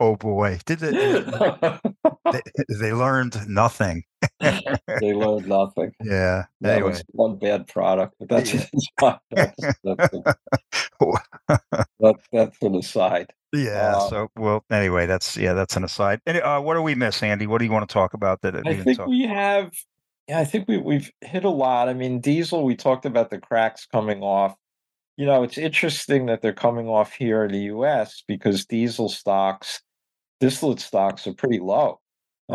oh 0.00 0.16
boy, 0.16 0.58
did 0.64 0.78
they, 0.80 1.24
they 2.30 2.42
they 2.68 2.92
learned 2.92 3.36
nothing? 3.48 4.04
they 4.40 5.12
learned 5.14 5.46
nothing. 5.48 5.92
Yeah. 6.02 6.44
That 6.62 6.74
Anyway, 6.76 6.90
was 6.90 7.04
one 7.12 7.38
bad 7.38 7.66
product, 7.68 8.14
but 8.20 8.28
that's 8.28 8.54
Yeah. 8.54 8.66
that's, 9.00 9.20
that's, 9.84 10.08
that's, 12.00 12.28
that's 12.32 12.62
an 12.62 12.74
aside. 12.76 13.32
yeah. 13.52 13.94
Uh, 13.96 14.08
so 14.08 14.28
well, 14.36 14.64
anyway, 14.70 15.06
that's 15.06 15.36
yeah, 15.36 15.52
that's 15.54 15.76
an 15.76 15.84
aside. 15.84 16.20
Any, 16.26 16.40
uh, 16.40 16.60
what 16.60 16.74
do 16.74 16.82
we 16.82 16.94
miss, 16.94 17.22
Andy? 17.22 17.46
What 17.46 17.58
do 17.58 17.64
you 17.64 17.72
want 17.72 17.88
to 17.88 17.92
talk 17.92 18.14
about 18.14 18.42
that 18.42 18.56
I 18.66 18.74
think 18.74 18.98
talk? 18.98 19.08
we 19.08 19.22
have 19.22 19.72
Yeah, 20.28 20.38
I 20.40 20.44
think 20.44 20.68
we 20.68 20.78
we've 20.78 21.10
hit 21.20 21.44
a 21.44 21.50
lot. 21.50 21.88
I 21.88 21.94
mean, 21.94 22.20
diesel, 22.20 22.64
we 22.64 22.76
talked 22.76 23.06
about 23.06 23.30
the 23.30 23.38
cracks 23.38 23.86
coming 23.86 24.22
off. 24.22 24.54
You 25.16 25.26
know, 25.26 25.42
it's 25.44 25.58
interesting 25.58 26.26
that 26.26 26.42
they're 26.42 26.52
coming 26.54 26.88
off 26.88 27.12
here 27.14 27.44
in 27.44 27.52
the 27.52 27.64
US 27.76 28.22
because 28.28 28.66
diesel 28.66 29.08
stocks, 29.08 29.82
distillate 30.40 30.80
stocks 30.80 31.26
are 31.26 31.34
pretty 31.34 31.60
low. 31.60 32.00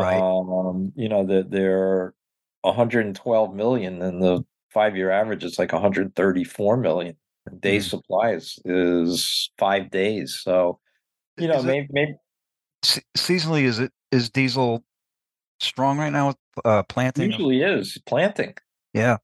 Right. 0.01 0.19
Um, 0.21 0.91
you 0.95 1.09
know, 1.09 1.25
that 1.25 1.49
they're 1.51 2.13
112 2.61 3.53
million 3.55 4.01
and 4.01 4.21
the 4.21 4.43
five-year 4.73 5.09
average 5.11 5.43
is 5.43 5.57
like 5.57 5.71
134 5.73 6.77
million. 6.77 7.15
Day 7.59 7.77
Mm. 7.77 7.83
supply 7.89 8.31
is, 8.31 8.59
is 8.65 9.49
five 9.57 9.89
days. 9.89 10.37
So, 10.43 10.79
you 11.37 11.47
know, 11.47 11.63
maybe 11.63 11.87
maybe 11.91 12.15
se- 12.83 13.03
seasonally? 13.17 13.63
Is 13.63 13.79
it 13.79 13.91
is 14.11 14.29
diesel 14.29 14.83
strong 15.61 15.97
right 15.97 16.11
now 16.11 16.27
with 16.27 16.37
uh, 16.65 16.83
planting? 16.83 17.31
usually 17.31 17.61
is 17.61 17.97
planting. 18.05 18.55
Yeah, 18.93 19.17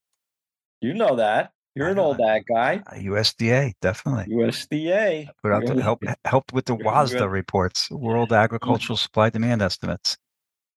You 0.79 0.93
know 0.93 1.15
that. 1.17 1.51
You're 1.75 1.89
an 1.89 1.97
old 1.99 2.17
that. 2.19 2.43
guy. 2.47 2.81
Uh, 2.85 2.95
USDA 2.95 3.73
definitely 3.81 4.33
USDA. 4.33 5.27
put 5.41 5.51
out 5.51 5.63
You're- 5.63 5.81
help 5.81 6.03
helped 6.23 6.53
with 6.53 6.65
the 6.65 6.75
WASDE 6.77 7.29
reports, 7.29 7.89
World 7.91 8.31
Agricultural 8.31 8.95
Supply 8.95 9.31
Demand 9.31 9.61
Estimates. 9.61 10.17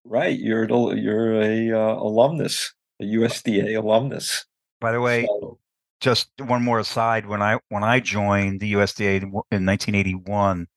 Right, 0.09 0.39
you're 0.39 0.69
you're 0.95 1.43
a 1.43 1.73
uh, 1.73 1.97
alumnus, 1.97 2.73
a 3.01 3.05
USDA 3.05 3.77
alumnus. 3.77 4.45
By 4.81 4.93
the 4.93 5.01
way, 5.01 5.27
So, 5.27 5.59
just 6.01 6.31
one 6.39 6.63
more 6.63 6.79
aside. 6.79 7.27
When 7.27 7.43
I 7.43 7.59
when 7.71 7.83
I 7.83 7.99
joined 8.01 8.61
the 8.61 8.75
USDA 8.75 9.17
in, 9.17 9.23
in 9.51 9.67
1981, 9.67 10.69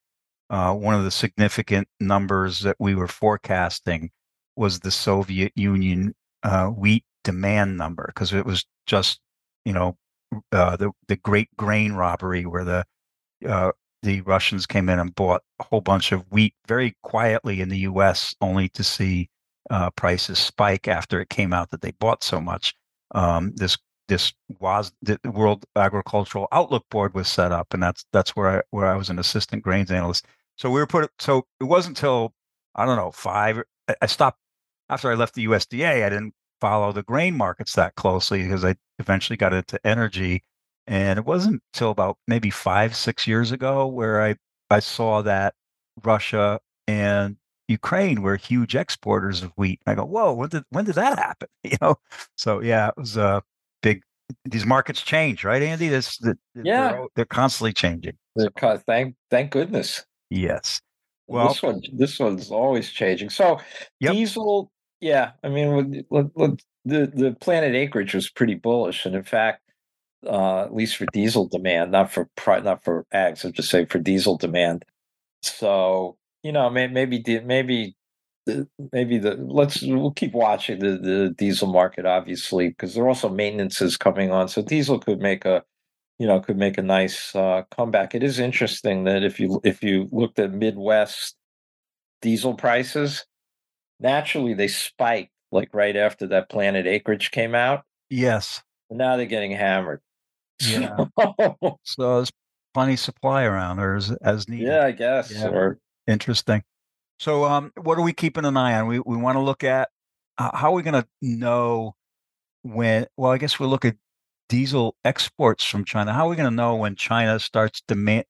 uh, 0.50 0.74
one 0.74 0.96
of 0.96 1.04
the 1.04 1.12
significant 1.12 1.88
numbers 2.00 2.62
that 2.62 2.76
we 2.80 2.96
were 2.96 3.08
forecasting 3.08 4.10
was 4.56 4.80
the 4.80 4.92
Soviet 4.92 5.52
Union 5.56 6.16
uh, 6.44 6.68
wheat 6.68 7.04
demand 7.24 7.78
number 7.78 8.06
because 8.08 8.34
it 8.34 8.46
was 8.46 8.66
just 8.88 9.20
you 9.64 9.74
know 9.74 9.96
uh, 10.52 10.76
the 10.76 10.92
the 11.08 11.18
great 11.18 11.50
grain 11.56 11.94
robbery 11.94 12.46
where 12.46 12.64
the 12.64 12.86
uh, 13.48 13.72
the 14.02 14.22
Russians 14.22 14.66
came 14.66 14.90
in 14.90 15.00
and 15.00 15.14
bought 15.16 15.42
a 15.60 15.64
whole 15.66 15.82
bunch 15.82 16.12
of 16.12 16.22
wheat 16.32 16.54
very 16.68 16.96
quietly 17.04 17.62
in 17.62 17.70
the 17.70 17.80
U.S. 17.80 18.36
only 18.42 18.70
to 18.70 18.84
see 18.84 19.30
uh, 19.70 19.90
prices 19.92 20.40
spike 20.40 20.88
after 20.88 21.20
it 21.22 21.30
came 21.30 21.54
out 21.54 21.70
that 21.72 21.82
they 21.82 21.92
bought 21.92 22.24
so 22.24 22.40
much. 22.40 22.74
Um, 23.14 23.54
this 23.56 23.78
this 24.08 24.34
was 24.60 24.92
the 25.04 25.20
World 25.26 25.66
Agricultural 25.76 26.48
Outlook 26.52 26.86
Board 26.90 27.14
was 27.14 27.28
set 27.28 27.52
up, 27.52 27.74
and 27.74 27.82
that's 27.84 28.06
that's 28.14 28.36
where 28.36 28.60
I 28.60 28.62
where 28.72 28.88
I 28.88 28.96
was 28.96 29.10
an 29.10 29.20
assistant 29.20 29.64
grains 29.64 29.92
analyst. 29.92 30.26
So 30.58 30.70
we 30.72 30.80
were 30.80 30.88
put. 30.88 31.12
So 31.20 31.46
it 31.60 31.66
wasn't 31.66 31.98
until 31.98 32.34
I 32.76 32.86
don't 32.86 32.98
know 32.98 33.12
five. 33.12 33.62
I- 33.88 33.96
I 34.02 34.06
stopped 34.08 34.40
after 34.90 35.12
I 35.12 35.16
left 35.16 35.36
the 35.36 35.46
USDA. 35.46 36.06
I 36.06 36.10
didn't 36.10 36.34
follow 36.62 36.92
the 36.92 37.04
grain 37.04 37.36
markets 37.38 37.74
that 37.76 37.96
closely 37.96 38.44
because 38.44 38.66
I 38.66 38.76
eventually 39.00 39.38
got 39.38 39.54
into 39.54 39.80
energy, 39.86 40.44
and 40.90 41.18
it 41.20 41.26
wasn't 41.26 41.62
until 41.74 41.92
about 41.92 42.18
maybe 42.28 42.50
five 42.50 42.96
six 42.96 43.26
years 43.28 43.52
ago 43.54 43.88
where 43.88 44.22
I 44.22 44.36
I 44.70 44.80
saw 44.80 45.22
that 45.22 45.54
Russia 46.04 46.60
and 46.88 47.38
Ukraine 47.68 48.24
were 48.24 48.36
huge 48.36 48.76
exporters 48.76 49.44
of 49.44 49.52
wheat. 49.56 49.80
I 49.86 49.94
go, 49.96 50.04
whoa, 50.04 50.34
when 50.34 50.50
did 50.50 50.64
when 50.72 50.86
did 50.86 50.96
that 50.96 51.18
happen? 51.20 51.48
You 51.64 51.78
know, 51.82 51.96
so 52.36 52.62
yeah, 52.62 52.88
it 52.90 52.96
was 52.98 53.16
a 53.16 53.42
big. 53.82 54.02
These 54.46 54.66
markets 54.66 55.02
change, 55.02 55.44
right, 55.44 55.62
Andy? 55.62 55.88
This 55.88 56.18
the, 56.18 56.38
Yeah. 56.56 56.92
they're, 56.92 57.06
they're 57.16 57.26
constantly 57.26 57.74
changing. 57.74 58.18
co- 58.58 58.78
thank 58.78 59.16
thank 59.32 59.52
goodness. 59.52 60.06
Yes. 60.32 60.82
Well, 61.28 61.50
this 61.50 61.62
one 61.62 61.82
this 61.94 62.20
one's 62.20 62.50
always 62.52 62.90
changing. 62.90 63.30
So 63.30 63.60
Yep. 64.00 64.14
diesel, 64.14 64.72
yeah, 65.00 65.32
I 65.44 65.50
mean, 65.50 65.76
with- 65.76 66.06
with- 66.10 66.32
with 66.36 66.60
the 66.86 67.08
the 67.14 67.36
planted 67.40 67.76
acreage 67.76 68.16
was 68.16 68.30
pretty 68.30 68.56
bullish, 68.56 69.06
and 69.06 69.16
in 69.16 69.24
fact, 69.24 69.62
uh, 70.26 70.64
at 70.64 70.74
least 70.74 70.98
for 70.98 71.06
diesel 71.14 71.48
demand, 71.48 71.92
not 71.92 72.12
for 72.12 72.30
pri- 72.36 72.60
not 72.62 72.84
for 72.84 73.06
ags, 73.14 73.44
I'm 73.44 73.54
just 73.54 73.70
saying 73.70 73.88
for 73.88 74.00
diesel 74.00 74.38
demand. 74.38 74.86
So 75.42 76.18
you 76.44 76.52
know, 76.52 76.70
may, 76.70 76.88
maybe 76.88 77.24
maybe 77.44 77.96
maybe 78.92 79.18
the 79.18 79.36
let's 79.36 79.82
we'll 79.82 80.12
keep 80.12 80.34
watching 80.34 80.80
the 80.80 80.98
the 80.98 81.34
diesel 81.38 81.68
market 81.68 82.06
obviously 82.06 82.70
because 82.70 82.96
there 82.96 83.04
are 83.04 83.10
also 83.10 83.30
maintenances 83.30 83.98
coming 83.98 84.32
on. 84.32 84.48
So 84.48 84.62
diesel 84.62 85.00
could 85.00 85.20
make 85.20 85.46
a 85.46 85.64
you 86.18 86.28
know 86.28 86.40
could 86.40 86.58
make 86.58 86.78
a 86.78 86.84
nice 86.84 87.36
uh, 87.36 87.64
comeback. 87.72 88.16
It 88.16 88.24
is 88.24 88.40
interesting 88.40 89.04
that 89.06 89.24
if 89.24 89.40
you 89.40 89.62
if 89.64 89.84
you 89.84 90.10
looked 90.12 90.40
at 90.40 90.54
Midwest 90.54 91.36
diesel 92.22 92.56
prices, 92.56 93.26
naturally 94.00 94.54
they 94.54 94.68
spiked 94.68 95.32
like 95.52 95.70
right 95.74 95.96
after 95.96 96.28
that 96.28 96.50
Planted 96.50 96.88
Acreage 96.88 97.32
came 97.32 97.56
out. 97.56 97.84
yes. 98.10 98.62
And 98.90 98.98
now 98.98 99.18
they're 99.18 99.28
getting 99.28 99.52
hammered. 99.52 100.02
Yeah. 100.62 101.06
So, 101.20 101.80
So 101.84 102.16
there's 102.18 102.32
plenty 102.74 102.96
supply 102.96 103.44
around, 103.44 103.80
or 103.80 103.96
as, 103.96 104.12
as 104.22 104.48
needed. 104.48 104.68
yeah, 104.68 104.86
I 104.86 104.92
guess. 104.92 105.32
Yeah. 105.32 105.48
Or 105.48 105.80
Interesting. 106.08 106.64
So, 107.20 107.44
um, 107.46 107.72
what 107.82 107.98
are 107.98 108.02
we 108.02 108.14
keeping 108.14 108.46
an 108.46 108.58
eye 108.58 108.80
on? 108.80 108.88
We 108.88 109.00
we 109.00 109.18
want 109.18 109.36
to 109.36 109.42
look 109.42 109.64
at 109.64 109.90
uh, 110.38 110.56
how 110.56 110.72
are 110.72 110.76
we 110.76 110.84
going 110.84 111.02
to 111.02 111.08
know 111.22 111.96
when? 112.64 113.06
Well, 113.18 113.32
I 113.32 113.38
guess 113.38 113.60
we'll 113.60 113.70
look 113.70 113.86
at 113.86 113.96
diesel 114.48 114.96
exports 115.06 115.64
from 115.64 115.86
China. 115.86 116.14
How 116.14 116.26
are 116.26 116.30
we 116.30 116.36
going 116.36 116.50
to 116.50 116.56
know 116.56 116.76
when 116.76 116.96
China 116.96 117.40
starts 117.40 117.82
demand 117.88 118.26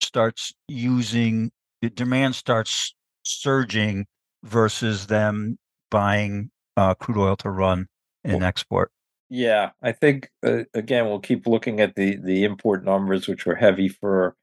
starts 0.00 0.52
using 0.68 1.50
the 1.80 1.90
demand 1.90 2.34
starts 2.34 2.94
surging 3.22 4.06
versus 4.44 5.06
them 5.06 5.58
buying 5.90 6.50
uh, 6.76 6.94
crude 6.94 7.18
oil 7.18 7.36
to 7.36 7.50
run 7.50 7.86
and 8.24 8.42
export? 8.42 8.90
Yeah, 9.30 9.70
I 9.82 9.92
think 9.92 10.30
uh, 10.42 10.64
again 10.74 11.06
we'll 11.06 11.20
keep 11.20 11.46
looking 11.46 11.80
at 11.80 11.94
the 11.96 12.16
the 12.16 12.44
import 12.44 12.84
numbers, 12.84 13.28
which 13.28 13.44
were 13.44 13.54
heavy 13.56 13.88
for, 13.88 14.36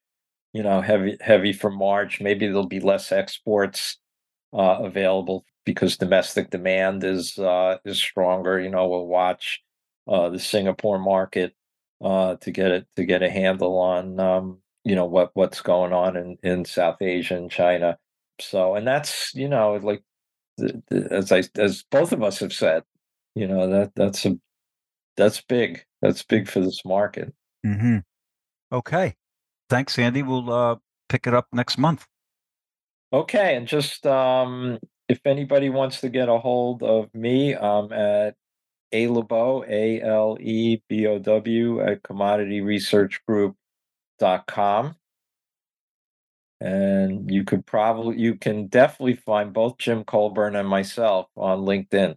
you 0.53 0.63
know, 0.63 0.81
heavy 0.81 1.17
heavy 1.21 1.53
for 1.53 1.71
March. 1.71 2.21
Maybe 2.21 2.47
there'll 2.47 2.67
be 2.67 2.79
less 2.81 3.11
exports 3.11 3.99
uh, 4.53 4.79
available 4.81 5.45
because 5.65 5.97
domestic 5.97 6.51
demand 6.51 7.03
is 7.03 7.37
uh, 7.39 7.77
is 7.85 7.99
stronger. 7.99 8.59
You 8.59 8.69
know, 8.71 8.87
we'll 8.87 9.07
watch 9.07 9.61
uh, 10.07 10.29
the 10.29 10.39
Singapore 10.39 10.99
market 10.99 11.55
uh, 12.03 12.35
to 12.37 12.51
get 12.51 12.71
it 12.71 12.87
to 12.97 13.05
get 13.05 13.23
a 13.23 13.29
handle 13.31 13.77
on 13.79 14.19
um, 14.19 14.59
you 14.85 14.95
know 14.95 15.05
what 15.05 15.31
what's 15.35 15.61
going 15.61 15.93
on 15.93 16.17
in 16.17 16.37
in 16.43 16.65
South 16.65 17.01
Asia 17.01 17.37
and 17.37 17.51
China. 17.51 17.97
So, 18.41 18.75
and 18.75 18.87
that's 18.87 19.33
you 19.35 19.49
know 19.49 19.75
like 19.83 20.03
the, 20.57 20.81
the, 20.89 21.07
as 21.13 21.31
I 21.31 21.43
as 21.57 21.83
both 21.91 22.11
of 22.13 22.23
us 22.23 22.39
have 22.39 22.53
said, 22.53 22.83
you 23.35 23.47
know 23.47 23.69
that 23.69 23.93
that's 23.95 24.25
a 24.25 24.37
that's 25.17 25.41
big. 25.41 25.85
That's 26.01 26.23
big 26.23 26.47
for 26.47 26.59
this 26.59 26.83
market. 26.85 27.33
hmm 27.63 27.99
Okay. 28.71 29.15
Thanks, 29.69 29.97
Andy. 29.97 30.23
We'll 30.23 30.51
uh, 30.51 30.75
pick 31.09 31.27
it 31.27 31.33
up 31.33 31.47
next 31.51 31.77
month. 31.77 32.05
Okay, 33.13 33.55
and 33.55 33.67
just 33.67 34.05
um, 34.05 34.79
if 35.07 35.19
anybody 35.25 35.69
wants 35.69 36.01
to 36.01 36.09
get 36.09 36.29
a 36.29 36.37
hold 36.37 36.83
of 36.83 37.13
me, 37.13 37.55
I'm 37.55 37.91
at 37.93 38.35
a 38.91 39.07
lebow 39.07 39.65
a 39.67 40.01
l 40.01 40.37
e 40.39 40.81
b 40.87 41.07
o 41.07 41.17
w 41.19 41.81
at 41.81 42.03
commodityresearchgroup.com. 42.03 44.95
And 46.61 47.31
you 47.31 47.43
could 47.43 47.65
probably 47.65 48.19
you 48.19 48.35
can 48.35 48.67
definitely 48.67 49.15
find 49.15 49.53
both 49.53 49.77
Jim 49.77 50.03
Colburn 50.03 50.55
and 50.55 50.67
myself 50.67 51.27
on 51.35 51.59
LinkedIn. 51.59 52.15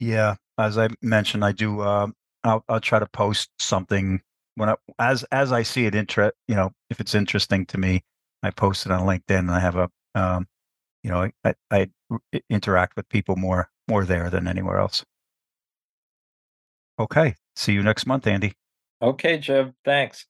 Yeah, 0.00 0.34
as 0.58 0.78
I 0.78 0.88
mentioned, 1.02 1.44
I 1.44 1.52
do. 1.52 1.80
Uh, 1.80 2.08
I'll 2.44 2.64
I'll 2.68 2.80
try 2.80 2.98
to 2.98 3.06
post 3.06 3.50
something 3.58 4.20
when 4.56 4.68
I 4.68 4.74
as 4.98 5.24
as 5.32 5.52
I 5.52 5.62
see 5.62 5.86
it. 5.86 5.94
Inter, 5.94 6.32
you 6.48 6.54
know, 6.54 6.70
if 6.90 7.00
it's 7.00 7.14
interesting 7.14 7.66
to 7.66 7.78
me, 7.78 8.02
I 8.42 8.50
post 8.50 8.86
it 8.86 8.92
on 8.92 9.02
LinkedIn. 9.02 9.38
And 9.38 9.50
I 9.50 9.60
have 9.60 9.76
a, 9.76 9.88
um, 10.14 10.46
you 11.02 11.10
know, 11.10 11.30
I, 11.44 11.54
I 11.70 11.88
I 12.32 12.40
interact 12.50 12.96
with 12.96 13.08
people 13.08 13.36
more 13.36 13.68
more 13.88 14.04
there 14.04 14.30
than 14.30 14.46
anywhere 14.46 14.78
else. 14.78 15.04
Okay, 16.98 17.34
see 17.56 17.72
you 17.72 17.82
next 17.82 18.06
month, 18.06 18.26
Andy. 18.26 18.54
Okay, 19.02 19.38
Jim. 19.38 19.74
Thanks. 19.84 20.26